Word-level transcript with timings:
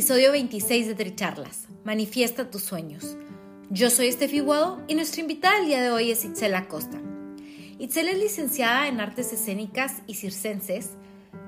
Episodio 0.00 0.32
26 0.32 0.86
de 0.86 0.94
Tricharlas. 0.94 1.68
Manifiesta 1.84 2.50
tus 2.50 2.62
sueños. 2.62 3.18
Yo 3.68 3.90
soy 3.90 4.06
Estefi 4.06 4.40
Guado 4.40 4.82
y 4.88 4.94
nuestra 4.94 5.20
invitada 5.20 5.58
el 5.58 5.66
día 5.66 5.82
de 5.82 5.90
hoy 5.90 6.10
es 6.10 6.24
Itzel 6.24 6.54
Acosta. 6.54 6.98
Itzel 7.78 8.08
es 8.08 8.18
licenciada 8.18 8.88
en 8.88 8.98
Artes 8.98 9.30
Escénicas 9.34 9.96
y 10.06 10.14
Circenses 10.14 10.92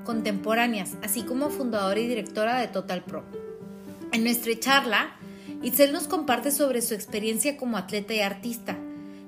Contemporáneas, 0.05 0.99
así 1.03 1.23
como 1.23 1.49
fundadora 1.49 1.99
y 1.99 2.07
directora 2.07 2.61
de 2.61 2.69
Total 2.69 3.03
Pro. 3.03 3.25
En 4.13 4.23
nuestra 4.23 4.53
charla, 4.61 5.17
Itzel 5.63 5.95
nos 5.95 6.07
comparte 6.07 6.51
sobre 6.51 6.83
su 6.83 6.93
experiencia 6.93 7.57
como 7.57 7.79
atleta 7.79 8.13
y 8.13 8.21
artista, 8.21 8.79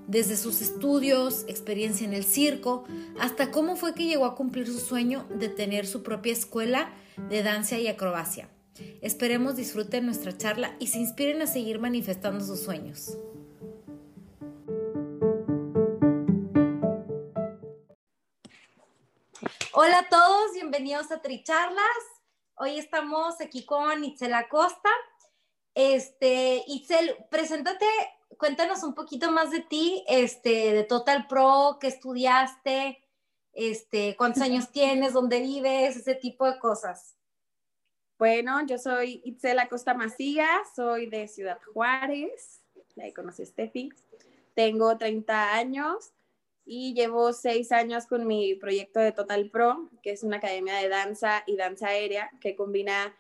desde 0.07 0.37
sus 0.37 0.61
estudios, 0.61 1.47
experiencia 1.49 2.07
en 2.07 2.13
el 2.13 2.25
circo, 2.25 2.85
hasta 3.19 3.51
cómo 3.51 3.77
fue 3.77 3.95
que 3.95 4.05
llegó 4.05 4.27
a 4.27 4.37
cumplir 4.37 4.67
su 4.67 4.81
sueño 4.81 5.27
de 5.35 5.49
tener 5.49 5.87
su 5.87 6.03
propia 6.03 6.35
escuela 6.35 6.93
de 7.31 7.43
danza 7.43 7.79
y 7.79 7.89
acrobacia. 7.89 8.51
Esperemos 9.01 9.55
disfruten 9.55 10.07
nuestra 10.07 10.37
charla 10.37 10.75
y 10.81 10.89
se 10.89 10.99
inspiren 10.99 11.43
a 11.43 11.47
seguir 11.47 11.79
manifestando 11.79 12.45
sus 12.45 12.61
sueños. 12.61 13.17
Hola 19.73 19.99
a 20.01 20.09
todos, 20.09 20.53
bienvenidos 20.55 21.11
a 21.13 21.21
Tricharlas. 21.21 21.85
Hoy 22.57 22.79
estamos 22.79 23.41
aquí 23.41 23.65
con 23.65 24.03
Itzel 24.03 24.35
Acosta. 24.35 24.91
Este, 25.75 26.65
Itzel, 26.67 27.17
preséntate, 27.31 27.87
cuéntanos 28.39 28.83
un 28.83 28.95
poquito 28.95 29.31
más 29.31 29.51
de 29.51 29.61
ti, 29.61 30.05
este, 30.09 30.73
de 30.73 30.85
Total 30.85 31.27
Pro, 31.27 31.79
qué 31.81 31.89
estudiaste, 31.89 33.05
este, 33.53 34.17
cuántos 34.17 34.43
años 34.43 34.71
tienes, 34.71 35.13
dónde 35.13 35.41
vives, 35.41 35.97
ese 35.97 36.15
tipo 36.15 36.47
de 36.51 36.59
cosas. 36.59 37.14
Bueno, 38.17 38.65
yo 38.65 38.79
soy 38.79 39.21
Itzel 39.25 39.59
Acosta 39.59 39.93
Macía, 39.93 40.47
soy 40.77 41.07
de 41.07 41.27
Ciudad 41.27 41.59
Juárez, 41.73 42.63
ahí 43.03 43.13
conocí 43.13 43.43
a 43.43 43.47
Steffi. 43.47 43.91
Tengo 44.55 44.97
30 44.97 45.55
años 45.55 46.13
y 46.65 46.95
llevo 46.95 47.33
6 47.33 47.73
años 47.73 48.07
con 48.07 48.25
mi 48.29 48.55
proyecto 48.55 49.01
de 49.01 49.11
Total 49.11 49.51
Pro, 49.51 49.91
que 50.01 50.13
es 50.13 50.23
una 50.23 50.37
academia 50.37 50.77
de 50.77 50.89
danza 50.89 51.43
y 51.49 51.57
danza 51.57 51.89
aérea 51.89 52.31
que 52.41 52.55
combina 52.55 53.17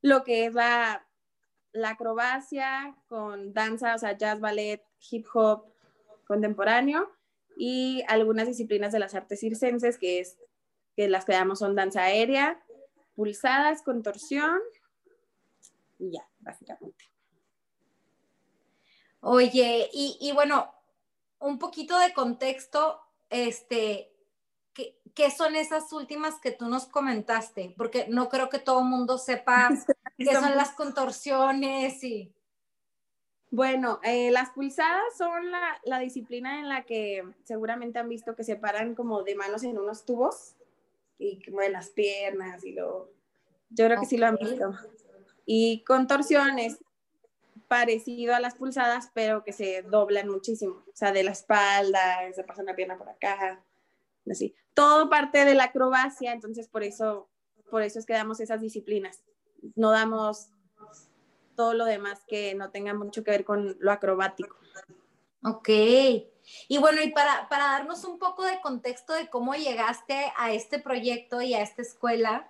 lo 0.00 0.22
que 0.22 0.46
es 0.46 0.54
la, 0.54 1.04
la 1.72 1.90
acrobacia 1.90 2.96
con 3.08 3.52
danza, 3.52 3.96
o 3.96 3.98
sea, 3.98 4.16
jazz, 4.16 4.38
ballet, 4.38 4.80
hip 5.10 5.26
hop 5.34 5.64
contemporáneo 6.24 7.10
y 7.56 8.04
algunas 8.06 8.46
disciplinas 8.46 8.92
de 8.92 9.00
las 9.00 9.16
artes 9.16 9.40
circenses, 9.40 9.98
que 9.98 10.20
es 10.20 10.38
que 10.94 11.08
las 11.08 11.24
que 11.24 11.32
damos 11.32 11.58
son 11.58 11.74
danza 11.74 12.04
aérea, 12.04 12.64
pulsadas, 13.14 13.82
contorsión 13.82 14.58
y 15.98 16.12
ya, 16.12 16.28
básicamente. 16.40 17.10
Oye, 19.20 19.88
y, 19.92 20.30
bueno, 20.34 20.70
un 21.38 21.58
poquito 21.58 21.98
de 21.98 22.12
contexto, 22.12 23.00
este, 23.30 24.12
¿qué, 24.74 25.00
¿qué, 25.14 25.30
son 25.30 25.56
esas 25.56 25.90
últimas 25.94 26.38
que 26.40 26.50
tú 26.50 26.68
nos 26.68 26.84
comentaste? 26.86 27.74
Porque 27.78 28.06
no 28.08 28.28
creo 28.28 28.50
que 28.50 28.58
todo 28.58 28.80
el 28.80 28.86
mundo 28.86 29.16
sepa 29.16 29.70
qué 30.18 30.32
son 30.34 30.56
las 30.56 30.72
contorsiones 30.72 32.02
y... 32.04 32.34
Bueno, 33.50 34.00
eh, 34.02 34.32
las 34.32 34.50
pulsadas 34.50 35.16
son 35.16 35.52
la, 35.84 35.98
disciplina 36.00 36.58
en 36.58 36.68
la 36.68 36.84
que 36.84 37.22
seguramente 37.44 38.00
han 38.00 38.08
visto 38.08 38.34
que 38.34 38.42
se 38.42 38.56
paran 38.56 38.96
como 38.96 39.22
de 39.22 39.36
manos 39.36 39.62
en 39.62 39.78
unos 39.78 40.04
tubos 40.04 40.56
y 41.18 41.38
que 41.38 41.50
mueven 41.50 41.72
las 41.72 41.90
piernas 41.90 42.64
y 42.64 42.72
lo... 42.72 43.12
Yo 43.70 43.86
creo 43.86 44.00
que 44.00 44.06
sí 44.06 44.16
lo 44.16 44.26
han 44.26 44.36
visto. 44.36 44.72
Y 45.46 45.82
contorsiones 45.84 46.78
parecido 47.68 48.34
a 48.34 48.40
las 48.40 48.54
pulsadas, 48.54 49.10
pero 49.14 49.42
que 49.42 49.52
se 49.52 49.82
doblan 49.82 50.28
muchísimo. 50.28 50.84
O 50.86 50.96
sea, 50.96 51.12
de 51.12 51.24
la 51.24 51.32
espalda, 51.32 52.20
se 52.32 52.44
pasa 52.44 52.62
una 52.62 52.76
pierna 52.76 52.96
por 52.96 53.08
acá, 53.08 53.62
así. 54.30 54.54
Todo 54.74 55.08
parte 55.08 55.44
de 55.44 55.54
la 55.54 55.64
acrobacia, 55.64 56.32
entonces 56.32 56.68
por 56.68 56.82
eso, 56.82 57.28
por 57.70 57.82
eso 57.82 57.98
es 57.98 58.06
que 58.06 58.12
damos 58.12 58.40
esas 58.40 58.60
disciplinas. 58.60 59.22
No 59.74 59.90
damos 59.90 60.50
todo 61.56 61.74
lo 61.74 61.84
demás 61.84 62.22
que 62.26 62.54
no 62.54 62.70
tenga 62.70 62.94
mucho 62.94 63.24
que 63.24 63.30
ver 63.30 63.44
con 63.44 63.76
lo 63.80 63.92
acrobático. 63.92 64.56
Ok. 65.42 65.68
Y 66.68 66.78
bueno, 66.78 67.02
y 67.02 67.10
para, 67.10 67.48
para 67.48 67.64
darnos 67.64 68.04
un 68.04 68.18
poco 68.18 68.44
de 68.44 68.60
contexto 68.60 69.12
de 69.12 69.28
cómo 69.28 69.54
llegaste 69.54 70.32
a 70.36 70.52
este 70.52 70.78
proyecto 70.78 71.42
y 71.42 71.54
a 71.54 71.62
esta 71.62 71.82
escuela, 71.82 72.48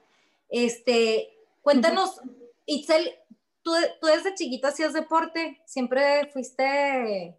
este, 0.48 1.36
cuéntanos, 1.62 2.20
Itzel, 2.66 3.14
¿tú, 3.62 3.72
tú 4.00 4.06
desde 4.06 4.34
chiquita 4.34 4.68
hacías 4.68 4.92
deporte, 4.92 5.60
siempre 5.64 6.26
fuiste 6.32 7.36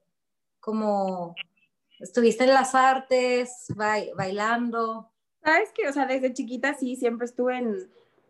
como, 0.59 1.35
estuviste 1.99 2.43
en 2.43 2.53
las 2.53 2.75
artes, 2.75 3.67
bailando. 3.75 5.11
Sabes 5.43 5.71
que, 5.73 5.87
o 5.87 5.93
sea, 5.93 6.05
desde 6.05 6.33
chiquita 6.33 6.73
sí, 6.73 6.95
siempre 6.95 7.25
estuve 7.25 7.57
en 7.57 7.89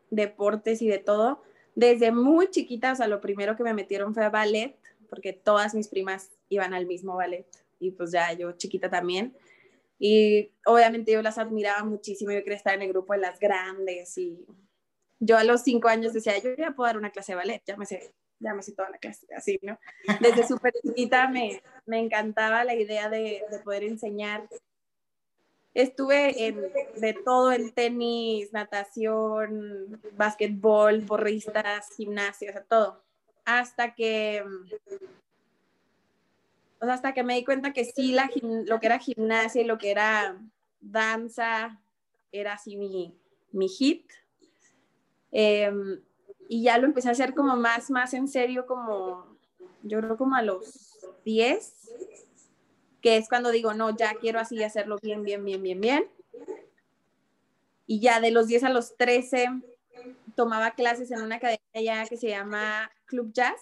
deportes 0.10 0.82
y 0.82 0.88
de 0.88 1.00
todo. 1.00 1.42
Desde 1.76 2.12
muy 2.12 2.50
chiquita, 2.50 2.94
o 2.94 2.96
sea, 2.96 3.08
lo 3.08 3.22
primero 3.22 3.56
que 3.56 3.64
me 3.64 3.74
metieron 3.74 4.14
fue 4.14 4.26
a 4.26 4.30
ballet, 4.30 4.78
porque 5.10 5.34
todas 5.34 5.74
mis 5.76 5.88
primas 5.88 6.32
iban 6.50 6.74
al 6.74 6.86
mismo 6.86 7.16
ballet 7.16 7.48
y 7.86 7.92
pues 7.92 8.12
ya 8.12 8.34
yo 8.34 8.52
chiquita 8.54 8.90
también. 8.90 9.36
Y 9.98 10.52
obviamente 10.66 11.12
yo 11.12 11.22
las 11.22 11.38
admiraba 11.38 11.84
muchísimo, 11.84 12.32
yo 12.32 12.44
quería 12.44 12.58
estar 12.58 12.76
en 12.76 12.82
el 12.82 12.90
grupo 12.90 13.14
de 13.14 13.20
las 13.20 13.40
grandes 13.40 14.18
y 14.18 14.46
yo 15.20 15.38
a 15.38 15.44
los 15.44 15.62
cinco 15.64 15.88
años 15.88 16.14
decía, 16.14 16.38
yo 16.40 16.54
ya 16.58 16.72
puedo 16.72 16.88
dar 16.88 16.98
una 16.98 17.12
clase 17.12 17.32
de 17.32 17.38
ballet, 17.38 17.64
ya 17.66 17.78
me 17.78 17.86
sé, 17.86 18.14
ya 18.40 18.54
me 18.54 18.62
sé 18.62 18.74
toda 18.74 18.90
la 18.90 18.98
clase, 18.98 19.26
así, 19.36 19.60
¿no? 19.62 19.80
Desde 20.20 20.46
súper 20.48 20.74
chiquita 20.84 21.30
me, 21.30 21.62
me 21.86 22.00
encantaba 22.00 22.66
la 22.66 22.76
idea 22.76 23.10
de, 23.10 23.44
de 23.50 23.60
poder 23.60 23.84
enseñar 23.84 24.50
estuve 25.76 26.48
en, 26.48 26.72
de 26.96 27.14
todo, 27.14 27.52
en 27.52 27.72
tenis, 27.72 28.52
natación, 28.54 30.02
básquetbol, 30.14 31.02
borristas, 31.02 31.90
gimnasia, 31.96 32.50
o 32.50 32.54
sea, 32.54 32.64
todo. 32.64 33.04
Hasta 33.44 33.94
que, 33.94 34.44
o 36.82 36.86
sea, 36.86 36.94
hasta 36.94 37.14
que 37.14 37.24
me 37.24 37.36
di 37.36 37.46
cuenta 37.46 37.74
que 37.74 37.86
sí, 37.86 38.12
la, 38.12 38.30
lo 38.42 38.80
que 38.80 38.86
era 38.86 39.00
gimnasia 39.00 39.62
y 39.62 39.66
lo 39.66 39.78
que 39.78 39.92
era 39.92 40.38
danza 40.82 41.82
era 42.32 42.54
así 42.54 42.78
mi, 42.78 43.18
mi 43.52 43.68
hit. 43.68 44.10
Em, 45.32 46.02
y 46.48 46.64
ya 46.64 46.78
lo 46.78 46.86
empecé 46.86 47.10
a 47.10 47.14
hacer 47.14 47.34
como 47.34 47.56
más, 47.56 47.90
más 47.90 48.14
en 48.14 48.28
serio, 48.28 48.66
como 48.66 49.36
yo 49.84 50.00
creo 50.00 50.18
como 50.18 50.36
a 50.36 50.42
los 50.42 50.98
10, 51.24 51.74
que 53.02 53.18
es 53.18 53.30
cuando 53.30 53.52
digo, 53.52 53.74
no, 53.74 53.96
ya 53.96 54.16
quiero 54.16 54.40
así 54.40 54.62
hacerlo 54.64 54.98
bien, 55.02 55.24
bien, 55.24 55.44
bien, 55.44 55.62
bien, 55.62 55.82
bien. 55.82 56.10
Y 57.88 58.00
ya 58.00 58.20
de 58.20 58.32
los 58.32 58.48
10 58.48 58.64
a 58.64 58.70
los 58.70 58.98
13 58.98 59.48
tomaba 60.36 60.72
clases 60.72 61.12
en 61.12 61.22
una 61.22 61.36
academia 61.36 61.62
ya 61.74 62.06
que 62.06 62.18
se 62.18 62.30
llama 62.30 62.92
Club 63.06 63.32
Jazz. 63.32 63.62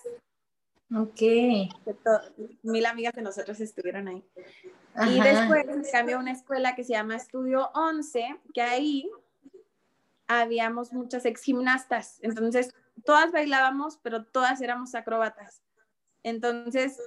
Ok. 0.95 1.21
Mil 2.61 2.85
amigas 2.85 3.13
de 3.13 3.21
nosotros 3.21 3.59
estuvieron 3.59 4.07
ahí. 4.07 4.23
Y 5.07 5.19
después 5.21 5.65
cambió 5.91 6.17
a 6.17 6.19
una 6.19 6.31
escuela 6.31 6.75
que 6.75 6.83
se 6.83 6.93
llama 6.93 7.15
Estudio 7.15 7.71
11, 7.73 8.39
que 8.53 8.61
ahí 8.61 9.09
habíamos 10.27 10.93
muchas 10.93 11.25
ex 11.25 11.41
gimnastas. 11.41 12.19
Entonces, 12.21 12.73
todas 13.05 13.31
bailábamos, 13.31 13.97
pero 14.03 14.25
todas 14.25 14.61
éramos 14.61 14.93
acróbatas. 14.93 15.63
Entonces, 16.21 17.01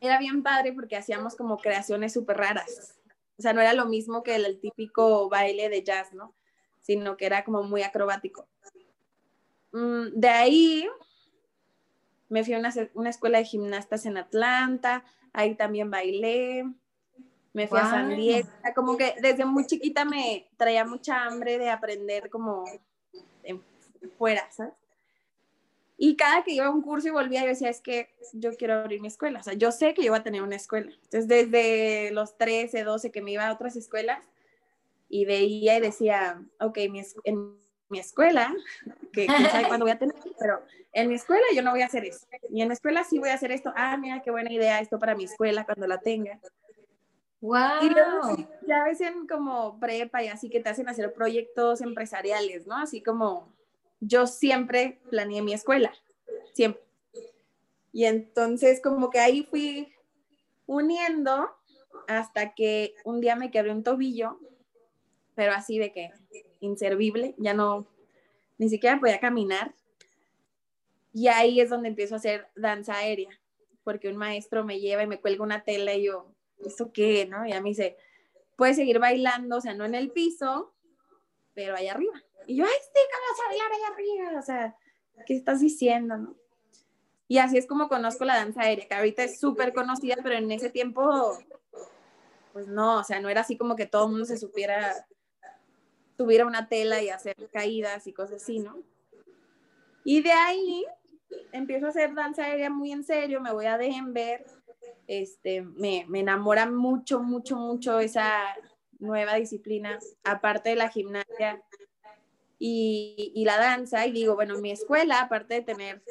era 0.00 0.18
bien 0.18 0.42
padre 0.42 0.72
porque 0.72 0.96
hacíamos 0.96 1.36
como 1.36 1.58
creaciones 1.58 2.12
súper 2.12 2.36
raras. 2.36 2.98
O 3.38 3.42
sea, 3.42 3.52
no 3.52 3.60
era 3.60 3.74
lo 3.74 3.86
mismo 3.86 4.22
que 4.22 4.36
el, 4.36 4.60
típico 4.60 5.28
baile 5.28 5.68
de 5.68 5.82
jazz, 5.82 6.12
¿no? 6.12 6.34
Sino 6.80 7.16
que 7.16 7.26
era 7.26 7.44
como 7.44 7.62
muy 7.62 7.82
acrobático. 7.82 8.48
Mm, 9.72 10.08
de 10.14 10.28
ahí 10.28 10.88
me 12.28 12.44
fui 12.44 12.54
a 12.54 12.58
una, 12.58 12.72
una, 12.94 13.10
escuela 13.10 13.38
de 13.38 13.44
gimnastas 13.44 14.06
en 14.06 14.16
Atlanta, 14.16 15.04
ahí 15.32 15.54
también 15.54 15.90
bailé, 15.90 16.64
me 17.52 17.68
fui 17.68 17.78
a 17.78 17.88
San 17.88 18.16
Diego, 18.16 18.48
como 18.74 18.96
que 18.96 19.14
desde 19.20 19.44
muy 19.44 19.66
chiquita 19.66 20.04
me 20.04 20.48
traía 20.56 20.84
mucha 20.84 21.24
hambre 21.24 21.58
de 21.58 21.70
aprender 21.70 22.28
como 22.28 22.64
fuera, 24.18 24.50
¿sabes? 24.50 24.74
Y 25.96 26.16
cada 26.16 26.42
que 26.42 26.52
iba 26.52 26.66
a 26.66 26.70
un 26.70 26.82
curso 26.82 27.08
y 27.08 27.12
volvía, 27.12 27.42
yo 27.42 27.48
decía, 27.48 27.70
es 27.70 27.80
que 27.80 28.10
yo 28.32 28.56
quiero 28.56 28.74
abrir 28.74 29.00
mi 29.00 29.06
escuela. 29.06 29.38
O 29.38 29.42
sea, 29.44 29.52
yo 29.54 29.70
sé 29.70 29.94
que 29.94 30.02
yo 30.02 30.10
voy 30.10 30.18
a 30.18 30.24
tener 30.24 30.42
una 30.42 30.56
escuela. 30.56 30.90
Entonces, 30.90 31.28
desde 31.28 32.10
los 32.10 32.36
13, 32.36 32.82
12 32.82 33.12
que 33.12 33.22
me 33.22 33.30
iba 33.30 33.46
a 33.46 33.52
otras 33.52 33.76
escuelas 33.76 34.24
y 35.08 35.24
veía 35.24 35.78
y 35.78 35.80
decía, 35.80 36.42
ok, 36.58 36.78
mi 36.90 37.02
en 37.22 37.56
mi 37.88 38.00
escuela, 38.00 38.52
que 39.12 39.26
quién 39.26 39.50
sabe 39.50 39.68
cuándo 39.68 39.84
voy 39.84 39.92
a 39.92 39.98
tener, 39.98 40.16
pero 40.38 40.62
en 40.94 41.08
mi 41.08 41.14
escuela 41.16 41.44
yo 41.54 41.62
no 41.62 41.72
voy 41.72 41.82
a 41.82 41.86
hacer 41.86 42.04
eso. 42.04 42.26
Y 42.50 42.62
en 42.62 42.68
mi 42.68 42.74
escuela 42.74 43.04
sí 43.04 43.18
voy 43.18 43.28
a 43.28 43.34
hacer 43.34 43.50
esto. 43.52 43.72
Ah, 43.76 43.96
mira, 43.96 44.22
qué 44.22 44.30
buena 44.30 44.52
idea 44.52 44.80
esto 44.80 44.98
para 44.98 45.14
mi 45.14 45.24
escuela 45.24 45.64
cuando 45.64 45.86
la 45.86 45.98
tenga. 45.98 46.40
Wow. 47.40 47.82
Y 47.82 47.90
luego 47.90 48.36
ya 48.66 48.84
ves 48.84 49.00
en 49.00 49.26
como 49.26 49.78
prepa 49.78 50.22
y 50.22 50.28
así 50.28 50.48
que 50.48 50.60
te 50.60 50.70
hacen 50.70 50.88
hacer 50.88 51.12
proyectos 51.12 51.82
empresariales, 51.82 52.66
¿no? 52.66 52.76
Así 52.76 53.02
como 53.02 53.52
yo 54.00 54.26
siempre 54.26 55.00
planeé 55.10 55.42
mi 55.42 55.52
escuela, 55.52 55.92
siempre. 56.52 56.80
Y 57.92 58.06
entonces 58.06 58.80
como 58.80 59.10
que 59.10 59.18
ahí 59.18 59.42
fui 59.42 59.92
uniendo 60.66 61.50
hasta 62.08 62.54
que 62.54 62.94
un 63.04 63.20
día 63.20 63.36
me 63.36 63.50
quebré 63.50 63.72
un 63.72 63.82
tobillo, 63.82 64.38
pero 65.34 65.52
así 65.52 65.78
de 65.78 65.92
que 65.92 66.12
inservible, 66.60 67.34
ya 67.36 67.52
no, 67.52 67.86
ni 68.58 68.68
siquiera 68.68 68.98
podía 68.98 69.20
caminar. 69.20 69.74
Y 71.14 71.28
ahí 71.28 71.60
es 71.60 71.70
donde 71.70 71.88
empiezo 71.88 72.14
a 72.14 72.18
hacer 72.18 72.48
danza 72.56 72.96
aérea, 72.96 73.30
porque 73.84 74.08
un 74.08 74.16
maestro 74.16 74.64
me 74.64 74.80
lleva 74.80 75.04
y 75.04 75.06
me 75.06 75.20
cuelga 75.20 75.44
una 75.44 75.62
tela 75.62 75.94
y 75.94 76.06
yo, 76.06 76.34
¿eso 76.66 76.90
qué? 76.92 77.24
¿No? 77.26 77.46
Y 77.46 77.52
a 77.52 77.60
mí 77.60 77.70
dice, 77.70 77.96
puedes 78.56 78.74
seguir 78.74 78.98
bailando, 78.98 79.58
o 79.58 79.60
sea, 79.60 79.74
no 79.74 79.84
en 79.84 79.94
el 79.94 80.10
piso, 80.10 80.74
pero 81.54 81.76
allá 81.76 81.92
arriba. 81.92 82.20
Y 82.48 82.56
yo, 82.56 82.64
ay, 82.64 82.72
sí, 82.82 83.00
¿cómo 83.12 83.24
vas 83.30 83.40
a 83.40 83.48
bailar 83.48 83.72
allá 83.72 83.94
arriba? 83.94 84.38
O 84.40 84.42
sea, 84.42 84.76
¿qué 85.24 85.36
estás 85.36 85.60
diciendo, 85.60 86.16
no? 86.16 86.34
Y 87.28 87.38
así 87.38 87.56
es 87.58 87.66
como 87.66 87.88
conozco 87.88 88.24
la 88.24 88.36
danza 88.36 88.62
aérea, 88.62 88.88
que 88.88 88.94
ahorita 88.94 89.22
es 89.22 89.38
súper 89.38 89.72
conocida, 89.72 90.16
pero 90.20 90.34
en 90.34 90.50
ese 90.50 90.68
tiempo, 90.68 91.38
pues 92.52 92.66
no, 92.66 92.98
o 92.98 93.04
sea, 93.04 93.20
no 93.20 93.28
era 93.28 93.42
así 93.42 93.56
como 93.56 93.76
que 93.76 93.86
todo 93.86 94.06
el 94.06 94.10
mundo 94.10 94.26
se 94.26 94.36
supiera, 94.36 95.06
tuviera 96.16 96.44
una 96.44 96.68
tela 96.68 97.00
y 97.02 97.08
hacer 97.08 97.36
caídas 97.52 98.08
y 98.08 98.12
cosas 98.12 98.42
así, 98.42 98.58
¿no? 98.58 98.82
Y 100.04 100.20
de 100.20 100.32
ahí 100.32 100.84
empiezo 101.52 101.86
a 101.86 101.90
hacer 101.90 102.14
danza 102.14 102.44
aérea 102.44 102.70
muy 102.70 102.92
en 102.92 103.04
serio, 103.04 103.40
me 103.40 103.52
voy 103.52 103.66
a 103.66 103.78
Denver, 103.78 104.44
este, 105.06 105.62
me, 105.62 106.04
me 106.08 106.20
enamora 106.20 106.70
mucho, 106.70 107.20
mucho, 107.20 107.56
mucho 107.56 108.00
esa 108.00 108.56
nueva 108.98 109.34
disciplina, 109.34 109.98
aparte 110.24 110.70
de 110.70 110.76
la 110.76 110.88
gimnasia, 110.88 111.62
y, 112.58 113.42
la 113.44 113.58
danza, 113.58 114.06
y 114.06 114.12
digo, 114.12 114.36
bueno, 114.36 114.58
mi 114.58 114.70
escuela, 114.70 115.20
aparte 115.20 115.54
de 115.54 115.62
tener 115.62 116.02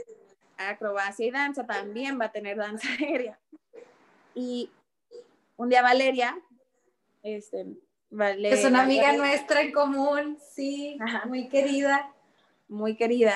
acrobacia 0.57 1.25
y 1.25 1.31
danza, 1.31 1.65
también 1.65 2.19
va 2.19 2.25
a 2.25 2.31
tener 2.31 2.57
danza 2.57 2.87
aérea. 2.99 3.39
Y 4.35 4.69
un 5.57 5.69
día 5.69 5.81
Valeria, 5.81 6.37
este, 7.23 7.65
Valeria, 8.11 8.53
es 8.53 8.65
una 8.65 8.83
amiga 8.83 9.13
nuestra 9.13 9.61
en 9.61 9.71
común, 9.71 10.37
sí, 10.53 10.97
muy 11.25 11.49
querida. 11.49 12.13
Muy 12.67 12.95
querida, 12.95 13.35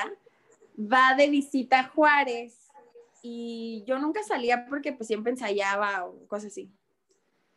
va 0.77 1.15
de 1.15 1.29
visita 1.29 1.79
a 1.79 1.89
Juárez 1.89 2.69
y 3.21 3.83
yo 3.88 4.00
nunca 4.00 4.24
salía 4.24 4.68
porque 4.68 4.94
pues 4.94 5.07
siempre 5.07 5.31
ensayaba 5.31 6.06
o 6.06 6.27
cosas 6.27 6.51
así 6.51 6.71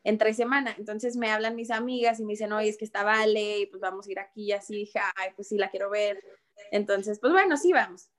entre 0.05 0.33
semana. 0.33 0.75
Entonces 0.79 1.17
me 1.17 1.31
hablan 1.31 1.57
mis 1.57 1.71
amigas 1.71 2.21
y 2.21 2.25
me 2.25 2.33
dicen, 2.33 2.53
oye, 2.53 2.69
es 2.69 2.79
que 2.79 2.85
está 2.85 3.05
Vale, 3.05 3.61
y 3.61 3.67
pues 3.67 3.81
vamos 3.81 4.07
a 4.07 4.11
ir 4.11 4.19
aquí 4.19 4.45
y 4.45 4.53
así. 4.53 4.75
dije, 4.75 4.99
ay, 5.17 5.31
pues 5.37 5.49
sí, 5.49 5.59
la 5.59 5.71
quiero 5.71 5.91
ver. 5.91 6.23
Entonces, 6.71 7.19
pues 7.19 7.33
bueno, 7.33 7.57
sí, 7.57 7.73
vamos. 7.73 8.11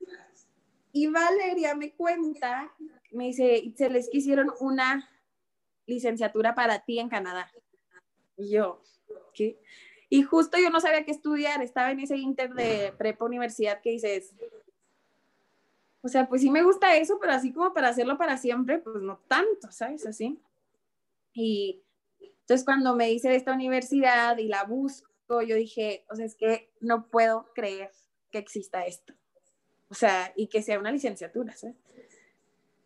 Y 0.92 1.08
Valeria 1.08 1.74
me 1.76 1.94
cuenta, 1.94 2.72
me 3.12 3.26
dice, 3.26 3.74
se 3.76 3.90
les 3.90 4.10
quisieron 4.10 4.52
una 4.60 5.10
licenciatura 5.86 6.54
para 6.54 6.80
ti 6.80 7.00
en 7.00 7.10
Canadá. 7.10 7.52
Y 8.38 8.52
yo, 8.52 8.84
¿qué? 9.34 9.58
Y 10.10 10.24
justo 10.24 10.58
yo 10.60 10.70
no 10.70 10.82
sabía 10.82 11.06
qué 11.06 11.12
estudiar, 11.12 11.62
estaba 11.62 11.92
en 11.92 12.02
ese 12.02 12.18
inter 12.18 12.54
de 12.54 12.94
prepa 12.98 13.24
universidad 13.24 13.82
que 13.82 13.92
dices, 13.92 14.36
o 16.02 16.08
sea, 16.08 16.28
pues 16.28 16.42
sí 16.42 16.50
me 16.50 16.64
gusta 16.64 16.98
eso, 16.98 17.20
pero 17.20 17.34
así 17.34 17.54
como 17.54 17.74
para 17.74 17.90
hacerlo 17.90 18.18
para 18.18 18.38
siempre, 18.38 18.80
pues 18.80 19.02
no 19.02 19.20
tanto, 19.28 19.72
¿sabes? 19.72 20.06
Así. 20.06 20.40
Y 21.34 21.84
entonces 22.20 22.66
cuando 22.66 22.96
me 22.96 23.12
hice 23.12 23.30
de 23.30 23.36
esta 23.36 23.54
universidad 23.54 24.38
y 24.38 24.48
la 24.48 24.64
busco, 24.64 25.42
yo 25.42 25.56
dije, 25.56 26.06
o 26.10 26.16
sea, 26.16 26.26
es 26.26 26.36
que 26.36 26.72
no 26.80 27.08
puedo 27.08 27.52
creer 27.54 27.92
que 28.32 28.40
exista 28.40 28.86
esto. 28.86 29.14
O 29.90 29.94
sea, 29.94 30.34
y 30.36 30.48
que 30.48 30.62
sea 30.62 30.80
una 30.80 30.92
licenciatura, 30.92 31.56
¿sabes? 31.56 31.76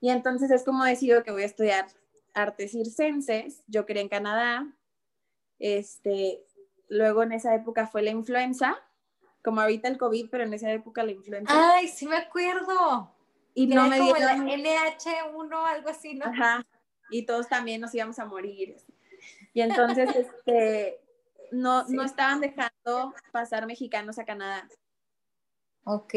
Y 0.01 0.09
entonces 0.09 0.51
es 0.51 0.63
como 0.63 0.83
decido 0.83 1.23
que 1.23 1.31
voy 1.31 1.43
a 1.43 1.47
estudiar 1.47 1.87
artes 2.33 2.71
circenses. 2.71 3.63
Yo 3.67 3.85
quería 3.85 4.01
en 4.01 4.09
Canadá. 4.09 4.75
Este, 5.57 6.43
luego 6.89 7.23
en 7.23 7.31
esa 7.31 7.55
época 7.55 7.87
fue 7.87 8.01
la 8.01 8.11
influenza, 8.11 8.77
como 9.45 9.61
ahorita 9.61 9.87
el 9.87 9.97
COVID, 9.97 10.29
pero 10.29 10.43
en 10.43 10.53
esa 10.53 10.69
época 10.71 11.03
la 11.03 11.11
influenza. 11.11 11.53
Ay, 11.75 11.87
sí 11.87 12.05
me 12.05 12.17
acuerdo. 12.17 13.13
Y 13.53 13.67
no 13.67 13.87
me 13.87 14.01
dieron... 14.01 14.47
LH1, 14.47 15.65
algo 15.65 15.89
así, 15.89 16.15
¿no? 16.15 16.25
Ajá 16.25 16.65
y 17.09 17.25
todos 17.25 17.47
también 17.47 17.81
nos 17.81 17.93
íbamos 17.93 18.19
a 18.19 18.25
morir. 18.25 18.77
Y 19.53 19.61
entonces, 19.61 20.09
este, 20.15 20.99
no, 21.51 21.85
no 21.87 22.03
estaban 22.03 22.41
dejando 22.41 23.13
pasar 23.31 23.65
mexicanos 23.65 24.19
a 24.19 24.25
Canadá. 24.25 24.67
Ok. 25.83 26.13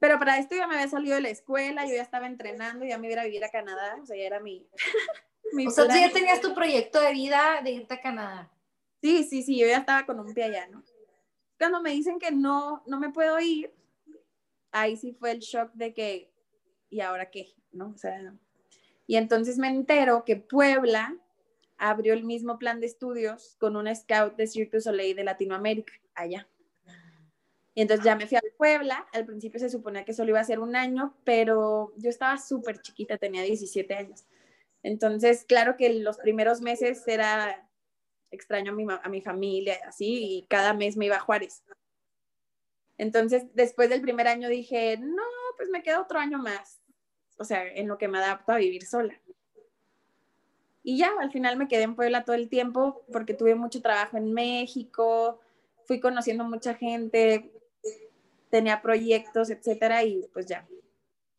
pero 0.00 0.18
para 0.18 0.38
esto 0.38 0.56
ya 0.56 0.66
me 0.66 0.76
había 0.76 0.88
salido 0.88 1.16
de 1.16 1.22
la 1.22 1.28
escuela, 1.28 1.84
yo 1.84 1.94
ya 1.94 2.02
estaba 2.02 2.26
entrenando, 2.26 2.86
ya 2.86 2.96
me 2.96 3.10
iba 3.10 3.20
a 3.20 3.26
vivir 3.26 3.44
a 3.44 3.50
Canadá, 3.50 3.98
o 4.02 4.06
sea, 4.06 4.16
ya 4.16 4.24
era 4.24 4.40
mi... 4.40 4.66
mi 5.52 5.66
o 5.66 5.70
sea, 5.70 5.86
tú 5.86 5.94
ya 5.94 6.10
tenías 6.10 6.40
tu 6.40 6.54
proyecto 6.54 7.00
de 7.00 7.12
vida 7.12 7.60
de 7.62 7.72
irte 7.72 7.94
a 7.94 8.00
Canadá. 8.00 8.50
Sí, 9.02 9.24
sí, 9.24 9.42
sí, 9.42 9.58
yo 9.58 9.66
ya 9.66 9.78
estaba 9.78 10.06
con 10.06 10.18
un 10.18 10.32
pie 10.32 10.44
allá, 10.44 10.66
¿no? 10.68 10.82
Cuando 11.58 11.82
me 11.82 11.90
dicen 11.90 12.18
que 12.18 12.30
no, 12.30 12.82
no 12.86 13.00
me 13.00 13.10
puedo 13.10 13.38
ir, 13.40 13.74
ahí 14.70 14.96
sí 14.96 15.12
fue 15.12 15.32
el 15.32 15.40
shock 15.40 15.72
de 15.74 15.92
que, 15.92 16.32
¿y 16.88 17.00
ahora 17.00 17.30
qué? 17.30 17.54
¿No? 17.72 17.90
O 17.90 17.98
sea, 17.98 18.34
y 19.06 19.16
entonces 19.16 19.58
me 19.58 19.68
entero 19.68 20.24
que 20.24 20.36
Puebla 20.36 21.16
abrió 21.78 22.12
el 22.12 22.24
mismo 22.24 22.58
plan 22.58 22.80
de 22.80 22.86
estudios 22.86 23.56
con 23.58 23.76
un 23.76 23.94
scout 23.94 24.36
de 24.36 24.46
Cirque 24.46 24.76
du 24.76 24.80
Soleil 24.80 25.16
de 25.16 25.24
Latinoamérica, 25.24 25.92
allá. 26.14 26.48
Y 27.74 27.82
entonces 27.82 28.04
ya 28.04 28.16
me 28.16 28.26
fui 28.26 28.36
a 28.36 28.42
Puebla, 28.56 29.06
al 29.12 29.24
principio 29.24 29.60
se 29.60 29.70
suponía 29.70 30.04
que 30.04 30.12
solo 30.12 30.30
iba 30.30 30.40
a 30.40 30.44
ser 30.44 30.58
un 30.58 30.74
año, 30.74 31.16
pero 31.24 31.92
yo 31.96 32.10
estaba 32.10 32.36
súper 32.36 32.82
chiquita, 32.82 33.18
tenía 33.18 33.42
17 33.42 33.94
años. 33.94 34.24
Entonces, 34.82 35.44
claro 35.44 35.76
que 35.76 35.94
los 35.94 36.18
primeros 36.18 36.60
meses 36.60 37.06
era 37.06 37.67
extraño 38.30 38.72
a 38.72 38.74
mi, 38.74 38.86
a 38.88 39.08
mi 39.08 39.20
familia, 39.20 39.78
así, 39.86 40.38
y 40.38 40.46
cada 40.48 40.74
mes 40.74 40.96
me 40.96 41.06
iba 41.06 41.16
a 41.16 41.20
Juárez. 41.20 41.62
Entonces, 42.96 43.44
después 43.54 43.90
del 43.90 44.02
primer 44.02 44.28
año 44.28 44.48
dije, 44.48 44.96
no, 44.98 45.22
pues 45.56 45.68
me 45.68 45.82
queda 45.82 46.00
otro 46.00 46.18
año 46.18 46.38
más 46.38 46.80
o 47.38 47.44
sea, 47.44 47.66
en 47.66 47.88
lo 47.88 47.96
que 47.98 48.08
me 48.08 48.18
adapto 48.18 48.52
a 48.52 48.56
vivir 48.56 48.84
sola. 48.84 49.18
Y 50.82 50.98
ya, 50.98 51.12
al 51.20 51.30
final 51.30 51.56
me 51.56 51.68
quedé 51.68 51.82
en 51.82 51.96
Puebla 51.96 52.24
todo 52.24 52.36
el 52.36 52.48
tiempo 52.48 53.02
porque 53.12 53.34
tuve 53.34 53.54
mucho 53.54 53.80
trabajo 53.80 54.16
en 54.16 54.32
México, 54.32 55.40
fui 55.86 56.00
conociendo 56.00 56.44
mucha 56.44 56.74
gente, 56.74 57.52
tenía 58.50 58.82
proyectos, 58.82 59.50
etcétera, 59.50 60.02
y 60.04 60.28
pues 60.32 60.46
ya. 60.46 60.66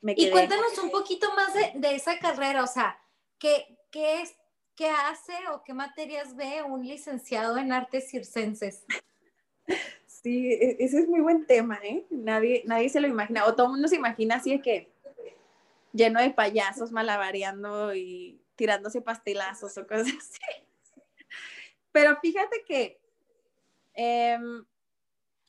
Me 0.02 0.16
quedé. 0.16 0.28
Y 0.28 0.32
cuéntanos 0.32 0.78
un 0.78 0.92
poquito 0.92 1.28
más 1.34 1.54
de, 1.54 1.96
esa 1.96 2.18
carrera, 2.20 2.64
o 2.64 2.68
sea, 2.68 3.02
¿qué, 3.38 3.78
qué, 3.92 4.22
es, 4.22 4.36
¿qué 4.80 4.88
hace 4.88 5.34
o 5.52 5.62
qué 5.62 5.74
materias 5.74 6.38
ve 6.38 6.64
un 6.64 6.88
licenciado 6.88 7.58
en 7.58 7.74
artes 7.74 8.10
circenses? 8.10 8.86
Sí, 10.08 10.54
e, 10.54 10.78
ese 10.80 11.00
es 11.00 11.08
muy 11.10 11.20
buen 11.20 11.46
tema, 11.46 11.80
¿eh? 11.84 12.06
Nadie, 12.10 12.64
nadie 12.66 12.88
se 12.88 13.02
lo 13.02 13.08
imagina, 13.08 13.46
o 13.46 13.56
todo 13.56 13.68
el 13.68 13.74
mundo 13.74 13.90
se 13.90 13.98
imagina 13.98 14.36
así 14.36 14.52
de 14.52 14.62
que 14.62 14.92
lleno 15.92 16.22
de 16.22 16.32
payasos 16.32 16.94
malabareando 16.94 17.94
y 17.94 18.42
tirándose 18.56 19.02
pastelazos 19.02 19.78
o 19.78 19.86
cosas 19.86 20.08
así. 20.18 20.40
Pero 21.92 22.18
fíjate 22.22 22.64
que 22.66 23.02
em, 23.96 24.66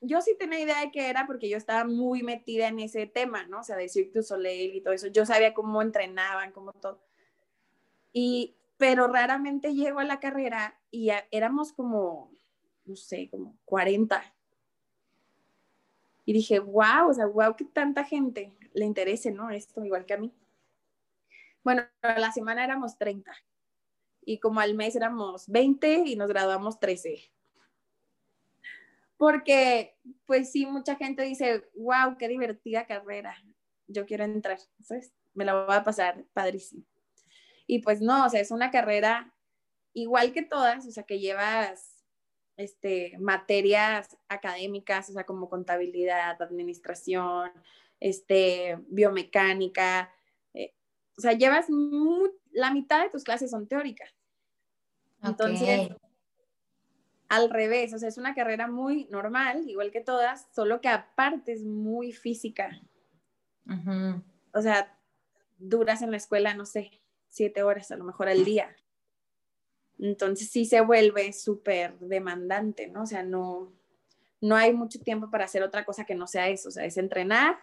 yo 0.01 0.21
sí 0.23 0.37
tenía 0.39 0.61
idea 0.61 0.81
de 0.81 0.91
qué 0.91 1.09
era 1.09 1.27
porque 1.27 1.49
yo 1.49 1.57
estaba 1.57 1.85
muy 1.85 2.25
metida 2.25 2.67
en 2.67 2.81
ese 2.81 3.07
tema, 3.07 3.45
¿no? 3.47 3.61
O 3.61 3.65
sea, 3.65 3.77
de 3.77 3.89
Cirque 3.89 4.19
du 4.19 4.23
Soleil 4.25 4.75
y 4.75 4.81
todo 4.81 4.93
eso. 4.93 5.07
Yo 5.07 5.25
sabía 5.25 5.55
cómo 5.55 5.83
entrenaban, 5.83 6.51
cómo 6.51 6.73
todo. 6.73 7.01
Y, 8.13 8.57
pero 8.81 9.09
raramente 9.09 9.75
llego 9.75 9.99
a 9.99 10.05
la 10.05 10.21
carrera 10.21 10.81
y 10.91 11.11
éramos 11.31 11.75
como, 11.75 12.33
no 12.87 12.97
sé, 12.97 13.29
como 13.31 13.59
40. 13.67 14.23
Y 16.25 16.33
dije, 16.33 16.61
wow, 16.61 17.11
o 17.11 17.13
sea, 17.13 17.27
wow, 17.27 17.55
que 17.55 17.67
tanta 17.67 18.05
gente 18.05 18.57
le 18.73 18.87
interese, 18.87 19.33
¿no? 19.33 19.51
Esto, 19.51 19.85
igual 19.85 20.07
que 20.07 20.15
a 20.15 20.17
mí. 20.17 20.35
Bueno, 21.63 21.83
a 22.01 22.19
la 22.19 22.33
semana 22.33 22.65
éramos 22.65 22.97
30 22.97 23.31
y 24.23 24.39
como 24.39 24.61
al 24.61 24.75
mes 24.75 24.97
éramos 24.97 25.47
20 25.49 26.05
y 26.07 26.17
nos 26.17 26.29
graduamos 26.29 26.81
13. 26.81 27.31
Porque, 29.19 29.99
pues 30.25 30.53
sí, 30.53 30.65
mucha 30.65 30.97
gente 30.97 31.23
dice, 31.23 31.69
wow, 31.75 32.17
qué 32.17 32.29
divertida 32.29 32.87
carrera, 32.87 33.37
yo 33.89 34.07
quiero 34.07 34.25
entrar, 34.25 34.59
¿sabes? 34.81 35.13
Me 35.35 35.45
la 35.45 35.67
voy 35.67 35.77
a 35.77 35.85
pasar 35.85 36.25
padrísimo. 36.33 36.83
Y 37.71 37.79
pues 37.79 38.01
no, 38.01 38.27
o 38.27 38.29
sea, 38.29 38.41
es 38.41 38.51
una 38.51 38.73
carrera 38.73 39.33
igual 39.93 40.33
que 40.33 40.43
todas, 40.43 40.85
o 40.89 40.91
sea, 40.91 41.05
que 41.05 41.21
llevas 41.21 42.05
este, 42.57 43.17
materias 43.21 44.19
académicas, 44.29 45.09
o 45.09 45.13
sea, 45.13 45.23
como 45.23 45.49
contabilidad, 45.49 46.43
administración, 46.43 47.53
este, 48.01 48.77
biomecánica, 48.89 50.13
eh, 50.53 50.75
o 51.17 51.21
sea, 51.21 51.35
llevas 51.35 51.67
la 52.51 52.73
mitad 52.73 53.05
de 53.05 53.11
tus 53.11 53.23
clases 53.23 53.53
son 53.53 53.69
teóricas. 53.69 54.13
Entonces, 55.23 55.91
al 57.29 57.51
revés, 57.51 57.95
o 57.95 57.99
sea, 58.01 58.09
es 58.09 58.19
una 58.19 58.35
carrera 58.35 58.67
muy 58.67 59.05
normal, 59.13 59.63
igual 59.69 59.93
que 59.93 60.01
todas, 60.01 60.49
solo 60.53 60.81
que 60.81 60.89
aparte 60.89 61.53
es 61.53 61.63
muy 61.63 62.11
física. 62.11 62.83
O 64.53 64.61
sea, 64.61 64.99
duras 65.59 66.03
en 66.03 66.11
la 66.11 66.17
escuela, 66.17 66.55
no 66.55 66.67
sé, 66.67 67.01
siete 67.31 67.63
horas 67.63 67.91
a 67.91 67.97
lo 67.97 68.05
mejor 68.05 68.29
al 68.29 68.45
día. 68.45 68.77
Entonces 69.99 70.51
sí 70.51 70.65
se 70.67 70.81
vuelve 70.81 71.33
súper 71.33 71.99
demandante, 71.99 72.89
¿no? 72.89 73.03
O 73.03 73.07
sea, 73.07 73.23
no, 73.23 73.73
no 74.41 74.57
hay 74.57 74.73
mucho 74.73 75.01
tiempo 75.01 75.31
para 75.31 75.45
hacer 75.45 75.63
otra 75.63 75.85
cosa 75.85 76.05
que 76.05 76.15
no 76.15 76.27
sea 76.27 76.49
eso. 76.49 76.69
O 76.69 76.73
sea, 76.73 76.85
es 76.85 76.97
entrenar, 76.97 77.59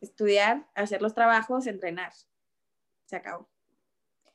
estudiar, 0.00 0.66
hacer 0.74 1.02
los 1.02 1.14
trabajos, 1.14 1.66
entrenar. 1.66 2.12
Se 3.06 3.16
acabó. 3.16 3.48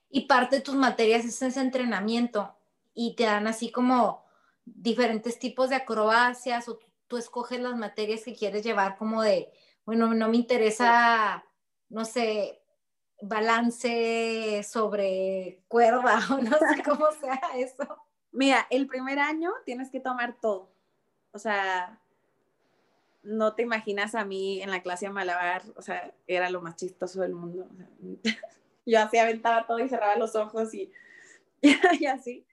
Y 0.09 0.27
parte 0.27 0.57
de 0.57 0.61
tus 0.61 0.75
materias 0.75 1.25
es 1.25 1.41
ese 1.41 1.59
entrenamiento 1.59 2.55
y 2.93 3.15
te 3.15 3.23
dan 3.23 3.47
así 3.47 3.71
como 3.71 4.23
diferentes 4.65 5.37
tipos 5.39 5.69
de 5.69 5.75
acrobacias 5.75 6.69
o 6.69 6.79
tú, 7.07 7.17
escoges 7.17 7.59
las 7.59 7.75
materias 7.75 8.23
que 8.23 8.35
quieres 8.35 8.63
llevar 8.63 8.97
como 8.97 9.21
de, 9.21 9.51
bueno, 9.85 10.13
no 10.13 10.27
me 10.27 10.37
interesa, 10.37 11.45
no 11.89 12.03
sé, 12.03 12.61
balance 13.21 14.61
sobre 14.63 15.61
cuerda 15.67 16.19
o 16.31 16.37
no 16.37 16.57
sé 16.57 16.83
cómo 16.83 17.11
sea 17.11 17.41
eso. 17.55 17.85
Mira, 18.31 18.67
el 18.69 18.87
primer 18.87 19.19
año 19.19 19.51
tienes 19.65 19.89
que 19.89 19.99
tomar 19.99 20.37
todo. 20.39 20.69
O 21.31 21.39
sea, 21.39 21.99
no 23.23 23.55
te 23.55 23.63
imaginas 23.63 24.15
a 24.15 24.25
mí 24.25 24.61
en 24.61 24.69
la 24.69 24.81
clase 24.81 25.07
de 25.07 25.11
malabar, 25.11 25.63
o 25.75 25.81
sea, 25.81 26.13
era 26.27 26.49
lo 26.49 26.61
más 26.61 26.75
chistoso 26.75 27.21
del 27.21 27.33
mundo. 27.33 27.67
yo 28.85 28.99
así 28.99 29.17
aventaba 29.17 29.65
todo 29.65 29.79
y 29.79 29.89
cerraba 29.89 30.15
los 30.15 30.35
ojos 30.35 30.73
y, 30.73 30.91
y 31.99 32.05
así. 32.05 32.45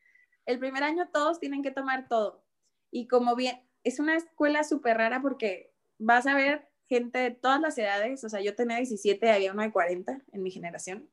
El 0.47 0.59
primer 0.59 0.83
año 0.83 1.09
todos 1.12 1.38
tienen 1.38 1.62
que 1.62 1.71
tomar 1.71 2.09
todo. 2.09 2.42
Y 2.90 3.07
como 3.07 3.37
bien, 3.37 3.62
es 3.85 4.00
una 4.00 4.16
escuela 4.16 4.64
súper 4.64 4.97
rara 4.97 5.21
porque 5.21 5.73
vas 5.99 6.26
a 6.26 6.35
ver 6.35 6.69
gente 6.89 7.19
de 7.19 7.31
todas 7.31 7.61
las 7.61 7.77
edades, 7.79 8.23
o 8.25 8.29
sea, 8.29 8.41
yo 8.41 8.55
tenía 8.55 8.77
17, 8.77 9.31
había 9.31 9.53
uno 9.53 9.62
de 9.62 9.73
40 9.73 10.23
en 10.33 10.43
mi 10.43 10.51
generación. 10.51 11.11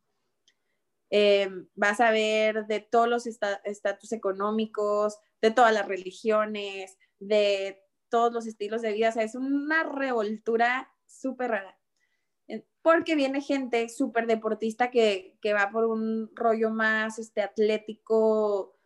Em, 1.12 1.68
vas 1.74 2.00
a 2.00 2.12
ver 2.12 2.68
de 2.68 2.82
todos 2.82 3.08
los 3.08 3.26
estatus 3.26 4.12
económicos, 4.12 5.18
de 5.42 5.52
todas 5.52 5.74
las 5.74 5.88
religiones, 5.88 6.98
de 7.20 7.82
todos 8.10 8.32
los 8.32 8.46
estilos 8.46 8.82
de 8.82 8.94
vida, 8.94 9.10
o 9.10 9.12
sea, 9.12 9.24
es 9.24 9.36
una 9.36 9.84
revoltura 9.84 10.92
súper 11.06 11.52
rara. 11.52 11.76
Porque 12.82 13.16
viene 13.16 13.42
gente 13.42 13.90
súper 13.90 14.26
deportista 14.26 14.90
que, 14.90 15.38
que, 15.42 15.54
va 15.54 15.70
por 15.70 15.86
un 15.86 16.32
rollo 16.34 16.72
más 16.72 17.20
este, 17.20 17.42
atlético, 17.42 18.80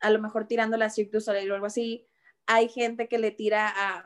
a 0.00 0.10
lo 0.10 0.20
mejor 0.20 0.46
tirando 0.46 0.76
la 0.76 0.90
Cirque 0.90 1.12
du 1.12 1.20
Soleil 1.20 1.50
o 1.50 1.54
algo 1.54 1.66
así. 1.66 2.06
Hay 2.46 2.68
gente 2.68 3.08
que 3.08 3.18
le 3.18 3.30
tira 3.30 3.72
a, 3.74 4.04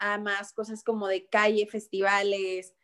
a 0.00 0.18
más 0.18 0.52
cosas 0.52 0.82
como 0.82 1.06
de 1.06 1.26
calle, 1.28 1.66
festivales, 1.66 2.74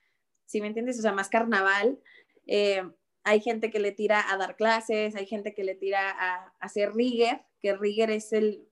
¿sí 0.44 0.60
me 0.60 0.68
entiendes? 0.68 0.98
O 0.98 1.02
sea, 1.02 1.12
más 1.12 1.28
carnaval. 1.28 1.98
Eh, 2.46 2.82
hay 3.24 3.40
gente 3.40 3.70
que 3.70 3.80
le 3.80 3.90
tira 3.90 4.30
a 4.30 4.36
dar 4.36 4.54
clases, 4.54 5.16
hay 5.16 5.26
gente 5.26 5.52
que 5.52 5.64
le 5.64 5.74
tira 5.74 6.10
a, 6.10 6.54
hacer 6.60 6.94
rigger, 6.94 7.42
que 7.60 7.74
rigger 7.74 8.10
es 8.10 8.32
el, 8.32 8.68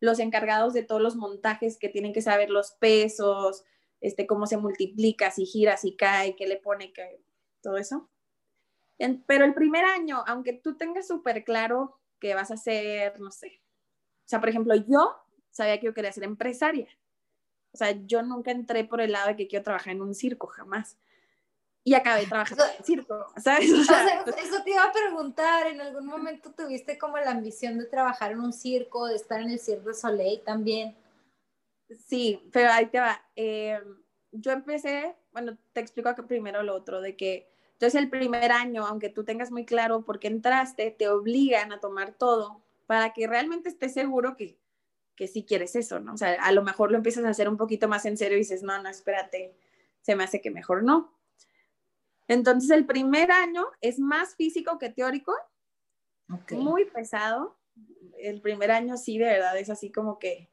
los 0.00 0.18
encargados 0.18 0.72
de 0.72 0.82
todos 0.82 1.02
los 1.02 1.16
montajes 1.16 1.76
que 1.78 1.90
tienen 1.90 2.14
que 2.14 2.22
saber 2.22 2.48
los 2.48 2.72
pesos, 2.72 3.64
este, 4.00 4.26
cómo 4.26 4.46
se 4.46 4.56
multiplica, 4.56 5.30
si 5.30 5.44
gira, 5.44 5.76
si 5.76 5.94
cae, 5.94 6.36
qué 6.36 6.46
le 6.46 6.56
pone, 6.56 6.92
qué, 6.94 7.20
todo 7.60 7.76
eso. 7.76 8.08
pero 9.26 9.44
el 9.44 9.54
primer 9.54 9.84
año, 9.84 10.24
aunque 10.26 10.54
tú 10.54 10.76
tengas 10.78 11.06
súper 11.06 11.44
claro 11.44 12.00
que 12.18 12.34
vas 12.34 12.50
a 12.50 12.56
ser, 12.56 13.20
no 13.20 13.30
sé, 13.30 13.60
o 14.24 14.28
sea, 14.28 14.40
por 14.40 14.50
ejemplo, 14.50 14.74
yo 14.74 15.16
sabía 15.50 15.80
que 15.80 15.86
yo 15.86 15.94
quería 15.94 16.12
ser 16.12 16.24
empresaria. 16.24 16.86
O 17.78 17.84
sea, 17.84 17.92
yo 17.92 18.22
nunca 18.22 18.50
entré 18.50 18.82
por 18.82 19.00
el 19.00 19.12
lado 19.12 19.28
de 19.28 19.36
que 19.36 19.46
quiero 19.46 19.62
trabajar 19.62 19.92
en 19.92 20.02
un 20.02 20.12
circo, 20.12 20.48
jamás. 20.48 20.98
Y 21.84 21.94
acabé 21.94 22.26
trabajando 22.26 22.64
en 22.64 22.70
un 22.76 22.84
circo, 22.84 23.32
¿sabes? 23.36 23.72
O 23.72 23.84
sea, 23.84 24.24
eso 24.42 24.64
te 24.64 24.70
iba 24.72 24.82
a 24.82 24.90
preguntar, 24.90 25.68
¿en 25.68 25.80
algún 25.80 26.06
momento 26.06 26.50
tuviste 26.50 26.98
como 26.98 27.18
la 27.18 27.30
ambición 27.30 27.78
de 27.78 27.86
trabajar 27.86 28.32
en 28.32 28.40
un 28.40 28.52
circo, 28.52 29.06
de 29.06 29.14
estar 29.14 29.40
en 29.40 29.50
el 29.50 29.60
Cirque 29.60 29.86
de 29.86 29.94
Soleil 29.94 30.42
también? 30.42 30.96
Sí, 32.08 32.42
pero 32.52 32.72
ahí 32.72 32.86
te 32.86 32.98
va. 32.98 33.22
Eh, 33.36 33.78
yo 34.32 34.50
empecé, 34.50 35.14
bueno, 35.30 35.56
te 35.72 35.78
explico 35.78 36.12
que 36.16 36.24
primero 36.24 36.64
lo 36.64 36.74
otro, 36.74 37.00
de 37.00 37.16
que 37.16 37.48
entonces 37.74 38.02
el 38.02 38.10
primer 38.10 38.50
año, 38.50 38.84
aunque 38.88 39.08
tú 39.08 39.22
tengas 39.22 39.52
muy 39.52 39.64
claro 39.64 40.04
por 40.04 40.18
qué 40.18 40.26
entraste, 40.26 40.90
te 40.90 41.08
obligan 41.08 41.70
a 41.70 41.78
tomar 41.78 42.10
todo 42.12 42.60
para 42.86 43.12
que 43.12 43.28
realmente 43.28 43.68
estés 43.68 43.94
seguro 43.94 44.36
que, 44.36 44.58
que 45.18 45.26
sí 45.26 45.44
quieres 45.44 45.74
eso, 45.74 45.98
¿no? 45.98 46.14
O 46.14 46.16
sea, 46.16 46.34
a 46.34 46.52
lo 46.52 46.62
mejor 46.62 46.92
lo 46.92 46.96
empiezas 46.96 47.24
a 47.24 47.30
hacer 47.30 47.48
un 47.48 47.56
poquito 47.56 47.88
más 47.88 48.04
en 48.06 48.16
serio 48.16 48.36
y 48.36 48.42
dices, 48.42 48.62
no, 48.62 48.80
no, 48.80 48.88
espérate, 48.88 49.52
se 50.00 50.14
me 50.14 50.22
hace 50.22 50.40
que 50.40 50.52
mejor 50.52 50.84
no. 50.84 51.12
Entonces 52.28 52.70
el 52.70 52.86
primer 52.86 53.32
año 53.32 53.66
es 53.80 53.98
más 53.98 54.36
físico 54.36 54.78
que 54.78 54.90
teórico, 54.90 55.34
muy 56.52 56.84
pesado. 56.84 57.58
El 58.16 58.40
primer 58.40 58.70
año 58.70 58.96
sí, 58.96 59.18
de 59.18 59.24
verdad, 59.24 59.58
es 59.58 59.70
así 59.70 59.90
como 59.90 60.20
que 60.20 60.52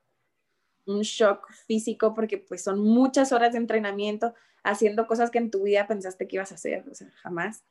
un 0.88 1.02
shock 1.02 1.48
físico 1.68 2.16
porque 2.16 2.40
pues 2.40 2.64
son 2.64 2.80
muchas 2.80 3.32
horas 3.34 3.52
de 3.52 3.60
entrenamiento 3.60 4.34
haciendo 4.64 5.06
cosas 5.06 5.30
que 5.30 5.38
en 5.38 5.52
tu 5.52 5.62
vida 5.62 5.86
pensaste 5.86 6.28
que 6.28 6.38
ibas 6.38 6.52
a 6.52 6.56
hacer, 6.56 6.84
o 6.90 6.96
sea, 6.96 7.12
jamás. 7.22 7.64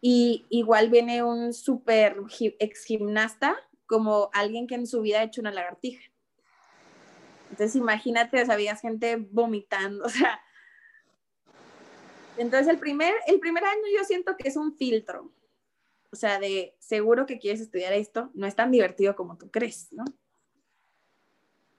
Y 0.00 0.44
igual 0.50 0.90
viene 0.90 1.22
un 1.22 1.52
súper 1.52 2.16
ex 2.58 2.84
gimnasta 2.84 3.56
como 3.86 4.28
alguien 4.32 4.66
que 4.66 4.74
en 4.74 4.88
su 4.88 5.02
vida 5.02 5.20
ha 5.20 5.24
hecho 5.24 5.40
una 5.40 5.52
lagartija. 5.52 6.02
Entonces 7.50 7.76
imagínate, 7.76 8.42
o 8.42 8.44
sea, 8.44 8.54
había 8.54 8.76
gente 8.76 9.16
vomitando, 9.16 10.04
o 10.06 10.08
sea. 10.08 10.40
Entonces 12.36 12.68
el 12.68 12.78
primer, 12.78 13.14
el 13.26 13.40
primer 13.40 13.64
año 13.64 13.82
yo 13.96 14.04
siento 14.04 14.36
que 14.36 14.48
es 14.48 14.56
un 14.56 14.76
filtro, 14.76 15.32
o 16.12 16.16
sea, 16.16 16.38
de 16.38 16.74
seguro 16.78 17.26
que 17.26 17.38
quieres 17.38 17.60
estudiar 17.60 17.92
esto, 17.92 18.30
no 18.34 18.46
es 18.46 18.54
tan 18.54 18.70
divertido 18.70 19.16
como 19.16 19.38
tú 19.38 19.50
crees, 19.50 19.92
¿no? 19.92 20.04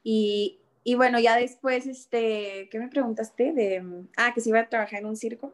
Y, 0.03 0.59
y 0.83 0.95
bueno, 0.95 1.19
ya 1.19 1.35
después, 1.35 1.85
este, 1.85 2.69
¿qué 2.71 2.79
me 2.79 2.87
preguntaste? 2.87 3.51
De, 3.51 3.83
ah, 4.15 4.33
que 4.33 4.41
si 4.41 4.49
iba 4.49 4.61
a 4.61 4.69
trabajar 4.69 4.99
en 4.99 5.05
un 5.05 5.17
circo. 5.17 5.53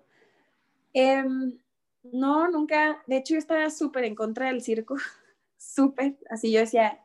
Em, 0.93 1.58
no, 2.03 2.50
nunca, 2.50 3.01
de 3.08 3.17
hecho 3.17 3.34
yo 3.34 3.39
estaba 3.39 3.70
súper 3.70 4.03
en 4.03 4.15
contra 4.15 4.48
del 4.48 4.62
circo, 4.62 4.96
súper, 5.58 6.17
así 6.29 6.51
yo 6.51 6.60
decía, 6.60 7.02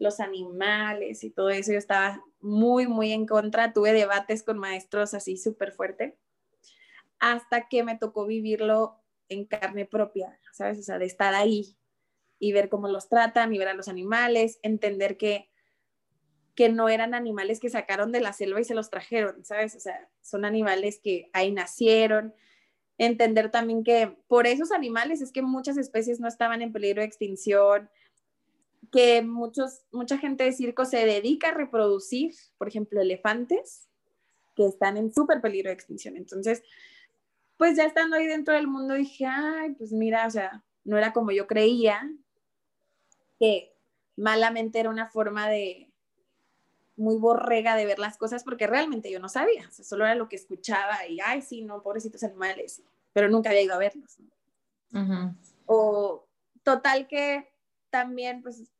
los 0.00 0.18
animales 0.18 1.22
y 1.22 1.30
todo 1.30 1.50
eso, 1.50 1.70
yo 1.70 1.78
estaba 1.78 2.24
muy, 2.40 2.88
muy 2.88 3.12
en 3.12 3.26
contra, 3.26 3.72
tuve 3.72 3.92
debates 3.92 4.42
con 4.42 4.58
maestros 4.58 5.14
así 5.14 5.36
súper 5.36 5.70
fuerte, 5.70 6.18
hasta 7.20 7.68
que 7.68 7.84
me 7.84 7.96
tocó 7.96 8.26
vivirlo 8.26 8.96
en 9.28 9.44
carne 9.44 9.86
propia, 9.86 10.40
¿sabes? 10.52 10.80
O 10.80 10.82
sea, 10.82 10.98
de 10.98 11.04
estar 11.04 11.34
ahí 11.34 11.76
y 12.40 12.52
ver 12.52 12.68
cómo 12.68 12.88
los 12.88 13.08
tratan 13.08 13.54
y 13.54 13.58
ver 13.58 13.68
a 13.68 13.74
los 13.74 13.86
animales, 13.86 14.58
entender 14.62 15.16
que 15.16 15.50
que 16.60 16.68
no 16.68 16.90
eran 16.90 17.14
animales 17.14 17.58
que 17.58 17.70
sacaron 17.70 18.12
de 18.12 18.20
la 18.20 18.34
selva 18.34 18.60
y 18.60 18.64
se 18.64 18.74
los 18.74 18.90
trajeron, 18.90 19.44
¿sabes? 19.46 19.74
O 19.76 19.80
sea, 19.80 20.10
son 20.20 20.44
animales 20.44 21.00
que 21.02 21.30
ahí 21.32 21.52
nacieron. 21.52 22.34
Entender 22.98 23.50
también 23.50 23.82
que 23.82 24.18
por 24.28 24.46
esos 24.46 24.70
animales 24.70 25.22
es 25.22 25.32
que 25.32 25.40
muchas 25.40 25.78
especies 25.78 26.20
no 26.20 26.28
estaban 26.28 26.60
en 26.60 26.70
peligro 26.70 27.00
de 27.00 27.06
extinción, 27.06 27.88
que 28.90 29.22
muchos, 29.22 29.82
mucha 29.92 30.18
gente 30.18 30.44
de 30.44 30.52
circo 30.52 30.84
se 30.84 31.04
dedica 31.04 31.48
a 31.48 31.54
reproducir, 31.54 32.34
por 32.58 32.68
ejemplo, 32.68 33.00
elefantes 33.00 33.88
que 34.56 34.66
están 34.66 34.96
en 34.96 35.12
súper 35.12 35.40
peligro 35.40 35.70
de 35.70 35.74
extinción. 35.74 36.16
Entonces, 36.16 36.62
pues 37.56 37.76
ya 37.76 37.84
estando 37.84 38.16
ahí 38.16 38.26
dentro 38.26 38.54
del 38.54 38.66
mundo 38.66 38.94
dije, 38.94 39.26
ay, 39.26 39.72
pues 39.74 39.92
mira, 39.92 40.26
o 40.26 40.30
sea, 40.30 40.64
no 40.84 40.98
era 40.98 41.12
como 41.12 41.30
yo 41.30 41.46
creía, 41.46 42.10
que 43.38 43.74
malamente 44.16 44.80
era 44.80 44.90
una 44.90 45.08
forma 45.08 45.48
de 45.48 45.90
muy 46.96 47.16
borrega 47.16 47.76
de 47.76 47.86
ver 47.86 47.98
las 47.98 48.18
cosas 48.18 48.44
porque 48.44 48.66
realmente 48.66 49.10
yo 49.10 49.20
no 49.20 49.28
sabía, 49.28 49.66
o 49.66 49.72
sea, 49.72 49.84
solo 49.84 50.04
era 50.04 50.14
lo 50.14 50.28
que 50.28 50.36
escuchaba 50.36 51.06
y, 51.06 51.18
ay, 51.20 51.40
sí, 51.40 51.62
no, 51.62 51.82
pobrecitos 51.82 52.22
animales, 52.22 52.82
pero 53.12 53.28
nunca 53.28 53.48
había 53.50 53.62
ido 53.62 53.74
a 53.74 53.78
verlos. 53.78 54.18
O 55.64 56.26
total 56.62 57.06
que 57.08 57.48
también, 57.88 58.42
pues, 58.42 58.70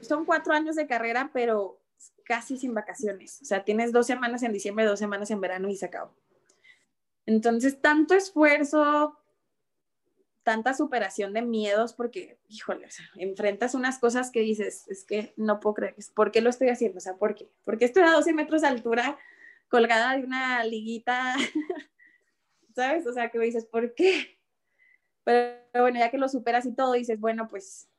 son 0.00 0.24
cuatro 0.24 0.52
años 0.52 0.76
de 0.76 0.86
carrera, 0.86 1.30
pero 1.32 1.80
casi 2.24 2.56
sin 2.56 2.74
vacaciones. 2.74 3.40
O 3.42 3.44
sea, 3.44 3.64
tienes 3.64 3.92
dos 3.92 4.06
semanas 4.06 4.42
en 4.42 4.52
diciembre, 4.52 4.84
dos 4.84 4.98
semanas 4.98 5.30
en 5.30 5.40
verano 5.40 5.68
y 5.68 5.76
se 5.76 5.86
acabó. 5.86 6.14
Entonces, 7.26 7.80
tanto 7.80 8.14
esfuerzo, 8.14 9.18
tanta 10.42 10.74
superación 10.74 11.32
de 11.32 11.42
miedos, 11.42 11.92
porque, 11.92 12.38
híjole, 12.48 12.86
o 12.86 12.90
sea, 12.90 13.06
enfrentas 13.16 13.74
unas 13.74 13.98
cosas 13.98 14.30
que 14.30 14.40
dices, 14.40 14.86
es 14.88 15.04
que 15.04 15.34
no 15.36 15.60
puedo 15.60 15.74
creer, 15.74 15.96
¿por 16.14 16.32
qué 16.32 16.40
lo 16.40 16.50
estoy 16.50 16.68
haciendo? 16.68 16.98
O 16.98 17.00
sea, 17.00 17.16
¿por 17.16 17.34
qué? 17.34 17.50
Porque 17.64 17.84
estoy 17.84 18.02
a 18.04 18.12
12 18.12 18.32
metros 18.32 18.62
de 18.62 18.68
altura, 18.68 19.18
colgada 19.68 20.16
de 20.16 20.24
una 20.24 20.64
liguita, 20.64 21.34
¿sabes? 22.74 23.06
O 23.06 23.12
sea, 23.12 23.30
que 23.30 23.38
dices, 23.38 23.66
¿por 23.66 23.94
qué? 23.94 24.38
Pero 25.24 25.82
bueno, 25.82 25.98
ya 25.98 26.10
que 26.10 26.18
lo 26.18 26.28
superas 26.28 26.64
y 26.66 26.74
todo, 26.74 26.92
dices, 26.94 27.20
bueno, 27.20 27.48
pues 27.48 27.89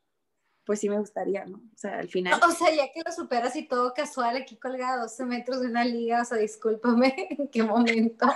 pues 0.65 0.79
sí 0.79 0.89
me 0.89 0.99
gustaría, 0.99 1.45
¿no? 1.45 1.57
O 1.57 1.77
sea, 1.77 1.99
al 1.99 2.07
final. 2.07 2.39
O 2.47 2.51
sea, 2.51 2.73
ya 2.73 2.91
que 2.91 3.01
lo 3.03 3.11
superas 3.11 3.55
y 3.55 3.67
todo 3.67 3.93
casual 3.93 4.37
aquí 4.37 4.57
colgado 4.57 5.03
12 5.03 5.25
metros 5.25 5.61
de 5.61 5.67
una 5.67 5.85
liga, 5.85 6.21
o 6.21 6.25
sea, 6.25 6.37
discúlpame, 6.37 7.13
¿en 7.29 7.47
qué 7.47 7.63
momento? 7.63 8.27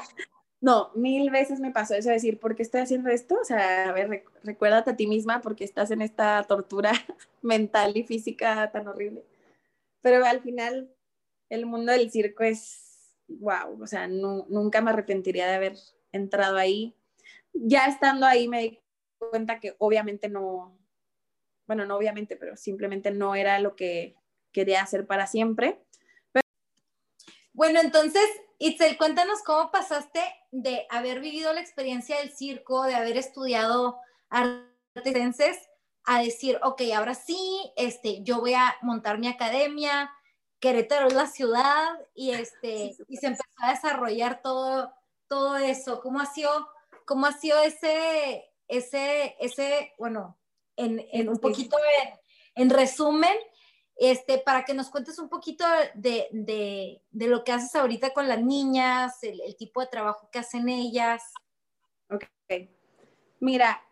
No, 0.61 0.91
mil 0.95 1.29
veces 1.29 1.59
me 1.59 1.71
pasó 1.71 1.93
eso, 1.93 2.09
decir, 2.09 2.39
¿por 2.39 2.55
qué 2.55 2.63
estoy 2.63 2.81
haciendo 2.81 3.09
esto? 3.09 3.35
O 3.39 3.43
sea, 3.43 3.89
a 3.89 3.91
ver, 3.91 4.23
recuérdate 4.43 4.91
a 4.91 4.95
ti 4.95 5.05
misma 5.05 5.41
porque 5.41 5.63
estás 5.63 5.91
en 5.91 6.01
esta 6.01 6.43
tortura 6.43 6.91
mental 7.41 7.95
y 7.95 8.03
física 8.03 8.71
tan 8.71 8.87
horrible. 8.87 9.23
Pero 10.01 10.25
al 10.25 10.41
final, 10.41 10.91
el 11.49 11.65
mundo 11.65 11.91
del 11.91 12.09
circo 12.09 12.43
es, 12.43 13.13
wow, 13.27 13.81
o 13.81 13.87
sea, 13.87 14.07
nunca 14.07 14.81
me 14.81 14.91
arrepentiría 14.91 15.47
de 15.47 15.55
haber 15.55 15.75
entrado 16.11 16.57
ahí. 16.57 16.95
Ya 17.53 17.85
estando 17.85 18.25
ahí 18.25 18.47
me 18.47 18.61
di 18.61 18.79
cuenta 19.17 19.59
que 19.59 19.75
obviamente 19.77 20.29
no, 20.29 20.77
bueno, 21.67 21.85
no 21.85 21.97
obviamente, 21.97 22.35
pero 22.35 22.57
simplemente 22.57 23.11
no 23.11 23.35
era 23.35 23.59
lo 23.59 23.75
que 23.75 24.15
quería 24.51 24.81
hacer 24.81 25.05
para 25.05 25.27
siempre. 25.27 25.81
Bueno, 27.53 27.79
entonces, 27.79 28.25
Itzel, 28.57 28.97
cuéntanos 28.97 29.41
cómo 29.43 29.71
pasaste 29.71 30.21
de 30.51 30.85
haber 30.89 31.21
vivido 31.21 31.53
la 31.53 31.61
experiencia 31.61 32.17
del 32.17 32.31
circo, 32.31 32.83
de 32.83 32.95
haber 32.95 33.17
estudiado 33.17 33.99
artes 34.29 35.69
a 36.05 36.21
decir, 36.21 36.59
ok, 36.63 36.81
ahora 36.95 37.15
sí, 37.15 37.71
este, 37.75 38.23
yo 38.23 38.39
voy 38.39 38.53
a 38.53 38.75
montar 38.81 39.17
mi 39.19 39.27
academia, 39.27 40.11
Querétaro 40.59 41.07
es 41.07 41.13
la 41.13 41.27
ciudad 41.27 41.99
y, 42.13 42.31
este, 42.31 42.95
y 43.07 43.17
se 43.17 43.27
empezó 43.27 43.43
a 43.57 43.71
desarrollar 43.71 44.41
todo, 44.41 44.93
todo 45.27 45.57
eso. 45.57 46.01
¿Cómo 46.01 46.19
ha 46.19 46.25
sido, 46.25 46.49
cómo 47.05 47.25
ha 47.25 47.33
sido 47.33 47.61
ese, 47.61 48.45
ese, 48.67 49.35
ese, 49.39 49.93
bueno, 49.97 50.37
en, 50.77 51.29
un 51.29 51.37
poquito 51.37 51.77
en, 52.55 52.69
resumen, 52.69 53.35
este, 53.97 54.37
para 54.39 54.65
que 54.65 54.73
nos 54.73 54.89
cuentes 54.89 55.19
un 55.19 55.29
poquito 55.29 55.65
de, 55.93 57.01
lo 57.11 57.43
que 57.43 57.51
haces 57.51 57.75
ahorita 57.75 58.11
con 58.11 58.27
las 58.27 58.41
niñas, 58.41 59.23
el, 59.23 59.55
tipo 59.57 59.81
de 59.81 59.87
trabajo 59.87 60.29
que 60.31 60.39
hacen 60.39 60.69
ellas. 60.69 61.21
Ok. 62.09 62.25
Mira, 63.39 63.83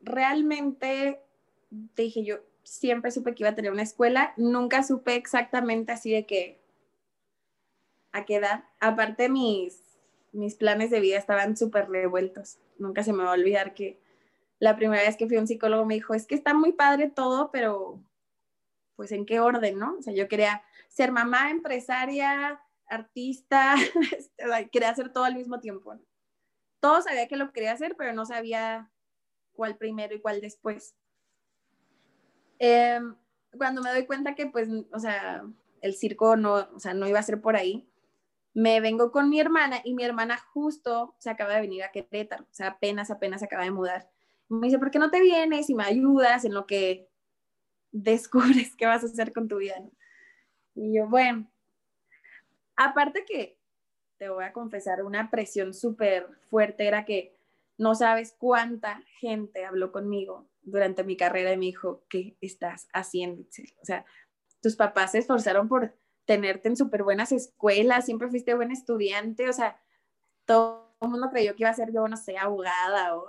realmente 0.00 1.22
dije 1.70 2.24
yo, 2.24 2.38
siempre 2.62 3.10
supe 3.10 3.34
que 3.34 3.42
iba 3.42 3.50
a 3.50 3.54
tener 3.54 3.72
una 3.72 3.82
escuela, 3.82 4.32
nunca 4.36 4.82
supe 4.82 5.14
exactamente 5.14 5.92
así 5.92 6.12
de 6.12 6.26
que 6.26 6.60
a 8.12 8.24
qué 8.24 8.36
edad. 8.36 8.64
Aparte 8.80 9.28
mis, 9.28 9.82
mis 10.32 10.54
planes 10.54 10.90
de 10.90 11.00
vida 11.00 11.18
estaban 11.18 11.56
súper 11.56 11.88
revueltos. 11.88 12.58
Nunca 12.78 13.02
se 13.02 13.12
me 13.12 13.24
va 13.24 13.30
a 13.30 13.34
olvidar 13.34 13.74
que 13.74 14.00
la 14.60 14.76
primera 14.76 15.02
vez 15.02 15.16
que 15.16 15.26
fui 15.26 15.38
a 15.38 15.40
un 15.40 15.46
psicólogo 15.46 15.86
me 15.86 15.94
dijo, 15.94 16.14
es 16.14 16.26
que 16.26 16.34
está 16.34 16.54
muy 16.54 16.72
padre 16.72 17.10
todo, 17.10 17.50
pero 17.50 18.04
pues 18.94 19.10
en 19.10 19.24
qué 19.24 19.40
orden, 19.40 19.78
¿no? 19.78 19.96
O 19.98 20.02
sea, 20.02 20.12
yo 20.12 20.28
quería 20.28 20.62
ser 20.88 21.10
mamá, 21.10 21.50
empresaria, 21.50 22.60
artista, 22.86 23.74
este, 24.16 24.68
quería 24.70 24.90
hacer 24.90 25.12
todo 25.12 25.24
al 25.24 25.34
mismo 25.34 25.58
tiempo. 25.60 25.94
¿no? 25.94 26.02
Todo 26.80 27.00
sabía 27.00 27.26
que 27.26 27.36
lo 27.36 27.52
quería 27.52 27.72
hacer, 27.72 27.96
pero 27.96 28.12
no 28.12 28.26
sabía 28.26 28.92
cuál 29.52 29.78
primero 29.78 30.14
y 30.14 30.20
cuál 30.20 30.42
después. 30.42 30.94
Em, 32.58 33.16
cuando 33.56 33.80
me 33.80 33.90
doy 33.90 34.04
cuenta 34.04 34.34
que, 34.34 34.46
pues, 34.46 34.68
o 34.92 34.98
sea, 34.98 35.42
el 35.80 35.94
circo 35.94 36.36
no, 36.36 36.68
o 36.74 36.80
sea, 36.80 36.92
no 36.92 37.08
iba 37.08 37.18
a 37.18 37.22
ser 37.22 37.40
por 37.40 37.56
ahí, 37.56 37.90
me 38.52 38.80
vengo 38.80 39.10
con 39.10 39.30
mi 39.30 39.40
hermana 39.40 39.80
y 39.84 39.94
mi 39.94 40.04
hermana 40.04 40.36
justo 40.36 41.14
se 41.18 41.30
acaba 41.30 41.54
de 41.54 41.62
venir 41.62 41.82
a 41.82 41.90
Querétaro, 41.90 42.44
o 42.44 42.52
sea, 42.52 42.68
apenas, 42.68 43.10
apenas 43.10 43.40
se 43.40 43.46
acaba 43.46 43.64
de 43.64 43.70
mudar 43.70 44.10
me 44.50 44.66
dice, 44.66 44.78
¿por 44.78 44.90
qué 44.90 44.98
no 44.98 45.10
te 45.10 45.20
vienes 45.20 45.70
y 45.70 45.74
me 45.74 45.84
ayudas 45.84 46.44
en 46.44 46.54
lo 46.54 46.66
que 46.66 47.08
descubres 47.92 48.74
qué 48.76 48.86
vas 48.86 49.02
a 49.02 49.06
hacer 49.06 49.32
con 49.32 49.48
tu 49.48 49.58
vida? 49.58 49.76
Y 50.74 50.94
yo, 50.94 51.08
bueno, 51.08 51.50
aparte 52.76 53.24
que 53.24 53.58
te 54.18 54.28
voy 54.28 54.44
a 54.44 54.52
confesar, 54.52 55.02
una 55.02 55.30
presión 55.30 55.72
súper 55.72 56.28
fuerte 56.50 56.86
era 56.86 57.04
que 57.04 57.34
no 57.78 57.94
sabes 57.94 58.34
cuánta 58.36 59.02
gente 59.18 59.64
habló 59.64 59.92
conmigo 59.92 60.50
durante 60.62 61.04
mi 61.04 61.16
carrera 61.16 61.52
y 61.52 61.56
me 61.56 61.66
dijo, 61.66 62.04
¿qué 62.10 62.36
estás 62.40 62.88
haciendo? 62.92 63.42
O 63.80 63.84
sea, 63.84 64.04
tus 64.60 64.76
papás 64.76 65.12
se 65.12 65.18
esforzaron 65.18 65.68
por 65.68 65.96
tenerte 66.26 66.68
en 66.68 66.76
súper 66.76 67.02
buenas 67.02 67.32
escuelas, 67.32 68.04
siempre 68.04 68.28
fuiste 68.28 68.54
buen 68.54 68.70
estudiante, 68.70 69.48
o 69.48 69.52
sea, 69.52 69.80
todo 70.44 70.94
el 71.00 71.08
mundo 71.08 71.30
creyó 71.30 71.56
que 71.56 71.62
iba 71.62 71.70
a 71.70 71.74
ser 71.74 71.92
yo, 71.92 72.06
no 72.06 72.16
sé, 72.16 72.36
abogada 72.36 73.16
o 73.16 73.26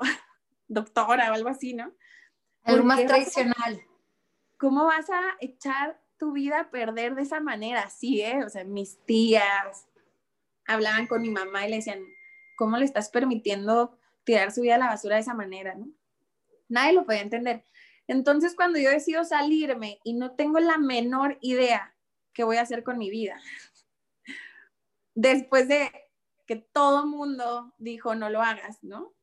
doctora 0.72 1.32
o 1.32 1.34
algo 1.34 1.50
así, 1.50 1.74
¿no? 1.74 1.94
Algo 2.64 2.84
más 2.86 3.06
tradicional. 3.06 3.82
¿Cómo 4.58 4.86
vas 4.86 5.10
a 5.10 5.22
echar 5.40 6.00
tu 6.18 6.32
vida 6.32 6.62
a 6.62 6.72
perder 6.72 7.16
de 7.16 7.24
esa 7.24 7.40
manera? 7.40 7.90
Sí, 7.90 8.22
¿eh? 8.22 8.44
O 8.46 8.50
sea, 8.50 8.64
mis 8.64 8.98
tías 9.06 9.88
hablaban 10.66 11.08
con 11.08 11.22
mi 11.22 11.30
mamá 11.30 11.66
y 11.66 11.70
le 11.70 11.76
decían, 11.78 12.00
¿cómo 12.58 12.78
le 12.78 12.86
estás 12.86 13.10
permitiendo 13.10 13.98
tirar 14.24 14.52
su 14.52 14.62
vida 14.62 14.76
a 14.76 14.80
la 14.80 14.88
basura 14.88 15.16
de 15.16 15.22
esa 15.22 15.34
manera, 15.34 15.76
no? 15.76 15.88
Nadie 16.70 16.94
lo 16.94 17.06
podía 17.06 17.22
entender. 17.22 17.66
Entonces, 18.08 18.56
cuando 18.56 18.80
yo 18.80 18.90
decido 18.90 19.26
salirme 19.26 20.00
y 20.04 20.14
no 20.14 20.36
tengo 20.36 20.60
la 20.60 20.78
menor 20.78 21.38
idea 21.42 21.96
qué 22.34 22.44
voy 22.44 22.58
a 22.58 22.62
hacer 22.62 22.84
con 22.84 22.98
mi 22.98 23.10
vida, 23.10 23.42
después 25.16 25.68
de 25.68 25.92
que 26.46 26.56
todo 26.56 27.06
mundo 27.08 27.74
dijo 27.78 28.16
no 28.16 28.30
lo 28.30 28.42
hagas, 28.42 28.84
¿no? 28.84 29.14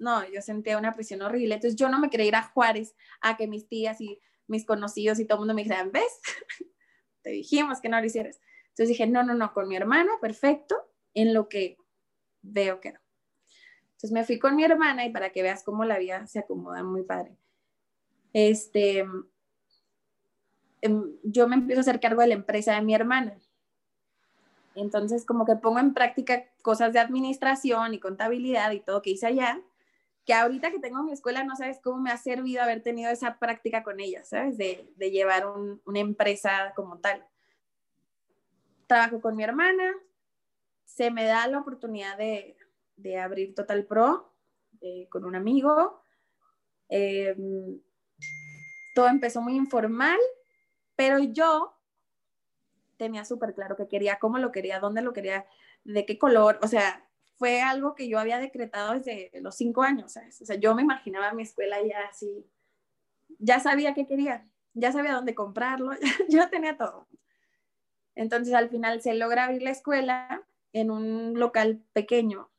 No, 0.00 0.26
yo 0.28 0.40
sentía 0.40 0.78
una 0.78 0.94
presión 0.94 1.22
horrible. 1.22 1.54
Entonces 1.54 1.78
yo 1.78 1.88
no 1.88 2.00
me 2.00 2.10
quería 2.10 2.26
ir 2.26 2.34
a 2.34 2.42
Juárez 2.42 2.96
a 3.20 3.36
que 3.36 3.46
mis 3.46 3.68
tías 3.68 4.00
y 4.00 4.18
mis 4.46 4.64
conocidos 4.64 5.20
y 5.20 5.26
todo 5.26 5.36
el 5.36 5.40
mundo 5.40 5.54
me 5.54 5.62
dijeran, 5.62 5.92
¿ves? 5.92 6.20
Te 7.22 7.30
dijimos 7.30 7.80
que 7.80 7.88
no 7.88 8.00
lo 8.00 8.06
hicieras. 8.06 8.40
Entonces 8.70 8.88
dije, 8.88 9.06
no, 9.06 9.22
no, 9.22 9.34
no, 9.34 9.52
con 9.52 9.68
mi 9.68 9.76
hermana, 9.76 10.10
perfecto, 10.20 10.74
en 11.12 11.34
lo 11.34 11.48
que 11.48 11.76
veo 12.40 12.80
que 12.80 12.92
no. 12.92 13.00
Entonces 13.90 14.12
me 14.12 14.24
fui 14.24 14.38
con 14.38 14.56
mi 14.56 14.64
hermana 14.64 15.04
y 15.04 15.10
para 15.10 15.30
que 15.30 15.42
veas 15.42 15.62
cómo 15.62 15.84
la 15.84 15.98
vida 15.98 16.26
se 16.26 16.38
acomoda 16.38 16.82
muy 16.82 17.02
padre. 17.02 17.36
Este, 18.32 19.06
em, 20.80 21.12
yo 21.22 21.46
me 21.46 21.56
empiezo 21.56 21.80
a 21.80 21.82
hacer 21.82 22.00
cargo 22.00 22.22
de 22.22 22.28
la 22.28 22.34
empresa 22.34 22.74
de 22.74 22.80
mi 22.80 22.94
hermana. 22.94 23.36
Entonces 24.74 25.26
como 25.26 25.44
que 25.44 25.56
pongo 25.56 25.78
en 25.78 25.92
práctica 25.92 26.46
cosas 26.62 26.94
de 26.94 27.00
administración 27.00 27.92
y 27.92 28.00
contabilidad 28.00 28.70
y 28.70 28.80
todo 28.80 29.02
que 29.02 29.10
hice 29.10 29.26
allá 29.26 29.60
que 30.30 30.34
ahorita 30.34 30.70
que 30.70 30.78
tengo 30.78 31.02
mi 31.02 31.10
escuela 31.10 31.42
no 31.42 31.56
sabes 31.56 31.80
cómo 31.82 32.00
me 32.00 32.12
ha 32.12 32.16
servido 32.16 32.62
haber 32.62 32.84
tenido 32.84 33.10
esa 33.10 33.40
práctica 33.40 33.82
con 33.82 33.98
ella, 33.98 34.22
¿sabes? 34.22 34.56
De, 34.56 34.86
llevar 34.96 35.44
una 35.84 35.98
empresa 35.98 36.72
como 36.76 37.00
tal. 37.00 37.26
Trabajo 38.86 39.20
con 39.20 39.34
mi 39.34 39.42
hermana, 39.42 39.92
se 40.84 41.10
me 41.10 41.24
da 41.24 41.48
la 41.48 41.58
oportunidad 41.58 42.16
de, 42.16 42.56
de 42.94 43.18
abrir 43.18 43.56
Total 43.56 43.84
Pro 43.86 44.32
eh, 44.80 45.08
con 45.08 45.24
un 45.24 45.34
amigo. 45.34 46.00
Em, 46.88 47.80
todo 48.94 49.08
empezó 49.08 49.42
muy 49.42 49.56
informal, 49.56 50.20
pero 50.94 51.18
yo 51.18 51.76
tenía 52.98 53.24
súper 53.24 53.52
claro 53.52 53.74
que 53.74 53.88
quería, 53.88 54.20
cómo 54.20 54.38
lo 54.38 54.52
quería, 54.52 54.78
dónde 54.78 55.02
lo 55.02 55.12
quería, 55.12 55.44
de 55.82 56.06
qué 56.06 56.20
color, 56.20 56.60
o 56.62 56.68
sea, 56.68 57.09
fue 57.40 57.62
algo 57.62 57.94
que 57.94 58.06
yo 58.06 58.18
había 58.18 58.38
decretado 58.38 58.92
desde 58.92 59.30
los 59.40 59.54
cinco 59.56 59.82
años. 59.82 60.14
O 60.42 60.44
sea, 60.44 60.56
yo 60.56 60.74
me 60.74 60.82
imaginaba 60.82 61.32
mi 61.32 61.42
escuela 61.42 61.78
ya 61.82 62.00
así, 62.06 62.46
ya 63.38 63.58
sabía 63.60 63.94
qué 63.94 64.06
quería. 64.06 64.46
ya 64.74 64.92
sabía 64.92 65.14
dónde 65.14 65.34
comprarlo, 65.34 65.92
yo 66.28 66.50
tenía 66.50 66.76
todo. 66.76 67.08
Entonces 68.14 68.52
al 68.52 68.68
final 68.68 69.00
se 69.00 69.14
logra 69.14 69.44
abrir 69.44 69.62
la 69.62 69.70
escuela 69.70 70.46
en 70.74 70.90
un 70.90 71.32
local 71.38 71.82
pequeño 71.94 72.50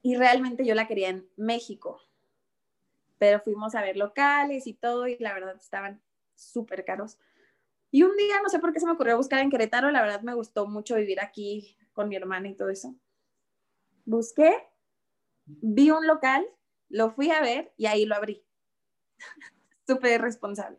y 0.00 0.16
realmente 0.16 0.64
yo 0.64 0.74
la 0.74 0.88
quería 0.88 1.10
en 1.10 1.28
México, 1.36 2.00
pero 3.18 3.38
fuimos 3.40 3.74
a 3.74 3.82
ver 3.82 3.98
locales 3.98 4.66
y 4.66 4.72
todo 4.72 5.06
y 5.06 5.18
la 5.18 5.34
verdad 5.34 5.56
estaban 5.56 6.00
súper 6.34 6.86
caros. 6.86 7.18
Y 7.90 8.02
un 8.02 8.16
día, 8.16 8.40
no 8.42 8.48
sé 8.48 8.60
por 8.60 8.72
qué 8.72 8.80
se 8.80 8.86
me 8.86 8.92
ocurrió 8.92 9.18
buscar 9.18 9.40
en 9.40 9.50
Querétaro, 9.50 9.90
la 9.90 10.00
verdad 10.00 10.22
me 10.22 10.32
gustó 10.32 10.66
mucho 10.66 10.96
vivir 10.96 11.20
aquí 11.20 11.76
con 11.92 12.08
mi 12.08 12.16
hermana 12.16 12.48
y 12.48 12.54
todo 12.54 12.70
eso. 12.70 12.96
Busqué, 14.04 14.52
vi 15.44 15.90
un 15.90 16.06
local, 16.06 16.46
lo 16.88 17.10
fui 17.10 17.30
a 17.30 17.40
ver 17.40 17.72
y 17.76 17.86
ahí 17.86 18.04
lo 18.06 18.14
abrí. 18.14 18.44
Súper 19.86 20.20
responsable. 20.20 20.78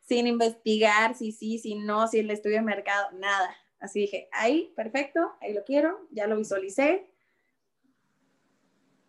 Sin 0.00 0.26
investigar 0.26 1.14
si 1.14 1.32
sí, 1.32 1.58
si 1.58 1.74
no, 1.74 2.08
si 2.08 2.20
el 2.20 2.30
estudio 2.30 2.56
de 2.56 2.62
mercado, 2.62 3.10
nada. 3.12 3.54
Así 3.80 4.00
dije, 4.00 4.28
ahí, 4.32 4.72
perfecto, 4.74 5.36
ahí 5.40 5.52
lo 5.52 5.64
quiero, 5.64 6.08
ya 6.10 6.26
lo 6.26 6.36
visualicé. 6.36 7.12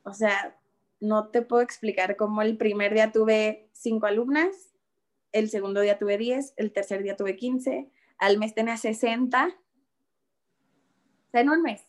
O 0.03 0.13
sea, 0.13 0.59
no 0.99 1.29
te 1.29 1.41
puedo 1.41 1.61
explicar 1.61 2.15
cómo 2.15 2.41
el 2.41 2.57
primer 2.57 2.93
día 2.93 3.11
tuve 3.11 3.69
cinco 3.73 4.05
alumnas, 4.05 4.73
el 5.31 5.49
segundo 5.49 5.81
día 5.81 5.97
tuve 5.97 6.17
diez, 6.17 6.53
el 6.57 6.71
tercer 6.71 7.03
día 7.03 7.15
tuve 7.15 7.35
quince, 7.35 7.91
al 8.17 8.37
mes 8.37 8.53
tenía 8.53 8.77
sesenta. 8.77 9.55
O 11.27 11.31
sea, 11.31 11.41
en 11.41 11.49
un 11.49 11.61
mes. 11.61 11.88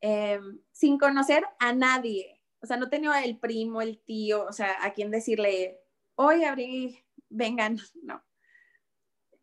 Em, 0.00 0.58
sin 0.72 0.98
conocer 0.98 1.44
a 1.58 1.72
nadie. 1.72 2.40
O 2.62 2.66
sea, 2.66 2.76
no 2.76 2.88
tenía 2.88 3.22
el 3.22 3.38
primo, 3.38 3.82
el 3.82 3.98
tío, 3.98 4.44
o 4.44 4.52
sea, 4.52 4.84
a 4.84 4.92
quien 4.92 5.10
decirle, 5.10 5.80
hoy 6.14 6.44
abrí, 6.44 7.04
vengan, 7.28 7.76
no. 8.02 8.22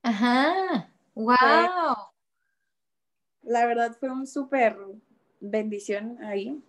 Ajá, 0.04 0.94
wow. 1.16 1.96
la 3.42 3.66
verdad 3.66 3.98
fue 4.00 4.10
un 4.10 4.26
súper 4.26 4.78
bendición 5.40 6.24
ahí. 6.24 6.64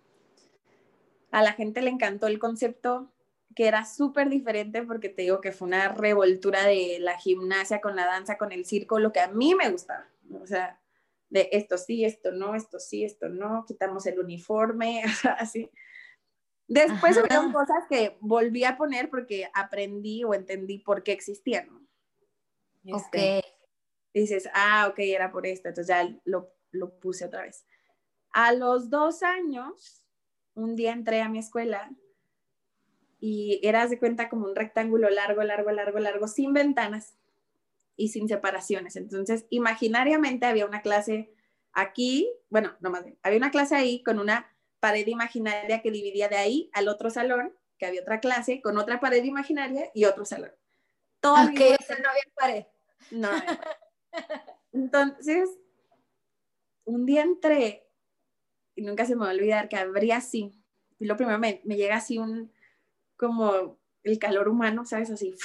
A 1.31 1.41
la 1.41 1.53
gente 1.53 1.81
le 1.81 1.89
encantó 1.89 2.27
el 2.27 2.39
concepto, 2.39 3.13
que 3.55 3.67
era 3.67 3.85
súper 3.85 4.29
diferente 4.29 4.83
porque 4.83 5.09
te 5.09 5.21
digo 5.23 5.41
que 5.41 5.51
fue 5.51 5.67
una 5.67 5.89
revoltura 5.89 6.63
de 6.65 6.97
la 6.99 7.17
gimnasia 7.17 7.81
con 7.81 7.95
la 7.95 8.05
danza, 8.05 8.37
con 8.37 8.51
el 8.51 8.65
circo, 8.65 8.99
lo 8.99 9.13
que 9.13 9.19
a 9.21 9.27
mí 9.27 9.55
me 9.55 9.69
gustaba. 9.69 10.07
O 10.41 10.45
sea, 10.45 10.78
de 11.29 11.49
esto 11.51 11.77
sí, 11.77 12.05
esto 12.05 12.31
no, 12.31 12.55
esto 12.55 12.79
sí, 12.79 13.03
esto 13.03 13.29
no, 13.29 13.65
quitamos 13.67 14.05
el 14.05 14.19
uniforme, 14.19 15.03
así. 15.37 15.69
Después 16.67 17.17
hubieron 17.17 17.51
cosas 17.51 17.85
que 17.89 18.17
volví 18.19 18.63
a 18.63 18.77
poner 18.77 19.09
porque 19.09 19.49
aprendí 19.53 20.23
o 20.23 20.33
entendí 20.33 20.79
por 20.79 21.01
qué 21.03 21.13
existían. 21.13 21.87
Este, 22.83 23.43
Dices, 24.13 24.49
ah, 24.53 24.87
ok, 24.89 24.99
era 24.99 25.31
por 25.31 25.45
esto, 25.45 25.69
entonces 25.69 25.95
ya 25.95 26.15
lo, 26.25 26.51
lo 26.71 26.99
puse 26.99 27.25
otra 27.25 27.43
vez. 27.43 27.65
A 28.31 28.53
los 28.53 28.89
dos 28.89 29.21
años, 29.23 30.03
un 30.55 30.75
día 30.75 30.93
entré 30.93 31.21
a 31.21 31.29
mi 31.29 31.39
escuela 31.39 31.91
y 33.19 33.59
eras 33.63 33.89
de 33.89 33.99
cuenta 33.99 34.29
como 34.29 34.45
un 34.45 34.55
rectángulo 34.55 35.09
largo, 35.09 35.43
largo, 35.43 35.71
largo, 35.71 35.99
largo, 35.99 36.27
sin 36.27 36.53
ventanas 36.53 37.18
y 37.99 38.07
sin 38.07 38.29
separaciones. 38.29 38.95
Entonces, 38.95 39.45
imaginariamente 39.49 40.45
había 40.45 40.65
una 40.65 40.81
clase 40.81 41.33
aquí, 41.73 42.31
bueno, 42.49 42.77
no 42.79 42.89
más 42.89 43.03
bien, 43.03 43.19
había 43.21 43.37
una 43.37 43.51
clase 43.51 43.75
ahí 43.75 44.01
con 44.03 44.19
una 44.19 44.55
pared 44.79 45.05
imaginaria 45.05 45.81
que 45.81 45.91
dividía 45.91 46.29
de 46.29 46.37
ahí 46.37 46.69
al 46.73 46.87
otro 46.87 47.09
salón, 47.09 47.53
que 47.77 47.85
había 47.85 48.01
otra 48.01 48.21
clase 48.21 48.61
con 48.61 48.77
otra 48.77 49.01
pared 49.01 49.21
imaginaria 49.23 49.91
y 49.93 50.05
otro 50.05 50.23
salón. 50.23 50.51
Todo 51.19 51.35
no 51.35 51.41
había 51.41 52.23
pared. 52.35 52.65
No. 53.11 53.29
Entonces, 54.71 55.49
un 56.85 57.05
día 57.05 57.23
entré 57.23 57.85
y 58.75 58.81
nunca 58.83 59.05
se 59.05 59.15
me 59.15 59.25
va 59.25 59.31
a 59.31 59.33
olvidar 59.33 59.67
que 59.67 59.75
abría 59.75 60.17
así. 60.17 60.53
Y 60.99 61.05
lo 61.05 61.17
primero 61.17 61.37
me, 61.37 61.61
me 61.65 61.75
llega 61.75 61.97
así 61.97 62.17
un, 62.17 62.53
como 63.17 63.77
el 64.03 64.19
calor 64.19 64.47
humano, 64.47 64.85
¿sabes? 64.85 65.11
Así. 65.11 65.35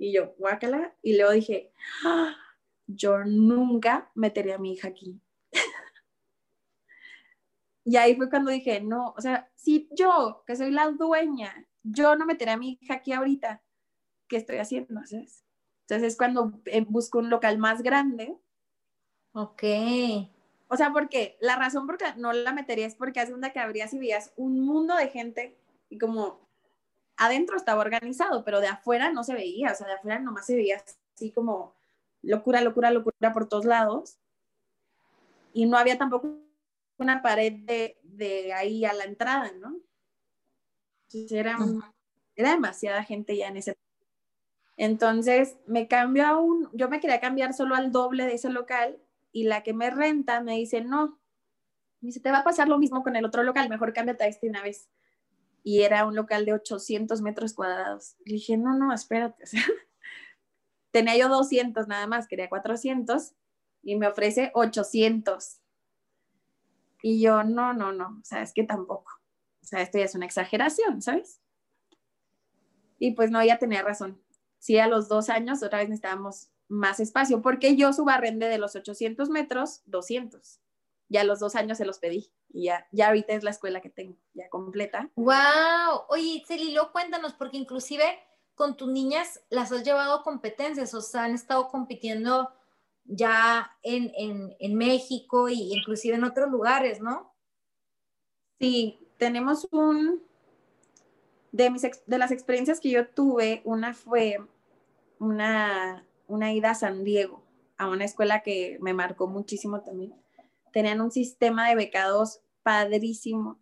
Y 0.00 0.12
yo, 0.12 0.34
guácala. 0.38 0.94
Y 1.02 1.18
luego 1.18 1.32
dije, 1.32 1.70
ah, 2.06 2.34
yo 2.86 3.22
nunca 3.24 4.10
metería 4.14 4.54
a 4.54 4.58
mi 4.58 4.72
hija 4.72 4.88
aquí. 4.88 5.20
y 7.84 7.96
ahí 7.96 8.16
fue 8.16 8.30
cuando 8.30 8.50
dije, 8.50 8.80
no, 8.80 9.12
o 9.14 9.20
sea, 9.20 9.50
si 9.56 9.90
yo, 9.92 10.42
que 10.46 10.56
soy 10.56 10.70
la 10.70 10.90
dueña, 10.90 11.68
yo 11.82 12.16
no 12.16 12.24
metería 12.24 12.54
a 12.54 12.56
mi 12.56 12.78
hija 12.80 12.94
aquí 12.94 13.12
ahorita, 13.12 13.62
¿qué 14.26 14.38
estoy 14.38 14.56
haciendo? 14.56 15.02
¿sabes? 15.04 15.44
Entonces 15.82 16.12
es 16.12 16.16
cuando 16.16 16.62
eh, 16.64 16.82
busco 16.88 17.18
un 17.18 17.28
local 17.28 17.58
más 17.58 17.82
grande. 17.82 18.38
Ok. 19.32 19.62
O 20.68 20.76
sea, 20.78 20.94
porque 20.94 21.36
la 21.40 21.56
razón 21.56 21.86
por 21.86 22.00
la 22.00 22.14
que 22.14 22.20
no 22.20 22.32
la 22.32 22.54
metería 22.54 22.86
es 22.86 22.94
porque 22.94 23.20
hace 23.20 23.34
una 23.34 23.50
que 23.50 23.58
abrías 23.58 23.92
y 23.92 23.98
veías 23.98 24.32
un 24.36 24.60
mundo 24.60 24.96
de 24.96 25.08
gente 25.08 25.58
y 25.90 25.98
como 25.98 26.48
adentro 27.20 27.56
estaba 27.56 27.82
organizado, 27.82 28.44
pero 28.44 28.60
de 28.60 28.68
afuera 28.68 29.12
no 29.12 29.22
se 29.24 29.34
veía, 29.34 29.72
o 29.72 29.74
sea, 29.74 29.86
de 29.86 29.92
afuera 29.92 30.18
nomás 30.18 30.46
se 30.46 30.56
veía 30.56 30.82
así 31.14 31.30
como 31.30 31.74
locura, 32.22 32.62
locura, 32.62 32.90
locura 32.90 33.32
por 33.32 33.46
todos 33.46 33.66
lados. 33.66 34.18
Y 35.52 35.66
no 35.66 35.76
había 35.76 35.98
tampoco 35.98 36.38
una 36.96 37.20
pared 37.20 37.52
de, 38.02 38.52
ahí 38.54 38.86
a 38.86 38.94
la 38.94 39.04
entrada, 39.04 39.52
¿no? 39.52 39.76
Entonces 41.04 41.32
era, 41.32 41.58
era 42.36 42.52
demasiada 42.52 43.04
gente 43.04 43.36
ya 43.36 43.48
en 43.48 43.58
ese 43.58 43.76
entonces 44.78 45.58
me 45.66 45.88
cambio 45.88 46.26
a 46.26 46.38
un, 46.38 46.70
yo 46.72 46.88
me 46.88 47.00
quería 47.00 47.20
cambiar 47.20 47.52
solo 47.52 47.74
al 47.74 47.92
doble 47.92 48.24
de 48.24 48.32
ese 48.32 48.48
local 48.48 48.98
y 49.30 49.44
la 49.44 49.62
que 49.62 49.74
me 49.74 49.90
renta 49.90 50.40
me 50.40 50.54
dice, 50.54 50.80
no, 50.80 51.20
me 52.00 52.06
dice, 52.06 52.20
te 52.20 52.30
va 52.30 52.38
a 52.38 52.44
pasar 52.44 52.66
lo 52.66 52.78
mismo 52.78 53.02
con 53.02 53.14
el 53.14 53.26
otro 53.26 53.42
local, 53.42 53.68
mejor 53.68 53.92
cámbiate 53.92 54.24
a 54.24 54.28
este 54.28 54.48
una 54.48 54.62
vez 54.62 54.88
y 55.62 55.82
era 55.82 56.06
un 56.06 56.14
local 56.14 56.44
de 56.44 56.52
800 56.52 57.20
metros 57.22 57.54
cuadrados. 57.54 58.16
Le 58.24 58.34
dije, 58.34 58.56
no, 58.56 58.76
no, 58.76 58.92
espérate. 58.92 59.44
tenía 60.90 61.16
yo 61.16 61.28
200 61.28 61.86
nada 61.88 62.06
más, 62.06 62.26
quería 62.26 62.48
400 62.48 63.32
y 63.82 63.96
me 63.96 64.06
ofrece 64.06 64.50
800. 64.54 65.60
Y 67.02 67.20
yo, 67.20 67.44
no, 67.44 67.72
no, 67.72 67.92
no, 67.92 68.18
o 68.20 68.24
sea, 68.24 68.42
es 68.42 68.52
que 68.52 68.64
tampoco. 68.64 69.12
O 69.62 69.66
sea, 69.66 69.80
esto 69.80 69.98
ya 69.98 70.04
es 70.04 70.14
una 70.14 70.26
exageración, 70.26 71.00
¿sabes? 71.00 71.40
Y 72.98 73.12
pues 73.12 73.30
no, 73.30 73.40
ella 73.40 73.58
tenía 73.58 73.82
razón. 73.82 74.20
Sí, 74.58 74.78
a 74.78 74.88
los 74.88 75.08
dos 75.08 75.30
años 75.30 75.62
otra 75.62 75.78
vez 75.78 75.88
necesitábamos 75.88 76.50
más 76.68 77.00
espacio, 77.00 77.40
porque 77.40 77.76
yo 77.76 77.92
subarrendé 77.92 78.48
de 78.48 78.58
los 78.58 78.76
800 78.76 79.30
metros, 79.30 79.82
200 79.86 80.60
ya 81.10 81.22
a 81.22 81.24
los 81.24 81.40
dos 81.40 81.56
años 81.56 81.76
se 81.76 81.84
los 81.84 81.98
pedí 81.98 82.30
y 82.48 82.64
ya, 82.64 82.86
ya 82.92 83.08
ahorita 83.08 83.34
es 83.34 83.42
la 83.42 83.50
escuela 83.50 83.80
que 83.80 83.90
tengo, 83.90 84.16
ya 84.32 84.48
completa. 84.48 85.10
¡Wow! 85.16 86.04
Oye, 86.08 86.42
Celilo, 86.46 86.92
cuéntanos, 86.92 87.34
porque 87.34 87.58
inclusive 87.58 88.04
con 88.54 88.76
tus 88.76 88.88
niñas 88.88 89.42
las 89.50 89.72
has 89.72 89.84
llevado 89.84 90.14
a 90.14 90.22
competencias, 90.22 90.94
o 90.94 91.00
sea, 91.00 91.24
han 91.24 91.34
estado 91.34 91.68
compitiendo 91.68 92.50
ya 93.04 93.76
en, 93.82 94.12
en, 94.16 94.56
en 94.60 94.74
México 94.76 95.48
e 95.48 95.54
inclusive 95.54 96.14
en 96.14 96.24
otros 96.24 96.48
lugares, 96.48 97.00
¿no? 97.00 97.34
Sí, 98.60 99.00
tenemos 99.18 99.66
un, 99.72 100.22
de, 101.50 101.70
mis, 101.70 101.82
de 101.82 102.18
las 102.18 102.30
experiencias 102.30 102.78
que 102.78 102.90
yo 102.90 103.08
tuve, 103.08 103.62
una 103.64 103.94
fue 103.94 104.38
una, 105.18 106.06
una 106.28 106.52
ida 106.52 106.70
a 106.70 106.74
San 106.76 107.02
Diego, 107.02 107.42
a 107.78 107.88
una 107.88 108.04
escuela 108.04 108.42
que 108.44 108.78
me 108.80 108.94
marcó 108.94 109.26
muchísimo 109.26 109.80
también 109.80 110.14
tenían 110.72 111.00
un 111.00 111.10
sistema 111.10 111.68
de 111.68 111.74
becados 111.74 112.40
padrísimo. 112.62 113.60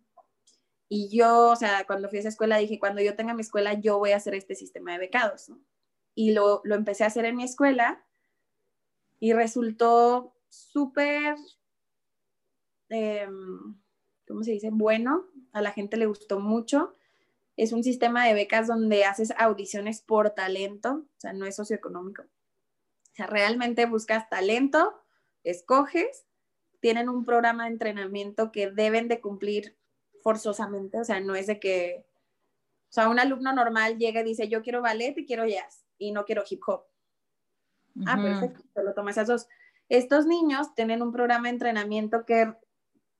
Y 0.87 1.15
yo, 1.15 1.49
o 1.51 1.55
sea, 1.55 1.85
cuando 1.85 2.09
fui 2.09 2.17
a 2.17 2.21
esa 2.21 2.29
escuela 2.29 2.57
dije, 2.57 2.79
cuando 2.79 3.01
yo 3.01 3.15
tenga 3.15 3.33
mi 3.33 3.41
escuela, 3.41 3.73
yo 3.73 3.99
voy 3.99 4.11
a 4.11 4.17
hacer 4.17 4.33
este 4.33 4.55
sistema 4.55 4.93
de 4.93 4.99
becados. 4.99 5.51
Y 6.15 6.31
lo, 6.31 6.61
lo 6.63 6.75
empecé 6.75 7.03
a 7.03 7.07
hacer 7.07 7.25
en 7.25 7.35
mi 7.35 7.43
escuela 7.43 8.03
y 9.19 9.33
resultó 9.33 10.35
súper, 10.49 11.35
em, 12.89 13.79
¿cómo 14.27 14.43
se 14.43 14.51
dice? 14.51 14.69
Bueno, 14.71 15.25
a 15.51 15.61
la 15.61 15.71
gente 15.71 15.97
le 15.97 16.07
gustó 16.07 16.39
mucho. 16.39 16.95
Es 17.55 17.73
un 17.73 17.83
sistema 17.83 18.25
de 18.25 18.33
becas 18.33 18.67
donde 18.67 19.05
haces 19.05 19.31
audiciones 19.37 20.01
por 20.01 20.31
talento, 20.31 21.05
o 21.05 21.19
sea, 21.19 21.33
no 21.33 21.45
es 21.45 21.55
socioeconómico. 21.55 22.23
O 22.23 23.15
sea, 23.15 23.27
realmente 23.27 23.85
buscas 23.85 24.29
talento, 24.29 25.03
escoges 25.43 26.25
tienen 26.79 27.09
un 27.09 27.25
programa 27.25 27.65
de 27.65 27.71
entrenamiento 27.71 28.51
que 28.51 28.71
deben 28.71 29.07
de 29.07 29.21
cumplir 29.21 29.77
forzosamente, 30.23 30.99
o 30.99 31.03
sea, 31.03 31.19
no 31.19 31.35
es 31.35 31.47
de 31.47 31.59
que, 31.59 32.05
o 32.89 32.91
sea, 32.91 33.09
un 33.09 33.19
alumno 33.19 33.53
normal 33.53 33.97
llega 33.97 34.21
y 34.21 34.25
dice, 34.25 34.49
yo 34.49 34.61
quiero 34.61 34.81
ballet 34.81 35.17
y 35.17 35.25
quiero 35.25 35.45
jazz 35.45 35.85
y 35.97 36.11
no 36.11 36.25
quiero 36.25 36.43
hip 36.49 36.61
hop. 36.67 36.85
Ah, 38.05 38.21
perfecto, 38.21 38.63
solo 38.73 38.93
toma 38.93 39.11
esas 39.11 39.27
dos. 39.27 39.47
Estos 39.89 40.25
niños 40.25 40.73
tienen 40.75 41.01
un 41.01 41.11
programa 41.11 41.47
de 41.47 41.53
entrenamiento 41.53 42.25
que 42.25 42.53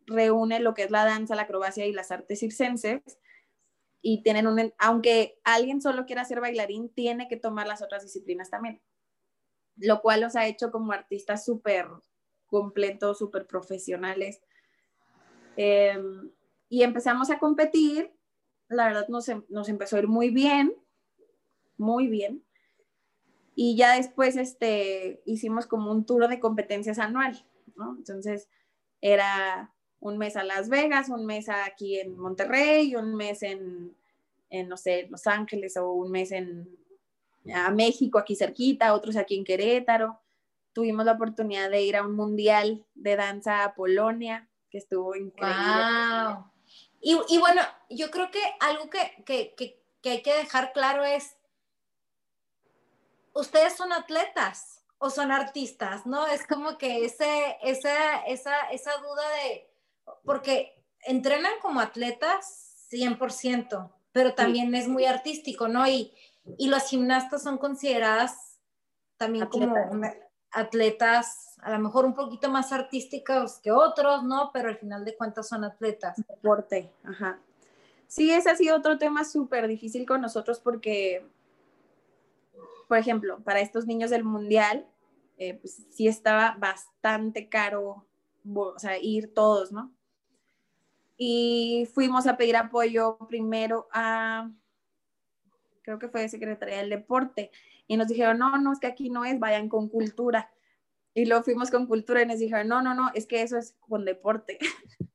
reúne 0.05 0.59
lo 0.59 0.73
que 0.73 0.83
es 0.83 0.91
la 0.91 1.05
danza, 1.05 1.35
la 1.35 1.43
acrobacia 1.43 1.85
y 1.85 1.93
las 1.93 2.11
artes 2.11 2.39
circenses 2.39 3.01
y 4.01 4.23
tienen 4.23 4.47
un, 4.47 4.73
aunque 4.77 5.39
alguien 5.43 5.81
solo 5.81 6.05
quiera 6.05 6.25
ser 6.25 6.39
bailarín, 6.39 6.89
tiene 6.89 7.27
que 7.27 7.37
tomar 7.37 7.67
las 7.67 7.81
otras 7.81 8.03
disciplinas 8.03 8.49
también, 8.49 8.81
lo 9.75 10.01
cual 10.01 10.21
los 10.21 10.35
ha 10.35 10.47
hecho 10.47 10.71
como 10.71 10.93
artistas 10.93 11.45
súper 11.45 11.87
completos, 12.49 13.19
súper 13.19 13.47
profesionales. 13.47 14.41
Em, 15.55 16.31
y 16.69 16.83
empezamos 16.83 17.29
a 17.29 17.39
competir, 17.39 18.11
la 18.67 18.87
verdad 18.87 19.07
nos, 19.07 19.29
em, 19.29 19.43
nos, 19.49 19.69
empezó 19.69 19.95
a 19.95 19.99
ir 19.99 20.07
muy 20.07 20.29
bien, 20.29 20.73
muy 21.77 22.07
bien. 22.07 22.43
Y 23.55 23.75
ya 23.75 23.95
después 23.95 24.35
este, 24.37 25.21
hicimos 25.25 25.67
como 25.67 25.91
un 25.91 26.05
tour 26.05 26.27
de 26.27 26.39
competencias 26.39 26.99
anual. 26.99 27.45
Entonces 27.97 28.49
era 29.01 29.73
un 29.99 30.17
mes 30.17 30.35
a 30.35 30.43
Las 30.43 30.69
Vegas, 30.69 31.09
un 31.09 31.25
mes 31.25 31.49
aquí 31.49 31.99
en 31.99 32.17
Monterrey, 32.17 32.95
un 32.95 33.15
mes 33.15 33.43
en, 33.43 33.95
no 34.67 34.77
sé, 34.77 35.07
Los 35.09 35.27
Ángeles 35.27 35.77
o 35.77 35.91
un 35.91 36.11
mes 36.11 36.31
en 36.31 36.69
a 37.53 37.71
México, 37.71 38.19
aquí 38.19 38.35
cerquita, 38.35 38.93
otros 38.93 39.15
aquí 39.15 39.35
en 39.35 39.43
Querétaro. 39.43 40.19
Tuvimos 40.73 41.05
la 41.05 41.13
oportunidad 41.13 41.69
de 41.69 41.81
ir 41.81 41.95
a 41.95 42.03
un 42.03 42.15
mundial 42.15 42.85
de 42.93 43.15
danza 43.15 43.63
a 43.63 43.73
Polonia, 43.73 44.49
que 44.69 44.77
estuvo 44.77 45.15
increíble. 45.15 45.83
Y, 47.01 47.37
bueno, 47.39 47.61
yo 47.89 48.11
creo 48.11 48.29
que 48.29 48.41
algo 48.59 48.89
que, 48.89 49.23
que, 49.25 50.09
hay 50.09 50.21
que 50.21 50.33
dejar 50.33 50.73
claro 50.73 51.03
es, 51.03 51.37
ustedes 53.33 53.75
son 53.75 53.93
atletas 53.93 54.83
o 54.97 55.09
son 55.09 55.31
artistas, 55.31 56.05
¿no? 56.05 56.27
Es 56.27 56.45
como 56.45 56.77
que 56.77 57.05
ese, 57.05 57.57
esa, 57.61 58.17
esa, 58.25 58.69
esa 58.69 58.91
duda 58.97 59.23
de 59.41 59.69
porque 60.25 60.83
entrenan 61.03 61.53
como 61.61 61.79
atletas 61.79 62.87
100%, 62.91 63.93
pero 64.11 64.33
también 64.33 64.73
es 64.75 64.87
muy 64.87 65.05
artístico, 65.05 65.67
¿no? 65.67 65.87
Y, 65.87 66.13
y 66.57 66.67
las 66.67 66.89
gimnastas 66.89 67.43
son 67.43 67.57
consideradas 67.57 68.59
también 69.17 69.47
como 69.47 69.75
atletas, 70.51 71.57
a 71.61 71.71
lo 71.71 71.79
mejor 71.79 72.05
un 72.05 72.15
poquito 72.15 72.49
más 72.49 72.71
artísticos 72.71 73.59
que 73.59 73.71
otros, 73.71 74.23
¿no? 74.23 74.51
Pero 74.53 74.69
al 74.69 74.77
final 74.77 75.05
de 75.05 75.15
cuentas 75.15 75.47
son 75.47 75.63
atletas. 75.63 76.17
Deporte, 76.27 76.91
ajá. 77.03 77.39
Sí, 78.07 78.31
ese 78.31 78.49
ha 78.49 78.55
sido 78.55 78.75
otro 78.75 78.97
tema 78.97 79.23
súper 79.23 79.67
difícil 79.67 80.05
con 80.05 80.21
nosotros 80.21 80.59
porque, 80.59 81.25
por 82.87 82.97
ejemplo, 82.97 83.39
para 83.43 83.59
estos 83.59 83.85
niños 83.85 84.09
del 84.09 84.23
mundial, 84.23 84.87
eh, 85.37 85.53
pues 85.55 85.83
sí 85.91 86.07
estaba 86.07 86.55
bastante 86.57 87.49
caro, 87.49 88.05
o 88.55 88.79
sea, 88.79 88.97
ir 88.97 89.33
todos, 89.33 89.71
¿no? 89.71 89.91
y 91.21 91.85
fuimos 91.93 92.25
a 92.27 92.37
pedir 92.37 92.55
apoyo 92.55 93.17
primero 93.27 93.89
a, 93.91 94.49
creo 95.81 95.99
que 95.99 96.07
fue 96.07 96.29
Secretaría 96.29 96.77
del 96.77 96.89
Deporte, 96.89 97.51
y 97.89 97.97
nos 97.97 98.07
dijeron, 98.07 98.37
no, 98.37 98.55
no, 98.59 98.71
es 98.71 98.79
que 98.79 98.85
aquí 98.85 99.09
no 99.09 99.25
es, 99.25 99.39
vayan 99.39 99.67
con 99.67 99.89
cultura. 99.89 100.51
Y 101.15 101.25
luego 101.25 101.43
fuimos 101.43 101.71
con 101.71 101.87
cultura 101.87 102.21
y 102.21 102.27
nos 102.27 102.37
dijeron, 102.37 102.67
no, 102.67 102.83
no, 102.83 102.93
no, 102.93 103.09
es 103.15 103.25
que 103.25 103.41
eso 103.41 103.57
es 103.57 103.75
con 103.79 104.05
deporte. 104.05 104.59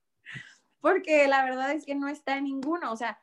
Porque 0.81 1.29
la 1.29 1.45
verdad 1.45 1.71
es 1.71 1.87
que 1.87 1.95
no 1.95 2.09
está 2.09 2.37
en 2.37 2.45
ninguno. 2.45 2.93
O 2.93 2.97
sea, 2.97 3.21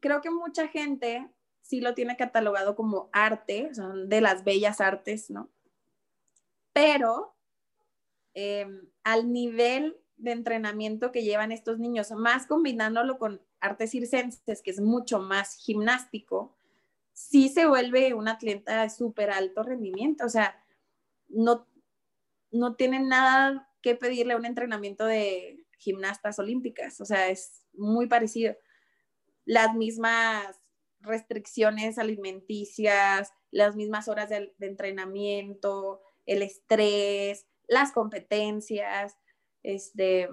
creo 0.00 0.22
que 0.22 0.30
mucha 0.30 0.66
gente 0.66 1.30
sí 1.60 1.82
lo 1.82 1.92
tiene 1.92 2.16
catalogado 2.16 2.74
como 2.74 3.10
arte, 3.12 3.74
son 3.74 4.08
de 4.08 4.22
las 4.22 4.44
bellas 4.44 4.80
artes, 4.80 5.28
¿no? 5.28 5.50
Pero 6.72 7.36
em, 8.32 8.88
al 9.04 9.30
nivel 9.30 9.98
de 10.16 10.32
entrenamiento 10.32 11.12
que 11.12 11.22
llevan 11.22 11.52
estos 11.52 11.78
niños, 11.78 12.12
más 12.12 12.46
combinándolo 12.46 13.18
con 13.18 13.42
artes 13.60 13.90
circenses, 13.90 14.62
que 14.62 14.70
es 14.70 14.80
mucho 14.80 15.18
más 15.18 15.56
gimnástico, 15.56 16.56
sí 17.28 17.48
se 17.48 17.66
vuelve 17.66 18.14
un 18.14 18.28
atleta 18.28 18.82
de 18.82 18.90
súper 18.90 19.30
alto 19.30 19.62
rendimiento. 19.62 20.24
O 20.24 20.28
sea, 20.28 20.62
no, 21.28 21.66
no 22.50 22.74
tienen 22.76 23.08
nada 23.08 23.68
que 23.82 23.94
pedirle 23.94 24.34
a 24.34 24.36
un 24.36 24.46
entrenamiento 24.46 25.04
de 25.06 25.64
gimnastas 25.78 26.38
olímpicas. 26.38 27.00
O 27.00 27.04
sea, 27.04 27.28
es 27.28 27.62
muy 27.72 28.06
parecido. 28.06 28.56
Las 29.44 29.74
mismas 29.74 30.56
restricciones 31.00 31.98
alimenticias, 31.98 33.32
las 33.50 33.76
mismas 33.76 34.08
horas 34.08 34.28
de, 34.28 34.54
de 34.58 34.66
entrenamiento, 34.66 36.02
el 36.26 36.42
estrés, 36.42 37.46
las 37.66 37.92
competencias 37.92 39.16
este, 39.62 40.28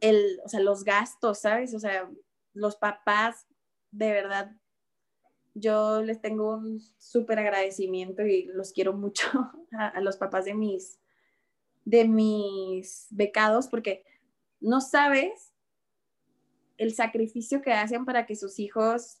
el, 0.00 0.40
o 0.44 0.48
sea, 0.48 0.60
los 0.60 0.84
gastos, 0.84 1.40
¿sabes? 1.40 1.74
O 1.74 1.80
sea, 1.80 2.10
los 2.52 2.76
papás, 2.76 3.46
de 3.90 4.12
verdad, 4.12 4.52
yo 5.58 6.02
les 6.02 6.20
tengo 6.20 6.54
un 6.54 6.80
súper 6.98 7.38
agradecimiento 7.38 8.24
y 8.26 8.44
los 8.44 8.72
quiero 8.72 8.92
mucho 8.92 9.28
a, 9.72 10.00
los 10.00 10.16
papás 10.16 10.44
de 10.44 10.54
mis, 10.54 11.00
de 11.84 12.06
mis 12.06 13.06
becados 13.10 13.68
porque 13.68 14.04
no 14.60 14.80
sabes 14.80 15.52
el 16.76 16.94
sacrificio 16.94 17.62
que 17.62 17.72
hacen 17.72 18.04
para 18.04 18.26
que 18.26 18.36
sus 18.36 18.58
hijos 18.58 19.18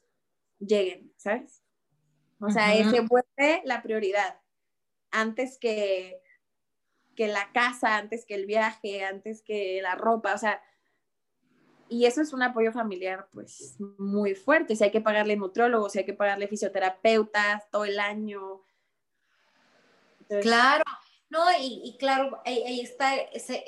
lleguen, 0.58 1.12
¿sabes? 1.16 1.62
O 2.38 2.50
sea, 2.50 2.74
ese 2.74 3.00
vuelve 3.00 3.62
la 3.64 3.82
prioridad 3.82 4.40
antes 5.10 5.58
que 5.58 6.20
que 7.16 7.26
la 7.26 7.50
casa, 7.52 7.96
antes 7.96 8.24
que 8.26 8.34
el 8.34 8.46
viaje, 8.46 9.02
antes 9.02 9.42
que 9.42 9.80
la 9.82 9.96
ropa, 9.96 10.34
o 10.34 10.38
sea, 10.38 10.62
y 11.88 12.06
eso 12.06 12.20
es 12.20 12.32
un 12.32 12.42
apoyo 12.42 12.72
familiar 12.72 13.28
pues 13.32 13.76
muy 13.98 14.34
fuerte, 14.34 14.76
si 14.76 14.84
hay 14.84 14.90
que 14.90 15.00
pagarle 15.00 15.36
nutriólogos, 15.36 15.92
si 15.92 16.00
hay 16.00 16.04
que 16.04 16.14
pagarle 16.14 16.48
fisioterapeutas 16.48 17.70
todo 17.70 17.84
el 17.84 17.98
año. 18.00 18.62
claro, 20.42 20.84
no, 21.28 21.44
y, 21.60 21.96
claro, 21.98 22.40
ahí, 22.44 22.80
está 22.80 23.12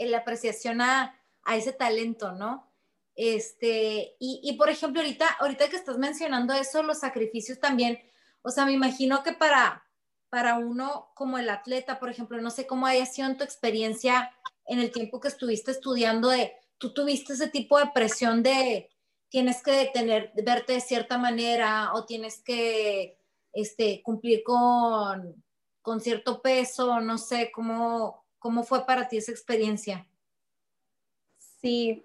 la 0.01 0.19
apreciación 0.19 0.81
a, 0.81 1.15
ese 1.55 1.73
talento, 1.73 2.33
¿no? 2.33 2.71
Este, 3.17 4.17
y, 4.21 4.41
y, 4.43 4.53
por 4.59 4.69
ejemplo, 4.69 5.01
ahorita, 5.01 5.27
ahorita 5.41 5.69
que 5.69 5.77
estás 5.77 5.97
mencionando 5.97 6.53
eso, 6.53 6.83
los 6.83 6.99
sacrificios 6.99 7.59
también, 7.59 7.99
o 8.43 8.51
sea, 8.51 8.67
me 8.67 8.73
imagino 8.73 9.23
que 9.23 9.33
para, 9.33 9.83
para 10.29 10.59
uno 10.59 11.11
como 11.15 11.39
el 11.39 11.49
atleta, 11.49 11.99
por 11.99 12.11
ejemplo, 12.11 12.41
no 12.41 12.51
sé 12.51 12.67
cómo 12.67 12.87
haya 12.87 13.07
sido 13.07 13.35
tu 13.37 13.45
experiencia 13.45 14.31
en 14.67 14.79
el 14.79 14.93
tiempo 14.93 15.21
que 15.21 15.29
estuviste 15.29 15.71
estudiando 15.71 16.29
de, 16.29 16.55
tú 16.79 16.95
tuviste 16.95 17.33
ese 17.35 17.49
tipo 17.49 17.79
de 17.79 17.91
presión 17.93 18.43
de 18.43 18.91
tienes 19.29 19.63
que 19.63 19.91
tener, 19.93 20.33
verte 20.35 20.75
de 20.75 20.81
cierta 20.81 21.19
manera 21.19 21.93
o 21.95 22.05
tienes 22.05 22.41
que 22.43 23.19
este, 23.53 24.03
cumplir 24.03 24.43
con, 24.43 25.45
con 25.83 26.01
cierto 26.01 26.41
peso, 26.41 27.01
no 27.01 27.19
sé, 27.19 27.51
¿cómo, 27.53 28.25
¿cómo 28.39 28.63
fue 28.63 28.87
para 28.87 29.09
ti 29.09 29.19
esa 29.19 29.33
experiencia? 29.33 30.07
Sí, 31.61 32.05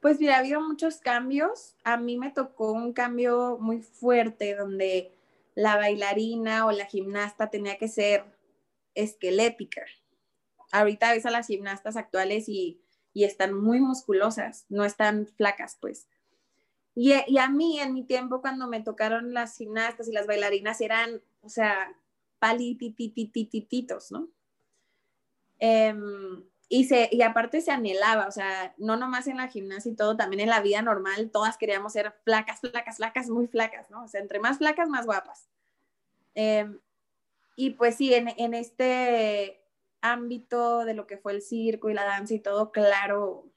pues 0.00 0.20
mira, 0.20 0.36
ha 0.36 0.38
habido 0.38 0.60
muchos 0.60 0.98
cambios. 0.98 1.74
A 1.82 1.96
mí 1.96 2.16
me 2.16 2.30
tocó 2.30 2.72
un 2.72 2.92
cambio 2.92 3.58
muy 3.60 3.82
fuerte 3.82 4.54
donde 4.54 5.12
la 5.54 5.76
bailarina 5.76 6.66
o 6.66 6.70
la 6.70 6.86
gimnasta 6.86 7.50
tenía 7.50 7.76
que 7.78 7.88
ser 7.88 8.24
esquelética. 8.94 9.82
Ahorita 10.70 11.12
ves 11.12 11.26
a 11.26 11.30
las 11.30 11.48
gimnastas 11.48 11.96
actuales 11.96 12.48
y, 12.48 12.80
están 13.24 13.54
muy 13.54 13.80
musculosas, 13.80 14.66
no 14.68 14.84
están 14.84 15.26
flacas, 15.26 15.76
pues. 15.80 16.06
Y, 16.94 17.12
a 17.12 17.50
mí 17.50 17.78
en 17.78 17.92
mi 17.92 18.04
tiempo 18.04 18.40
cuando 18.40 18.68
me 18.68 18.80
tocaron 18.80 19.34
las 19.34 19.58
gimnastas 19.58 20.08
y 20.08 20.12
las 20.12 20.26
bailarinas 20.26 20.80
eran, 20.80 21.20
o 21.42 21.50
sea, 21.50 21.94
palitititititos, 22.38 24.10
¿no? 24.12 24.28
Em, 25.58 26.42
y, 26.70 26.84
se, 26.84 27.10
y 27.12 27.20
aparte 27.20 27.60
se 27.60 27.70
anhelaba, 27.70 28.26
o 28.26 28.30
sea, 28.30 28.74
no 28.78 28.96
nomás 28.96 29.26
en 29.26 29.36
la 29.36 29.48
gimnasia 29.48 29.92
y 29.92 29.94
todo, 29.94 30.16
también 30.16 30.40
en 30.40 30.48
la 30.48 30.60
vida 30.60 30.80
normal, 30.80 31.30
todas 31.30 31.58
queríamos 31.58 31.92
ser 31.92 32.14
flacas, 32.24 32.60
flacas, 32.60 32.96
flacas, 32.96 33.28
muy 33.28 33.46
flacas, 33.46 33.90
¿no? 33.90 34.04
O 34.04 34.08
sea, 34.08 34.22
entre 34.22 34.40
más 34.40 34.58
flacas, 34.58 34.88
más 34.88 35.04
guapas. 35.04 35.48
Em, 36.34 36.80
y 37.56 37.70
pues 37.70 37.96
sí, 37.96 38.14
en, 38.14 38.28
en, 38.38 38.54
este 38.54 39.65
ámbito 40.00 40.84
de 40.84 40.94
lo 40.94 41.06
que 41.06 41.18
fue 41.18 41.32
el 41.32 41.42
circo 41.42 41.90
y 41.90 41.94
la 41.94 42.04
danza 42.04 42.34
y 42.34 42.40
todo, 42.40 42.72
claro 42.72 43.50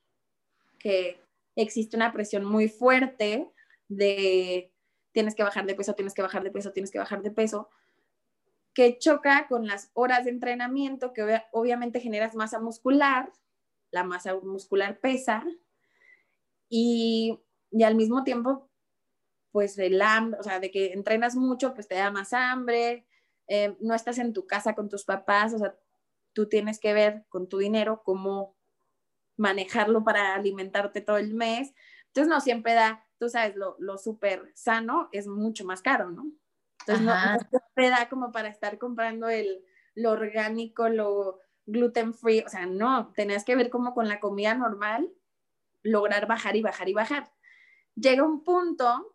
que 0.80 1.22
existe 1.56 1.98
una 1.98 2.12
presión 2.14 2.46
muy 2.46 2.70
fuerte 2.70 3.52
de 3.88 4.72
tienes 5.12 5.36
que 5.36 5.44
bajar 5.44 5.66
de 5.66 5.76
peso, 5.76 5.94
tienes 5.94 6.14
que 6.14 6.22
bajar 6.22 6.44
de 6.44 6.52
peso, 6.52 6.72
tienes 6.72 6.92
que 6.92 7.00
bajar 7.00 7.22
de 7.22 7.32
peso 7.32 7.70
que 8.74 8.98
choca 8.98 9.48
con 9.48 9.68
las 9.68 9.92
horas 9.94 10.26
de 10.26 10.32
entrenamiento, 10.32 11.12
que 11.12 11.42
obviamente 11.52 12.00
generas 12.00 12.36
masa 12.36 12.60
muscular, 12.60 13.32
la 13.92 14.04
masa 14.04 14.36
muscular 14.36 15.00
pesa, 15.00 15.44
y, 16.70 17.40
al 17.84 17.96
mismo 17.96 18.24
tiempo, 18.24 18.70
pues 19.52 19.78
el 19.80 20.02
hambre, 20.02 20.40
o 20.40 20.44
sea, 20.44 20.60
de 20.60 20.72
que 20.72 20.94
entrenas 20.94 21.36
mucho, 21.36 21.74
pues 21.74 21.88
te 21.88 21.96
da 21.96 22.12
más 22.12 22.32
hambre, 22.34 23.06
eh, 23.48 23.76
no 23.80 23.96
estás 23.96 24.20
en 24.20 24.32
tu 24.32 24.46
casa 24.46 24.76
con 24.76 24.88
tus 24.88 25.04
papás, 25.04 25.54
o 25.54 25.58
sea, 25.58 25.76
tú 26.40 26.48
tienes 26.48 26.80
que 26.80 26.94
ver 26.94 27.26
con 27.28 27.50
tu 27.50 27.58
dinero 27.58 28.02
cómo 28.06 28.56
manejarlo 29.36 30.06
para 30.06 30.36
alimentarte 30.36 31.02
todo 31.02 31.18
el 31.18 31.34
mes. 31.34 31.74
Entonces 32.08 32.30
no 32.30 32.40
siempre 32.40 32.76
da 32.76 33.06
tú 33.20 33.30
sabes, 33.30 33.56
lo, 33.56 33.76
lo 33.80 33.98
súper 33.98 34.50
sano 34.56 35.10
es 35.12 35.28
mucho 35.28 35.66
más 35.66 35.82
caro, 35.82 36.10
¿no? 36.10 36.32
Entonces 36.80 37.06
no, 37.06 37.14
no, 37.14 37.60
te 37.76 37.90
da 37.90 38.08
como 38.10 38.32
para 38.32 38.48
estar 38.48 38.80
comprando 38.80 39.28
el, 39.28 39.64
lo 39.94 40.12
orgánico, 40.12 40.88
lo 40.88 41.40
gluten 41.66 42.14
free, 42.14 42.40
o 42.40 42.50
sea, 42.50 42.66
no, 42.66 43.12
tenías 43.14 43.44
que 43.44 43.56
ver 43.56 43.70
como 43.70 43.94
con 43.94 44.08
la 44.08 44.22
comida 44.22 44.56
normal, 44.56 45.12
lograr 45.84 46.26
bajar 46.26 46.56
y 46.56 46.62
bajar 46.62 46.88
y 46.88 46.94
bajar. 46.94 47.32
Llega 47.96 48.24
un 48.24 48.44
punto, 48.44 49.12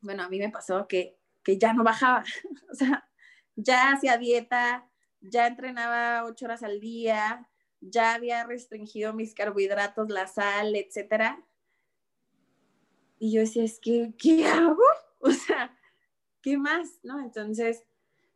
bueno, 0.00 0.24
a 0.24 0.28
mí 0.28 0.40
me 0.40 0.50
pasó 0.50 0.88
que, 0.88 1.16
que 1.44 1.56
ya 1.56 1.72
no 1.72 1.84
bajaba, 1.84 2.24
o 2.72 2.74
sea, 2.74 3.08
ya 3.54 3.92
hacía 3.92 4.18
dieta, 4.18 4.89
ya 5.20 5.46
entrenaba 5.46 6.24
ocho 6.24 6.46
horas 6.46 6.62
al 6.62 6.80
día, 6.80 7.48
ya 7.80 8.14
había 8.14 8.44
restringido 8.44 9.12
mis 9.12 9.34
carbohidratos, 9.34 10.08
la 10.10 10.26
sal, 10.26 10.74
etcétera. 10.76 11.44
Y 13.18 13.32
yo 13.32 13.40
decía, 13.40 13.64
es 13.64 13.78
que, 13.80 14.14
¿qué 14.18 14.46
hago? 14.46 14.78
O 15.22 15.30
sea, 15.32 15.76
¿qué 16.40 16.56
más? 16.56 16.98
¿No? 17.02 17.20
Entonces, 17.20 17.84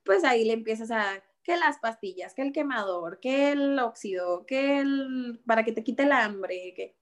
pues 0.04 0.22
ahí 0.22 0.44
le 0.44 0.52
empiezas 0.52 0.90
a, 0.90 1.22
que 1.44 1.56
las 1.58 1.78
pastillas, 1.78 2.34
que 2.34 2.42
el 2.42 2.52
quemador, 2.52 3.20
que 3.20 3.52
el 3.52 3.78
óxido, 3.78 4.46
que 4.46 4.80
el, 4.80 5.40
para 5.46 5.62
que 5.62 5.72
te 5.72 5.84
quite 5.84 6.02
el 6.02 6.12
hambre, 6.12 6.72
que, 6.74 6.96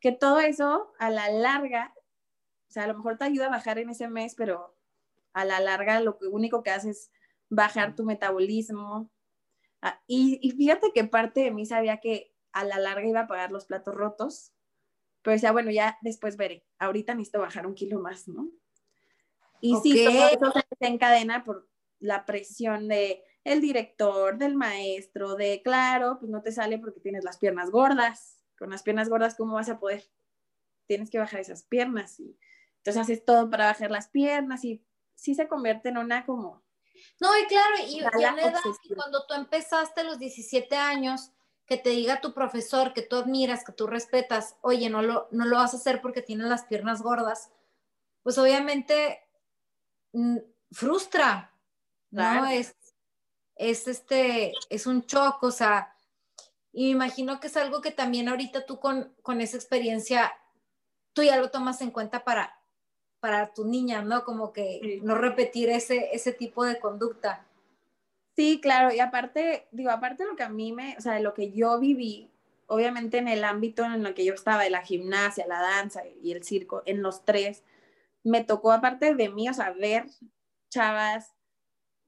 que 0.00 0.12
todo 0.12 0.38
eso 0.38 0.92
a 0.98 1.10
la 1.10 1.28
larga, 1.30 1.92
o 2.68 2.72
sea, 2.72 2.84
a 2.84 2.86
lo 2.86 2.94
mejor 2.94 3.18
te 3.18 3.24
ayuda 3.24 3.46
a 3.46 3.50
bajar 3.50 3.78
en 3.78 3.90
ese 3.90 4.08
mes, 4.08 4.34
pero 4.36 4.76
a 5.32 5.44
la 5.44 5.58
larga 5.60 6.00
lo 6.00 6.16
único 6.30 6.62
que 6.62 6.70
hace 6.70 6.90
es 6.90 7.10
bajar 7.50 7.96
tu 7.96 8.04
metabolismo. 8.04 9.10
Ah, 9.82 10.00
y, 10.06 10.38
y, 10.40 10.52
fíjate 10.52 10.92
que 10.94 11.04
parte 11.04 11.40
de 11.40 11.50
mí 11.50 11.66
sabía 11.66 11.98
que 11.98 12.32
a 12.52 12.64
la 12.64 12.78
larga 12.78 13.06
iba 13.06 13.20
a 13.20 13.26
pagar 13.26 13.50
los 13.50 13.66
platos 13.66 13.94
rotos, 13.94 14.52
pero 15.22 15.34
decía, 15.34 15.52
bueno, 15.52 15.70
ya 15.70 15.98
después 16.02 16.36
veré, 16.36 16.64
ahorita 16.78 17.14
necesito 17.14 17.40
bajar 17.40 17.66
un 17.66 17.74
kilo 17.74 18.00
más, 18.00 18.28
¿no? 18.28 18.48
Y 19.60 19.76
sí, 19.82 20.04
todo 20.04 20.28
eso 20.28 20.52
se 20.78 20.86
encadena 20.86 21.44
por 21.44 21.68
la 22.00 22.24
presión 22.24 22.88
de 22.88 23.22
el 23.44 23.60
director, 23.60 24.38
del 24.38 24.56
maestro, 24.56 25.36
de 25.36 25.62
claro, 25.62 26.18
pues 26.18 26.30
no 26.30 26.42
te 26.42 26.52
sale 26.52 26.78
porque 26.78 27.00
tienes 27.00 27.24
las 27.24 27.38
piernas 27.38 27.70
gordas. 27.70 28.40
Con 28.58 28.70
las 28.70 28.82
piernas 28.82 29.08
gordas, 29.08 29.34
¿cómo 29.36 29.54
vas 29.54 29.68
a 29.68 29.78
poder? 29.78 30.04
Tienes 30.86 31.10
que 31.10 31.18
bajar 31.18 31.40
esas 31.40 31.64
piernas. 31.64 32.20
Y, 32.20 32.36
entonces 32.78 33.02
haces 33.02 33.24
todo 33.24 33.50
para 33.50 33.66
bajar 33.66 33.90
las 33.90 34.08
piernas 34.08 34.64
y 34.64 34.84
sí 35.14 35.34
se 35.34 35.48
convierte 35.48 35.88
en 35.88 35.98
una 35.98 36.26
como... 36.26 36.62
No, 37.20 37.38
y 37.38 37.46
claro, 37.46 37.74
y 37.86 38.00
ya 38.20 38.32
le 38.32 38.50
das 38.50 38.62
cuando 38.94 39.26
tú 39.26 39.34
empezaste 39.34 40.00
a 40.00 40.04
los 40.04 40.18
17 40.18 40.76
años, 40.76 41.30
que 41.66 41.76
te 41.76 41.90
diga 41.90 42.20
tu 42.20 42.34
profesor 42.34 42.92
que 42.92 43.02
tú 43.02 43.16
admiras, 43.16 43.64
que 43.64 43.72
tú 43.72 43.86
respetas, 43.86 44.56
oye, 44.60 44.90
no 44.90 45.02
lo, 45.02 45.28
no 45.30 45.46
lo 45.46 45.56
vas 45.56 45.72
a 45.72 45.76
hacer 45.76 46.02
porque 46.02 46.22
tienes 46.22 46.48
las 46.48 46.64
piernas 46.64 47.02
gordas, 47.02 47.50
pues 48.22 48.36
obviamente 48.38 49.20
mm, 50.12 50.38
frustra, 50.70 51.54
¿no? 52.10 52.46
Es, 52.46 52.74
es 53.56 53.88
este, 53.88 54.52
es 54.68 54.86
un 54.86 55.02
shock, 55.02 55.42
o 55.42 55.50
sea, 55.50 55.96
y 56.72 56.84
me 56.84 56.90
imagino 56.90 57.40
que 57.40 57.46
es 57.46 57.56
algo 57.56 57.80
que 57.80 57.90
también 57.90 58.28
ahorita 58.28 58.66
tú 58.66 58.80
con, 58.80 59.14
con 59.22 59.40
esa 59.40 59.56
experiencia, 59.56 60.32
tú 61.12 61.22
ya 61.22 61.36
lo 61.36 61.50
tomas 61.50 61.80
en 61.80 61.90
cuenta 61.90 62.24
para, 62.24 62.61
para 63.22 63.54
tu 63.54 63.64
niña, 63.64 64.02
¿no? 64.02 64.24
Como 64.24 64.52
que 64.52 64.98
no 65.04 65.14
repetir 65.14 65.70
ese, 65.70 66.08
ese 66.12 66.32
tipo 66.32 66.64
de 66.64 66.80
conducta. 66.80 67.46
Sí, 68.34 68.60
claro, 68.60 68.92
y 68.92 68.98
aparte, 68.98 69.68
digo, 69.70 69.90
aparte 69.90 70.24
de 70.24 70.30
lo 70.30 70.34
que 70.34 70.42
a 70.42 70.48
mí 70.48 70.72
me, 70.72 70.96
o 70.98 71.00
sea, 71.00 71.12
de 71.12 71.20
lo 71.20 71.32
que 71.32 71.52
yo 71.52 71.78
viví, 71.78 72.32
obviamente 72.66 73.18
en 73.18 73.28
el 73.28 73.44
ámbito 73.44 73.84
en 73.84 74.04
el 74.04 74.14
que 74.14 74.24
yo 74.24 74.34
estaba, 74.34 74.64
de 74.64 74.70
la 74.70 74.82
gimnasia, 74.82 75.46
la 75.46 75.60
danza 75.60 76.02
y 76.20 76.32
el 76.32 76.42
circo, 76.42 76.82
en 76.84 77.00
los 77.00 77.24
tres, 77.24 77.62
me 78.24 78.42
tocó 78.42 78.72
aparte 78.72 79.14
de 79.14 79.28
mí, 79.28 79.48
o 79.48 79.54
sea, 79.54 79.70
ver 79.70 80.06
chavas 80.68 81.32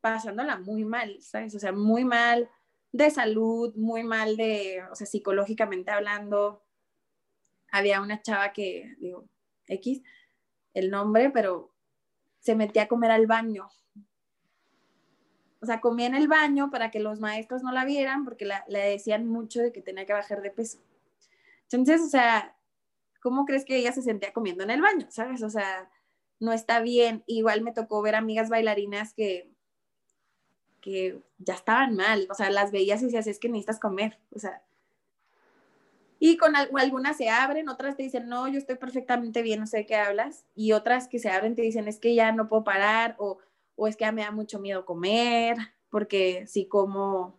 pasándola 0.01 0.59
muy 0.59 0.85
mal, 0.85 1.23
¿sabes? 1.23 1.55
O 1.55 1.61
sea, 1.61 1.71
muy 1.71 2.05
mal 2.05 2.51
de 2.91 3.09
salud, 3.13 3.73
muy 3.77 4.03
mal 4.03 4.37
de, 4.37 4.83
o 4.91 4.97
sea, 4.97 5.07
psicológicamente 5.07 5.93
hablando. 5.93 6.65
Había 7.71 8.01
una 8.01 8.21
chava 8.21 8.53
que, 8.53 8.97
digo, 8.99 9.29
X, 9.69 10.03
el 10.75 10.91
nombre, 10.91 11.31
pero 11.31 11.73
se 12.41 12.55
metía 12.55 12.83
a 12.83 12.89
comer 12.89 13.11
al 13.11 13.27
baño. 13.27 13.69
O 15.61 15.67
sea, 15.67 15.81
comía 15.81 16.07
en 16.07 16.15
el 16.15 16.29
baño 16.29 16.71
para 16.71 16.91
que 16.91 17.01
los 17.01 17.21
maestros 17.21 17.63
no 17.63 17.73
la 17.73 17.87
vieran 17.87 18.25
porque 18.25 18.47
le 18.69 18.79
decían 18.79 19.27
mucho 19.27 19.63
de 19.63 19.73
que 19.73 19.81
tenía 19.81 20.05
que 20.05 20.13
bajar 20.13 20.43
de 20.43 20.51
peso. 20.51 20.79
Entonces, 21.71 22.03
o 22.03 22.09
sea, 22.09 22.55
¿cómo 23.23 23.47
crees 23.47 23.65
que 23.65 23.77
ella 23.77 23.93
se 23.93 24.03
sentía 24.03 24.35
comiendo 24.35 24.63
en 24.63 24.71
el 24.71 24.83
baño? 24.83 25.07
¿Sabes? 25.11 25.43
O 25.43 25.49
sea, 25.49 25.91
no 26.39 26.53
está 26.53 26.81
bien. 26.81 27.25
Igual 27.27 27.63
me 27.63 27.73
tocó 27.73 28.03
ver 28.03 28.15
amigas 28.15 28.51
bailarinas 28.51 29.15
que 29.15 29.55
que 30.85 31.19
ya 31.39 31.55
estaban 31.55 31.97
mal, 31.97 32.29
o 32.31 32.35
sea, 32.35 32.51
las 32.51 32.71
veías 32.71 33.01
y 33.01 33.07
decías, 33.07 33.27
es 33.27 33.39
que 33.39 33.49
necesitas 33.49 33.81
comer, 33.81 34.19
o 34.33 34.39
sea. 34.39 34.63
Y 36.27 36.39
con 36.39 36.57
algunas 36.57 37.19
se 37.19 37.29
abren, 37.29 37.69
otras 37.69 37.99
te 37.99 38.03
dicen, 38.03 38.31
no, 38.31 38.49
yo 38.49 38.57
estoy 38.57 38.77
perfectamente 38.77 39.43
bien, 39.43 39.61
no 39.61 39.67
sé 39.67 39.77
de 39.77 39.87
qué 39.87 39.97
hablas, 39.97 40.47
y 40.55 40.73
otras 40.73 41.07
que 41.07 41.19
se 41.19 41.29
abren 41.29 41.55
te 41.55 41.61
dicen, 41.61 41.87
es 41.87 41.99
que 41.99 42.15
ya 42.15 42.33
no 42.33 42.49
puedo 42.49 42.65
parar, 42.65 43.15
o, 43.19 43.41
o 43.77 43.89
es 43.89 43.95
que 43.95 44.07
ya 44.07 44.13
me 44.13 44.23
da 44.23 44.31
mucho 44.31 44.59
miedo 44.59 44.87
comer, 44.87 45.59
porque 45.91 46.47
si 46.47 46.67
como, 46.67 47.39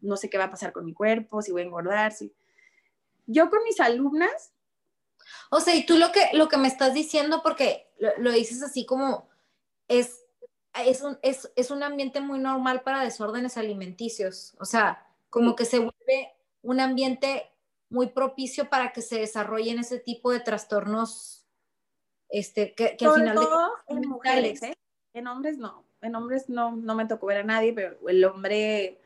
no 0.00 0.16
sé 0.16 0.30
qué 0.30 0.38
va 0.38 0.44
a 0.44 0.50
pasar 0.50 0.72
con 0.72 0.86
mi 0.86 0.94
cuerpo, 0.94 1.42
si 1.42 1.52
voy 1.52 1.60
a 1.60 1.66
engordar, 1.66 2.12
si... 2.12 2.32
Yo 3.26 3.50
con 3.50 3.62
mis 3.64 3.78
alumnas... 3.80 4.54
O 5.50 5.60
sea, 5.60 5.74
y 5.74 5.84
tú 5.84 5.98
lo 5.98 6.10
que, 6.10 6.30
lo 6.32 6.48
que 6.48 6.56
me 6.56 6.68
estás 6.68 6.94
diciendo, 6.94 7.42
porque 7.42 7.92
lo, 7.98 8.16
lo 8.16 8.32
dices 8.32 8.62
así 8.62 8.86
como, 8.86 9.28
es 9.88 10.24
es 10.86 11.02
un, 11.02 11.18
es, 11.20 11.52
es 11.54 11.70
un 11.70 11.82
ambiente 11.82 12.22
muy 12.22 12.38
normal 12.38 12.80
para 12.80 13.04
desórdenes 13.04 13.58
alimenticios. 13.58 14.54
O 14.58 14.64
sea, 14.64 15.06
como 15.28 15.54
que 15.54 15.66
se 15.66 15.80
vuelve 15.80 16.32
un 16.62 16.80
ambiente 16.80 17.49
muy 17.90 18.08
propicio 18.08 18.70
para 18.70 18.92
que 18.92 19.02
se 19.02 19.18
desarrollen 19.18 19.80
ese 19.80 19.98
tipo 19.98 20.30
de 20.30 20.40
trastornos 20.40 21.44
este, 22.30 22.74
que, 22.74 22.96
al 23.04 23.14
final 23.14 23.36
de 23.36 23.94
en 23.96 24.08
mujeres, 24.08 24.62
¿eh? 24.62 24.74
En 25.12 25.26
hombres 25.26 25.58
no, 25.58 25.84
en 26.00 26.14
hombres 26.14 26.48
no, 26.48 26.76
no 26.76 26.94
me 26.94 27.06
tocó 27.06 27.26
ver 27.26 27.38
a 27.38 27.42
nadie, 27.42 27.72
pero 27.72 27.98
el 28.08 28.24
hombre 28.24 29.00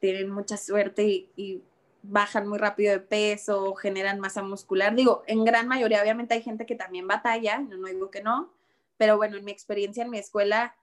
tiene 0.00 0.26
mucha 0.26 0.56
suerte 0.56 1.04
y, 1.04 1.32
y, 1.36 1.62
bajan 2.00 2.46
muy 2.46 2.58
rápido 2.58 2.92
de 2.92 3.00
peso, 3.00 3.74
generan 3.74 4.20
masa 4.20 4.42
muscular. 4.42 4.94
Digo, 4.94 5.24
en 5.26 5.44
gran 5.44 5.68
mayoría, 5.68 6.00
obviamente 6.00 6.34
hay 6.34 6.42
gente 6.42 6.64
que 6.64 6.76
también 6.76 7.06
batalla, 7.06 7.58
no, 7.58 7.76
no 7.76 7.88
digo 7.88 8.10
que 8.10 8.22
no, 8.22 8.52
pero 8.96 9.16
bueno, 9.16 9.36
en 9.36 9.44
mi 9.44 9.50
experiencia 9.50 10.04
en 10.04 10.10
mi 10.10 10.18
escuela, 10.18 10.76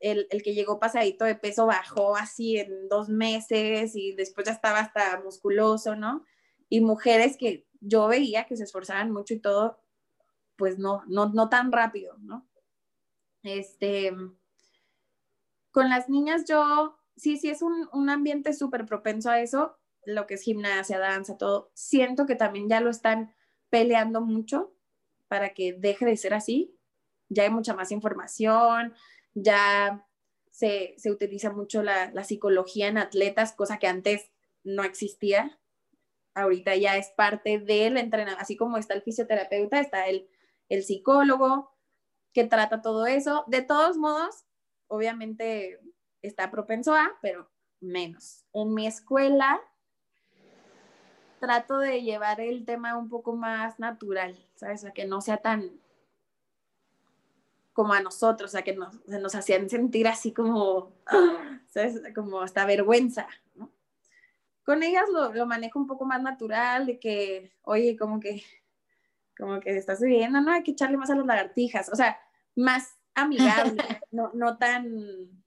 el, 0.00 0.26
el, 0.30 0.42
que 0.42 0.54
llegó 0.54 0.80
pasadito 0.80 1.24
de 1.24 1.34
peso 1.34 1.66
bajó 1.66 2.16
así 2.16 2.58
en 2.58 2.88
dos 2.88 3.08
meses 3.08 3.94
y 3.94 4.14
después 4.14 4.46
ya 4.46 4.52
estaba 4.52 4.80
hasta 4.80 5.20
musculoso, 5.20 5.94
¿no? 5.94 6.24
Y 6.68 6.80
mujeres 6.80 7.36
que 7.36 7.66
yo 7.80 8.08
veía 8.08 8.46
que 8.46 8.56
se 8.56 8.64
esforzaban 8.64 9.10
mucho 9.10 9.34
y 9.34 9.40
todo, 9.40 9.78
pues 10.56 10.78
no, 10.78 11.02
no, 11.06 11.28
no 11.28 11.48
tan 11.48 11.70
rápido, 11.70 12.16
¿no? 12.18 12.48
Este, 13.42 14.14
con 15.70 15.88
las 15.88 16.08
niñas 16.08 16.44
yo, 16.46 16.98
sí, 17.16 17.36
sí 17.36 17.48
es 17.48 17.62
un, 17.62 17.88
un 17.92 18.10
ambiente 18.10 18.52
súper 18.52 18.86
propenso 18.86 19.30
a 19.30 19.40
eso, 19.40 19.78
lo 20.04 20.26
que 20.26 20.34
es 20.34 20.42
gimnasia, 20.42 20.98
danza, 20.98 21.36
todo, 21.36 21.70
siento 21.74 22.26
que 22.26 22.36
también 22.36 22.68
ya 22.68 22.80
lo 22.80 22.90
están 22.90 23.34
peleando 23.68 24.20
mucho 24.20 24.74
para 25.28 25.54
que 25.54 25.72
deje 25.72 26.04
de 26.04 26.16
ser 26.16 26.34
así, 26.34 26.76
ya 27.28 27.44
hay 27.44 27.50
mucha 27.50 27.74
más 27.74 27.92
información, 27.92 28.94
ya 29.34 30.06
se, 30.50 30.94
utiliza 31.06 31.52
mucho 31.52 31.82
la, 31.82 32.24
psicología 32.24 32.88
en 32.88 32.98
atletas, 32.98 33.52
cosa 33.52 33.78
que 33.78 33.86
antes 33.86 34.30
no 34.62 34.84
existía. 34.84 35.58
Ahorita 36.34 36.76
ya 36.76 36.96
es 36.96 37.10
parte 37.16 37.58
del 37.58 37.96
entrenamiento, 37.96 38.42
así 38.42 38.56
como 38.56 38.76
está 38.76 38.94
el 38.94 39.02
fisioterapeuta, 39.02 39.80
está 39.80 40.06
el, 40.06 40.28
el 40.68 40.82
psicólogo 40.84 41.74
que 42.32 42.44
trata 42.44 42.82
todo 42.82 43.06
eso. 43.06 43.44
De 43.48 43.62
todos 43.62 43.96
modos, 43.96 44.44
obviamente 44.86 45.80
está 46.22 46.50
propenso 46.50 46.94
a, 46.94 47.18
pero 47.22 47.50
menos. 47.80 48.44
En 48.52 48.74
mi 48.74 48.86
escuela 48.86 49.60
trato 51.40 51.78
de 51.78 52.02
llevar 52.02 52.40
el 52.40 52.64
tema 52.64 52.96
un 52.96 53.08
poco 53.08 53.34
más 53.34 53.78
natural, 53.80 54.36
¿sabes? 54.54 54.84
O 54.84 54.92
que 54.92 55.06
no 55.06 55.20
sea 55.20 55.38
tan, 55.38 55.80
como 57.80 57.94
a 57.94 58.02
nosotros, 58.02 58.50
o 58.50 58.52
sea, 58.52 58.60
que 58.60 58.74
nos, 58.74 58.94
nos 59.06 59.34
hacían 59.34 59.70
sentir 59.70 60.06
así 60.06 60.34
como, 60.34 60.92
¿sabes? 61.68 62.02
Como 62.14 62.42
hasta 62.42 62.66
vergüenza, 62.66 63.26
¿no? 63.54 63.72
Con 64.66 64.82
ellas 64.82 65.04
lo, 65.10 65.32
lo, 65.32 65.46
manejo 65.46 65.78
un 65.78 65.86
poco 65.86 66.04
más 66.04 66.20
natural, 66.20 66.84
de 66.84 67.00
que, 67.00 67.56
oye, 67.62 67.96
como 67.96 68.20
que, 68.20 68.42
como 69.34 69.60
que 69.60 69.74
estás 69.78 70.00
subiendo, 70.00 70.42
¿no? 70.42 70.52
Hay 70.52 70.62
que 70.62 70.72
echarle 70.72 70.98
más 70.98 71.08
a 71.08 71.14
las 71.14 71.24
lagartijas, 71.24 71.88
o 71.88 71.96
sea, 71.96 72.20
más 72.54 72.98
amigable, 73.14 73.82
no, 74.10 74.30
no 74.34 74.58
tan, 74.58 75.42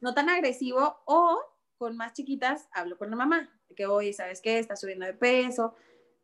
no 0.00 0.14
tan 0.14 0.30
agresivo, 0.30 1.02
o 1.04 1.38
con 1.76 1.98
más 1.98 2.14
chiquitas 2.14 2.66
hablo 2.72 2.96
con 2.96 3.10
la 3.10 3.16
mamá, 3.16 3.60
de 3.68 3.74
que, 3.74 3.84
oye, 3.84 4.14
¿sabes 4.14 4.40
qué? 4.40 4.58
Está 4.58 4.74
subiendo 4.74 5.04
de 5.04 5.12
peso, 5.12 5.74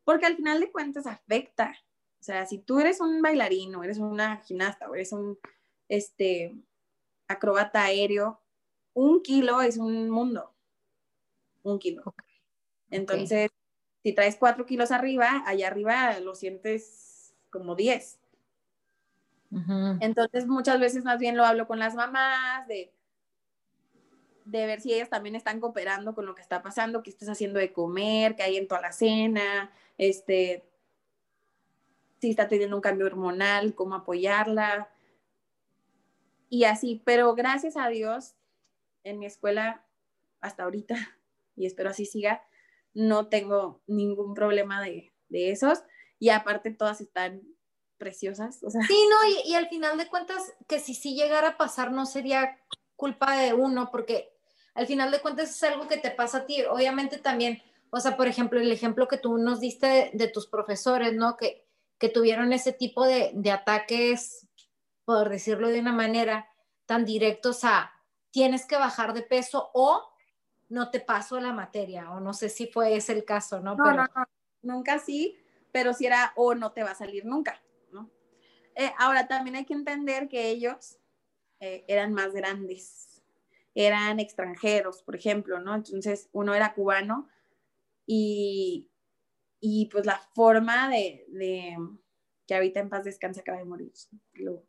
porque 0.05 0.25
al 0.25 0.37
final 0.37 0.59
de 0.59 0.73
cuentas 0.73 1.07
afecta, 1.07 1.75
sea, 2.27 2.45
si 2.47 2.59
tú 2.59 2.81
eres 2.81 3.01
un 3.01 3.23
bailarín 3.23 3.75
o 3.77 3.85
eres 3.85 3.99
una 3.99 4.39
gimnasta 4.39 4.91
o 4.91 4.95
eres 4.95 5.13
un 5.13 5.39
este, 5.89 6.57
acrobata 7.29 7.85
aéreo, 7.85 8.41
un 8.95 9.23
kilo 9.23 9.61
es 9.61 9.77
un 9.77 10.11
mundo. 10.11 10.53
Un 11.63 11.79
kilo. 11.79 12.03
Entonces, 12.91 13.51
si 14.03 14.13
traes 14.13 14.37
cuatro 14.37 14.67
kilos 14.67 14.91
arriba, 14.91 15.43
allá 15.47 15.69
arriba 15.69 16.19
lo 16.21 16.35
sientes 16.35 17.35
como 17.51 17.75
diez. 17.75 18.19
Entonces, 20.01 20.47
muchas 20.47 20.81
veces 20.81 21.05
más 21.05 21.19
bien 21.19 21.37
lo 21.37 21.45
hablo 21.45 21.67
con 21.67 21.79
las 21.79 21.95
mamás 21.95 22.67
de, 22.67 22.93
de 24.45 24.67
ver 24.67 24.81
si 24.81 24.93
ellas 24.93 25.09
también 25.09 25.35
están 25.35 25.61
cooperando 25.61 26.15
con 26.15 26.27
lo 26.27 26.35
que 26.35 26.43
está 26.43 26.63
pasando, 26.63 27.03
qué 27.03 27.11
estás 27.11 27.29
haciendo 27.29 27.59
de 27.59 27.73
comer, 27.73 28.37
qué 28.37 28.43
hay 28.43 28.57
en 28.57 28.69
toda 28.69 28.81
la 28.81 28.93
cena, 28.93 29.71
este, 29.99 30.65
si 32.21 32.31
está 32.31 32.49
teniendo 32.49 32.77
un 32.77 32.83
cambio 32.83 33.07
hormonal, 33.07 33.75
cómo 33.75 33.95
apoyarla. 33.95 34.91
Y 36.49 36.65
así, 36.65 37.03
pero 37.05 37.35
gracias 37.35 37.77
a 37.77 37.89
Dios, 37.89 38.35
en 39.05 39.19
mi 39.19 39.27
escuela 39.27 39.85
hasta 40.41 40.65
ahorita, 40.65 40.95
y 41.57 41.67
espero 41.67 41.91
así 41.91 42.07
siga, 42.07 42.43
no 42.95 43.29
tengo 43.29 43.83
ningún 43.87 44.35
problema 44.35 44.83
de, 44.83 45.13
de 45.29 45.51
esos. 45.51 45.83
Y 46.19 46.31
aparte 46.31 46.71
todas 46.71 47.01
están 47.01 47.43
preciosas. 47.99 48.63
O 48.63 48.71
sea. 48.71 48.83
Sí, 48.83 48.99
no, 49.11 49.29
y, 49.29 49.51
y, 49.51 49.55
al 49.55 49.69
final 49.69 49.99
de 49.99 50.09
cuentas, 50.09 50.55
que 50.67 50.81
si 50.81 50.95
sí 50.95 51.15
llegara 51.15 51.49
a 51.49 51.57
pasar, 51.57 51.93
no 51.93 52.07
sería 52.07 52.59
culpa 52.97 53.37
de 53.37 53.53
uno, 53.53 53.91
porque 53.91 54.33
al 54.75 54.87
final 54.87 55.11
de 55.11 55.21
cuentas 55.21 55.51
es 55.51 55.63
algo 55.63 55.89
que 55.89 55.97
te 55.97 56.11
pasa 56.11 56.39
a 56.39 56.47
ti. 56.47 56.63
Obviamente 56.65 57.19
también, 57.19 57.63
o 57.91 58.01
sea, 58.01 58.17
por 58.17 58.29
ejemplo, 58.29 58.61
el 58.61 58.71
ejemplo 58.71 59.09
que 59.09 59.19
tú 59.19 59.39
nos 59.39 59.61
diste 59.61 60.11
de, 60.13 60.29
tus 60.29 60.47
profesores, 60.47 61.15
¿no? 61.15 61.37
Que, 61.37 61.66
que 61.99 62.09
tuvieron 62.09 62.53
ese 62.53 62.73
tipo 62.73 63.07
de, 63.07 63.33
de 63.35 63.51
ataques, 63.51 64.47
por 65.05 65.29
decirlo 65.29 65.69
de 65.69 65.81
una 65.81 65.93
manera, 65.93 66.49
tan 66.87 67.05
directos 67.05 67.65
a 67.65 67.93
tienes 68.31 68.67
que 68.67 68.77
bajar 68.77 69.15
de 69.15 69.23
peso 69.23 69.71
o 69.73 70.13
no 70.69 70.91
te 70.91 71.01
paso 71.01 71.41
la 71.41 71.53
materia, 71.53 72.11
o 72.11 72.21
no 72.21 72.35
sé 72.35 72.49
si 72.49 72.67
fue 72.67 72.97
ese 72.97 73.13
el 73.13 73.25
caso, 73.25 73.61
¿no? 73.61 73.77
No, 73.77 73.85
pero... 73.85 73.97
no, 73.97 74.09
no, 74.15 74.27
nunca 74.63 74.99
sí, 74.99 75.39
pero 75.73 75.93
si 75.93 76.07
era 76.07 76.33
o 76.37 76.55
no 76.55 76.73
te 76.73 76.83
va 76.83 76.91
a 76.91 76.95
salir 76.97 77.25
nunca, 77.25 77.63
¿no? 77.93 78.11
Eh, 78.75 78.93
ahora 78.99 79.29
también 79.29 79.57
hay 79.57 79.65
que 79.65 79.75
entender 79.75 80.29
que 80.29 80.49
ellos 80.49 80.99
eh, 81.61 81.85
eran 81.89 82.13
más 82.13 82.35
grandes, 82.35 83.23
eran 83.75 84.21
extranjeros, 84.21 85.03
por 85.03 85.17
ejemplo, 85.17 85.61
¿no? 85.61 85.75
Entonces 85.75 86.29
uno 86.33 86.55
era 86.55 86.75
cubano 86.75 87.29
y, 88.07 88.91
y 89.61 89.87
pues 89.87 90.07
la 90.07 90.19
forma 90.35 90.89
de, 90.91 91.27
que 92.47 92.55
ahorita 92.55 92.81
en 92.81 92.89
paz 92.89 93.05
descanse 93.05 93.41
acaba 93.41 93.59
de 93.59 93.65
morir, 93.65 93.93
lo 94.35 94.65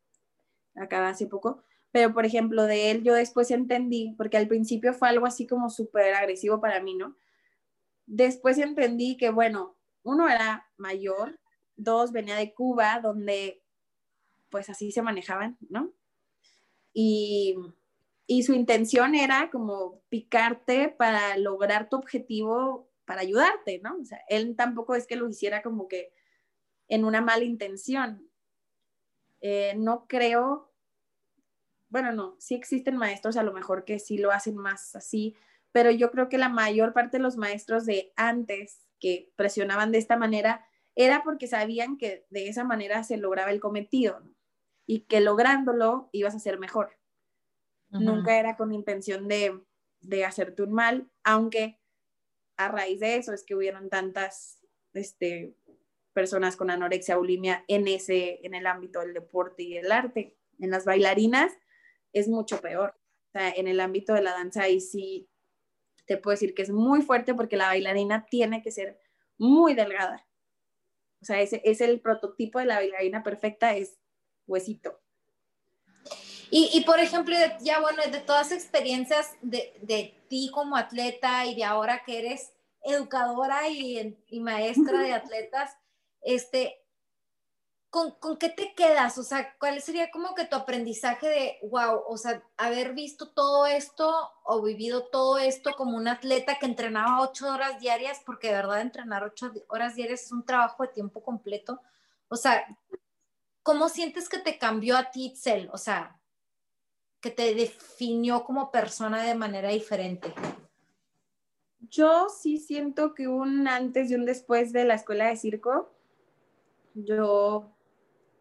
acaba 0.75 1.09
hace 1.09 1.27
poco, 1.27 1.63
pero 1.91 2.13
por 2.13 2.25
ejemplo 2.25 2.63
de 2.63 2.91
él 2.91 3.03
yo 3.03 3.13
después 3.13 3.51
entendí, 3.51 4.13
porque 4.17 4.37
al 4.37 4.47
principio 4.47 4.93
fue 4.93 5.09
algo 5.09 5.25
así 5.25 5.47
como 5.47 5.69
súper 5.69 6.13
agresivo 6.13 6.61
para 6.61 6.81
mí, 6.81 6.95
¿no? 6.95 7.15
Después 8.05 8.57
entendí 8.57 9.17
que, 9.17 9.29
bueno, 9.29 9.75
uno 10.03 10.29
era 10.29 10.67
mayor, 10.77 11.39
dos 11.75 12.11
venía 12.11 12.35
de 12.35 12.53
Cuba, 12.53 12.99
donde 13.01 13.61
pues 14.49 14.69
así 14.69 14.91
se 14.91 15.01
manejaban, 15.01 15.57
¿no? 15.69 15.91
Y, 16.93 17.55
y 18.25 18.43
su 18.43 18.53
intención 18.53 19.13
era 19.13 19.49
como 19.51 20.01
picarte 20.09 20.89
para 20.89 21.37
lograr 21.37 21.89
tu 21.89 21.97
objetivo, 21.97 22.86
para 23.07 23.21
ayudarte, 23.21 23.79
¿no? 23.83 23.97
O 23.97 24.05
sea, 24.05 24.19
él 24.29 24.55
tampoco 24.55 24.93
es 24.93 25.07
que 25.07 25.15
lo 25.15 25.27
hiciera 25.27 25.63
como 25.63 25.87
que 25.87 26.13
en 26.87 27.05
una 27.05 27.21
mala 27.21 27.43
intención. 27.43 28.29
Eh, 29.41 29.73
no 29.75 30.07
creo 30.07 30.67
bueno, 31.89 32.11
no, 32.11 32.35
sí 32.39 32.55
existen 32.55 32.97
maestros 32.97 33.37
a 33.37 33.43
lo 33.43 33.53
mejor 33.53 33.85
que 33.85 33.99
sí 33.99 34.17
lo 34.17 34.31
hacen 34.31 34.57
más 34.57 34.95
así, 34.95 35.35
pero 35.71 35.91
yo 35.91 36.11
creo 36.11 36.29
que 36.29 36.37
la 36.37 36.49
mayor 36.49 36.93
parte 36.93 37.17
de 37.17 37.23
los 37.23 37.37
maestros 37.37 37.85
de 37.85 38.11
antes 38.15 38.87
que 38.99 39.31
presionaban 39.35 39.91
de 39.91 39.99
esta 39.99 40.17
manera 40.17 40.65
era 40.95 41.23
porque 41.23 41.47
sabían 41.47 41.97
que 41.97 42.25
de 42.29 42.49
esa 42.49 42.63
manera 42.63 43.03
se 43.03 43.17
lograba 43.17 43.51
el 43.51 43.59
cometido 43.59 44.23
y 44.85 45.01
que 45.01 45.21
lográndolo 45.21 46.09
ibas 46.11 46.35
a 46.35 46.39
ser 46.39 46.59
mejor. 46.59 46.97
Nunca 47.89 48.37
era 48.37 48.57
con 48.57 48.73
intención 48.73 49.29
de, 49.29 49.63
de, 50.01 50.25
hacerte 50.25 50.63
un 50.63 50.73
mal, 50.73 51.09
aunque 51.23 51.79
a 52.57 52.67
raíz 52.69 52.99
de 52.99 53.15
eso 53.15 53.33
es 53.33 53.43
que 53.43 53.55
hubieron 53.55 53.89
tantas 53.89 54.59
este, 54.93 55.55
personas 56.13 56.55
con 56.55 56.69
anorexia, 56.69 57.17
bulimia 57.17 57.63
en, 57.67 57.87
ese, 57.87 58.39
en 58.43 58.55
el 58.55 58.65
ámbito 58.65 58.99
del 58.99 59.13
deporte 59.13 59.63
y 59.63 59.77
el 59.77 59.91
arte. 59.91 60.35
En 60.59 60.71
las 60.71 60.85
bailarinas 60.85 61.53
es 62.13 62.27
mucho 62.27 62.59
peor. 62.59 62.95
O 63.29 63.31
sea, 63.31 63.51
en 63.51 63.67
el 63.67 63.79
ámbito 63.79 64.13
de 64.13 64.23
la 64.23 64.31
danza 64.31 64.63
ahí 64.63 64.81
sí 64.81 65.29
te 66.07 66.17
puedo 66.17 66.33
decir 66.33 66.55
que 66.55 66.63
es 66.63 66.71
muy 66.71 67.01
fuerte 67.01 67.35
porque 67.35 67.57
la 67.57 67.67
bailarina 67.67 68.25
tiene 68.25 68.63
que 68.63 68.71
ser 68.71 68.99
muy 69.37 69.75
delgada. 69.75 70.27
O 71.21 71.25
sea, 71.25 71.41
ese 71.41 71.61
es 71.63 71.81
el 71.81 72.01
prototipo 72.01 72.59
de 72.59 72.65
la 72.65 72.75
bailarina 72.75 73.23
perfecta, 73.23 73.75
es 73.75 73.99
huesito. 74.47 74.99
Y, 76.49 76.69
y, 76.73 76.81
por 76.81 76.99
ejemplo, 76.99 77.35
ya 77.61 77.79
bueno, 77.79 78.01
de 78.09 78.19
todas 78.19 78.51
las 78.51 78.59
experiencias 78.59 79.35
de, 79.41 79.77
de, 79.81 80.13
ti 80.29 80.49
como 80.53 80.75
atleta 80.75 81.45
y 81.45 81.55
de 81.55 81.63
ahora 81.63 82.03
que 82.05 82.19
eres 82.19 82.51
educadora 82.81 83.67
y, 83.67 84.17
y 84.27 84.39
maestra 84.39 84.99
de 84.99 85.13
atletas, 85.13 85.75
este, 86.21 86.81
¿con, 87.89 88.11
¿con, 88.11 88.37
qué 88.37 88.49
te 88.49 88.73
quedas? 88.75 89.17
O 89.17 89.23
sea, 89.23 89.55
¿cuál 89.57 89.81
sería 89.81 90.11
como 90.11 90.35
que 90.35 90.45
tu 90.45 90.55
aprendizaje 90.55 91.27
de, 91.27 91.59
wow, 91.69 92.03
o 92.07 92.17
sea, 92.17 92.43
haber 92.57 92.93
visto 92.93 93.29
todo 93.29 93.65
esto 93.65 94.31
o 94.43 94.61
vivido 94.61 95.05
todo 95.05 95.37
esto 95.37 95.73
como 95.75 95.97
un 95.97 96.07
atleta 96.07 96.59
que 96.59 96.65
entrenaba 96.65 97.21
ocho 97.21 97.51
horas 97.51 97.79
diarias, 97.79 98.21
porque 98.25 98.47
de 98.47 98.55
verdad 98.55 98.81
entrenar 98.81 99.23
ocho 99.23 99.51
horas 99.69 99.95
diarias 99.95 100.23
es 100.23 100.31
un 100.31 100.45
trabajo 100.45 100.83
de 100.83 100.89
tiempo 100.89 101.23
completo. 101.23 101.81
O 102.29 102.35
sea, 102.35 102.65
¿cómo 103.63 103.89
sientes 103.89 104.29
que 104.29 104.39
te 104.39 104.57
cambió 104.57 104.97
a 104.97 105.11
ti, 105.11 105.27
Itzel? 105.27 105.69
O 105.71 105.77
sea, 105.77 106.16
que 107.21 107.31
te 107.31 107.55
definió 107.55 108.43
como 108.43 108.71
persona 108.71 109.23
de 109.23 109.35
manera 109.35 109.69
diferente. 109.69 110.33
Yo 111.89 112.27
sí 112.29 112.57
siento 112.59 113.13
que 113.13 113.27
un 113.27 113.67
antes 113.67 114.11
y 114.11 114.15
un 114.15 114.25
después 114.25 114.73
de 114.73 114.85
la 114.85 114.95
escuela 114.95 115.27
de 115.27 115.37
circo, 115.37 115.91
yo 116.93 117.71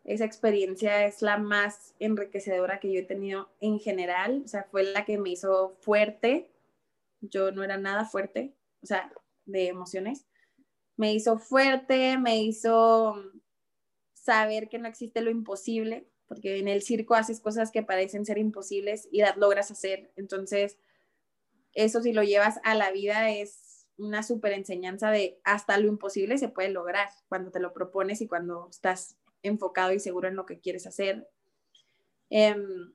esa 0.04 0.24
experiencia 0.24 1.04
es 1.04 1.20
la 1.20 1.36
más 1.36 1.94
enriquecedora 1.98 2.80
que 2.80 2.92
yo 2.92 3.00
he 3.00 3.04
tenido 3.04 3.50
en 3.60 3.80
general, 3.80 4.42
o 4.44 4.48
sea, 4.48 4.64
fue 4.64 4.84
la 4.84 5.04
que 5.04 5.18
me 5.18 5.30
hizo 5.30 5.76
fuerte, 5.80 6.50
yo 7.20 7.50
no 7.50 7.64
era 7.64 7.76
nada 7.76 8.04
fuerte, 8.04 8.54
o 8.82 8.86
sea, 8.86 9.12
de 9.46 9.68
emociones, 9.68 10.26
me 10.96 11.12
hizo 11.12 11.38
fuerte, 11.38 12.18
me 12.18 12.38
hizo 12.38 13.16
saber 14.12 14.68
que 14.68 14.78
no 14.78 14.88
existe 14.88 15.20
lo 15.20 15.30
imposible, 15.30 16.08
porque 16.26 16.58
en 16.58 16.68
el 16.68 16.82
circo 16.82 17.14
haces 17.14 17.40
cosas 17.40 17.70
que 17.70 17.82
parecen 17.82 18.26
ser 18.26 18.38
imposibles 18.38 19.08
y 19.10 19.20
las 19.20 19.36
logras 19.36 19.70
hacer, 19.70 20.10
entonces 20.16 20.78
eso 21.72 22.02
si 22.02 22.12
lo 22.12 22.22
llevas 22.22 22.58
a 22.64 22.74
la 22.74 22.90
vida 22.90 23.30
es 23.30 23.86
una 23.98 24.22
súper 24.22 24.52
enseñanza 24.52 25.10
de 25.10 25.40
hasta 25.44 25.78
lo 25.78 25.88
imposible 25.88 26.38
se 26.38 26.48
puede 26.48 26.70
lograr 26.70 27.08
cuando 27.28 27.50
te 27.50 27.60
lo 27.60 27.72
propones 27.72 28.20
y 28.20 28.28
cuando 28.28 28.68
estás 28.70 29.16
enfocado 29.42 29.92
y 29.92 30.00
seguro 30.00 30.28
en 30.28 30.36
lo 30.36 30.46
que 30.46 30.60
quieres 30.60 30.86
hacer. 30.86 31.28
Em, 32.30 32.92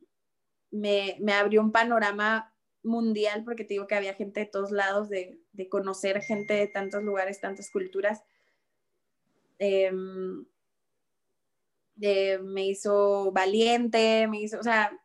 me, 0.69 1.17
me, 1.19 1.33
abrió 1.33 1.61
un 1.61 1.71
panorama 1.71 2.53
mundial 2.83 3.43
porque 3.43 3.63
te 3.63 3.75
digo 3.75 3.87
que 3.87 3.95
había 3.95 4.13
gente 4.13 4.41
de 4.41 4.45
todos 4.45 4.71
lados, 4.71 5.09
de, 5.09 5.39
de 5.53 5.69
conocer 5.69 6.21
gente 6.21 6.53
de 6.53 6.67
tantos 6.67 7.03
lugares, 7.03 7.39
tantas 7.39 7.69
culturas. 7.71 8.23
Me 12.43 12.67
hizo 12.67 13.31
valiente, 13.31 14.27
me 14.27 14.41
hizo, 14.41 14.59
o 14.59 14.63
sea, 14.63 14.99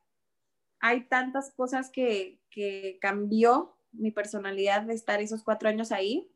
hay 0.81 1.07
tantas 1.09 1.53
cosas 1.53 1.91
que, 1.91 2.41
que 2.51 2.99
cambió 3.01 3.77
mi 3.93 4.11
personalidad 4.11 4.83
de 4.83 4.95
estar 4.95 5.21
esos 5.21 5.43
cuatro 5.43 5.69
años 5.69 5.93
ahí 5.93 6.31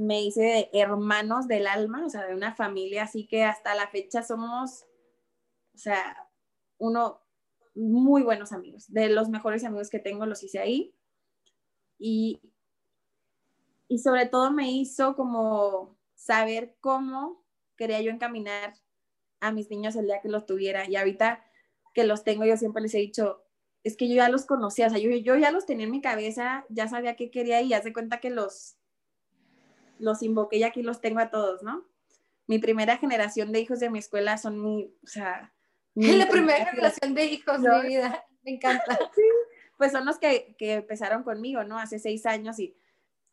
me 0.00 0.22
hice 0.22 0.40
de 0.40 0.70
hermanos 0.72 1.46
del 1.46 1.66
alma, 1.66 2.06
o 2.06 2.08
sea, 2.08 2.26
de 2.26 2.34
una 2.34 2.54
familia, 2.54 3.02
así 3.02 3.26
que 3.26 3.44
hasta 3.44 3.74
la 3.74 3.86
fecha 3.88 4.22
somos, 4.22 4.86
o 5.74 5.78
sea, 5.78 6.26
uno, 6.78 7.20
muy 7.74 8.22
buenos 8.22 8.52
amigos, 8.52 8.90
de 8.90 9.10
los 9.10 9.28
mejores 9.28 9.62
amigos 9.62 9.90
que 9.90 9.98
tengo 9.98 10.24
los 10.24 10.42
hice 10.42 10.58
ahí. 10.58 10.94
Y, 11.98 12.40
y 13.88 13.98
sobre 13.98 14.24
todo 14.24 14.50
me 14.50 14.72
hizo 14.72 15.14
como 15.14 15.98
saber 16.14 16.76
cómo 16.80 17.44
quería 17.76 18.00
yo 18.00 18.10
encaminar 18.10 18.72
a 19.40 19.52
mis 19.52 19.70
niños 19.70 19.96
el 19.96 20.06
día 20.06 20.20
que 20.20 20.28
los 20.28 20.46
tuviera. 20.46 20.88
Y 20.88 20.96
ahorita 20.96 21.44
que 21.94 22.04
los 22.04 22.24
tengo, 22.24 22.44
yo 22.44 22.56
siempre 22.56 22.82
les 22.82 22.94
he 22.94 22.98
dicho, 22.98 23.44
es 23.82 23.96
que 23.96 24.08
yo 24.08 24.16
ya 24.16 24.28
los 24.28 24.46
conocía, 24.46 24.86
o 24.86 24.90
sea, 24.90 24.98
yo, 24.98 25.10
yo 25.10 25.36
ya 25.36 25.50
los 25.50 25.66
tenía 25.66 25.86
en 25.86 25.90
mi 25.90 26.00
cabeza, 26.00 26.64
ya 26.68 26.88
sabía 26.88 27.16
qué 27.16 27.30
quería 27.30 27.60
y 27.62 27.70
ya 27.70 27.82
se 27.82 27.92
cuenta 27.92 28.20
que 28.20 28.30
los 28.30 28.76
los 29.98 30.22
invoqué 30.22 30.56
y 30.56 30.62
aquí 30.62 30.82
los 30.82 31.02
tengo 31.02 31.20
a 31.20 31.30
todos, 31.30 31.62
¿no? 31.62 31.90
mi 32.50 32.58
primera 32.58 32.96
generación 32.96 33.52
de 33.52 33.60
hijos 33.60 33.78
de 33.78 33.90
mi 33.90 34.00
escuela 34.00 34.36
son 34.36 34.60
mi, 34.60 34.92
o 35.04 35.06
sea... 35.06 35.54
Mi 35.94 36.10
la 36.18 36.28
primera 36.28 36.66
generación 36.66 37.14
de 37.14 37.26
hijos 37.26 37.62
de 37.62 37.70
mi 37.70 37.86
vida, 37.86 38.26
me 38.42 38.50
encanta. 38.50 38.98
pues 39.78 39.92
son 39.92 40.04
los 40.04 40.18
que, 40.18 40.56
que 40.58 40.72
empezaron 40.72 41.22
conmigo, 41.22 41.62
¿no? 41.62 41.78
Hace 41.78 42.00
seis 42.00 42.26
años 42.26 42.58
y 42.58 42.76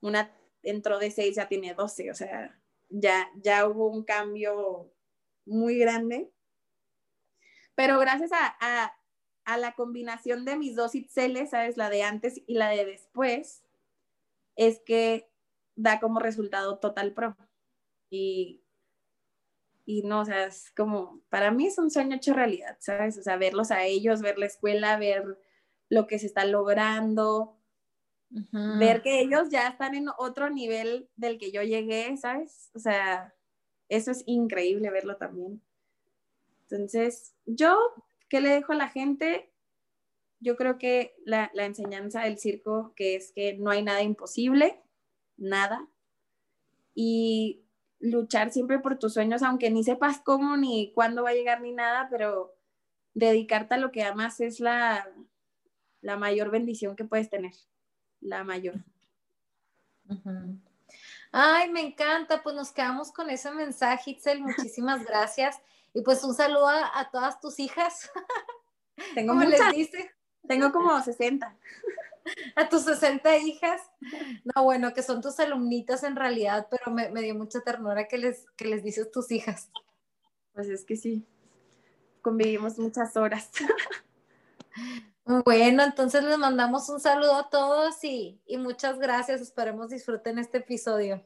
una 0.01 0.31
entró 0.61 0.99
de 0.99 1.09
seis, 1.09 1.35
ya 1.35 1.47
tiene 1.47 1.73
doce, 1.73 2.11
o 2.11 2.13
sea, 2.13 2.59
ya, 2.89 3.27
ya 3.41 3.67
hubo 3.67 3.87
un 3.87 4.03
cambio 4.03 4.93
muy 5.47 5.77
grande. 5.77 6.31
Pero 7.75 7.99
gracias 7.99 8.31
a, 8.33 8.93
a, 9.45 9.57
la 9.57 9.73
combinación 9.73 10.45
de 10.45 10.57
mis 10.57 10.75
dos 10.75 10.93
Itzeles, 10.93 11.51
¿sabes? 11.51 11.77
La 11.77 11.89
de 11.89 12.03
antes 12.03 12.41
y 12.45 12.55
la 12.55 12.69
de 12.69 12.85
después, 12.85 13.63
es 14.55 14.79
que 14.85 15.29
da 15.75 15.99
como 15.99 16.19
resultado 16.19 16.79
Total 16.79 17.13
Pro. 17.13 17.37
Y 18.09 18.63
y 19.87 20.01
no, 20.03 20.19
o 20.19 20.25
sea, 20.25 20.47
es 20.47 20.69
como, 20.75 21.21
para 21.29 21.49
mí 21.49 21.67
es 21.67 21.77
un 21.77 21.89
sueño 21.89 22.17
hecho 22.17 22.33
realidad, 22.33 22.75
¿sabes? 22.81 23.17
O 23.17 23.23
sea, 23.23 23.37
verlos 23.37 23.71
a 23.71 23.85
ellos, 23.85 24.21
ver 24.21 24.37
la 24.37 24.45
escuela, 24.45 24.97
ver 24.97 25.39
lo 25.87 26.07
que 26.07 26.19
se 26.19 26.25
está 26.25 26.43
logrando, 26.43 27.57
ver 28.29 29.01
que 29.01 29.21
ellos 29.21 29.47
ya 29.49 29.69
están 29.69 29.95
en 29.95 30.09
otro 30.17 30.49
nivel 30.49 31.09
del 31.15 31.37
que 31.37 31.53
yo 31.53 31.63
llegué, 31.63 32.17
¿sabes? 32.17 32.69
O 32.75 32.79
sea, 32.79 33.33
eso 33.89 34.11
es 34.11 34.23
increíble 34.25 34.89
verlo 34.89 35.17
también. 35.17 35.61
Entonces, 36.69 37.33
yo, 37.45 37.77
¿qué 38.29 38.41
le 38.41 38.49
dejo 38.49 38.73
a 38.73 38.75
la 38.75 38.89
gente? 38.89 39.51
Yo 40.39 40.55
creo 40.57 40.77
que 40.77 41.15
la, 41.25 41.49
la 41.53 41.65
enseñanza 41.65 42.21
del 42.21 42.37
circo, 42.37 42.93
que 42.95 43.15
es 43.15 43.31
que 43.31 43.57
no 43.57 43.71
hay 43.71 43.83
nada 43.83 44.01
imposible, 44.01 44.81
nada. 45.37 45.87
Y 46.93 47.63
luchar 47.99 48.51
siempre 48.51 48.79
por 48.79 48.99
tus 48.99 49.13
sueños, 49.13 49.41
aunque 49.43 49.69
ni 49.71 49.83
sepas 49.83 50.19
cómo 50.19 50.57
ni 50.57 50.91
cuándo 50.93 51.23
va 51.23 51.31
a 51.31 51.35
llegar 51.35 51.61
ni 51.61 51.71
nada, 51.71 52.07
pero 52.09 52.55
dedicarte 53.13 53.75
a 53.75 53.77
lo 53.77 53.91
que 53.91 54.03
amas 54.03 54.39
es 54.41 54.59
la, 54.59 55.09
la 56.01 56.17
mayor 56.17 56.51
bendición 56.51 56.95
que 56.95 57.05
puedes 57.05 57.29
tener, 57.29 57.53
la 58.19 58.43
mayor. 58.43 58.75
Ay, 61.39 61.69
me 61.69 61.81
encanta, 61.81 62.41
pues 62.41 62.55
nos 62.55 62.71
quedamos 62.71 63.11
con 63.11 63.29
ese 63.29 63.51
mensaje, 63.51 64.09
Itzel, 64.09 64.41
muchísimas 64.41 65.05
gracias. 65.05 65.61
Y 65.93 66.01
pues 66.01 66.23
un 66.23 66.33
saludo 66.33 66.67
a, 66.67 67.09
todas 67.11 67.39
tus 67.39 67.59
hijas. 67.59 68.09
Tengo 69.13 69.33
¿Cómo 69.33 69.45
les 69.45 69.61
dice? 69.75 70.09
Tengo 70.47 70.71
como 70.71 70.99
60 70.99 71.55
a 72.55 72.69
tus 72.69 72.85
60 72.85 73.37
hijas. 73.37 73.83
No, 74.45 74.63
bueno, 74.63 74.95
que 74.95 75.03
son 75.03 75.21
tus 75.21 75.39
alumnitas 75.39 76.01
en 76.01 76.15
realidad, 76.15 76.67
pero 76.71 76.91
me, 76.91 77.21
dio 77.21 77.35
mucha 77.35 77.61
ternura 77.61 78.07
que 78.07 78.17
les, 78.17 78.49
que 78.55 78.65
les 78.65 78.83
dices 78.83 79.11
tus 79.11 79.29
hijas. 79.29 79.69
Pues 80.53 80.67
es 80.69 80.85
que 80.85 80.95
sí, 80.95 81.27
convivimos 82.23 82.79
muchas 82.79 83.15
horas. 83.15 83.51
Bueno, 85.43 85.83
entonces 85.83 86.23
les 86.23 86.37
mandamos 86.37 86.87
un 86.87 87.01
saludo 87.01 87.35
a 87.35 87.49
todos 87.49 88.01
y, 88.03 88.39
y 88.45 88.57
muchas 88.57 88.97
gracias. 88.97 89.41
Esperemos 89.41 89.89
disfruten 89.89 90.39
este 90.39 90.59
episodio. 90.59 91.21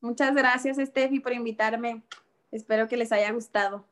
Muchas 0.00 0.34
gracias, 0.34 0.78
Steffi, 0.78 1.20
por 1.20 1.34
invitarme. 1.34 2.02
Espero 2.50 2.88
que 2.88 2.96
les 2.96 3.12
haya 3.12 3.30
gustado. 3.32 3.84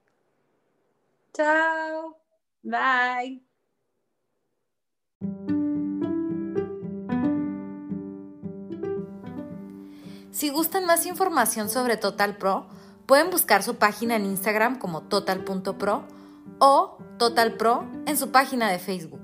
Chao. 1.35 2.17
Bye. 2.63 3.43
Si 10.31 10.51
gustan 10.51 10.87
más 10.87 11.07
información 11.07 11.69
sobre 11.69 11.97
Total 11.97 12.37
Pro, 12.39 12.67
pueden 13.07 13.31
buscar 13.31 13.63
su 13.63 13.77
página 13.77 14.17
en 14.17 14.25
Instagram 14.25 14.79
como 14.79 15.03
total.pro 15.03 16.09
o 16.59 16.99
Total 17.19 17.57
Pro 17.57 17.85
en 18.07 18.17
su 18.17 18.33
página 18.33 18.71
de 18.71 18.79
Facebook. 18.79 19.24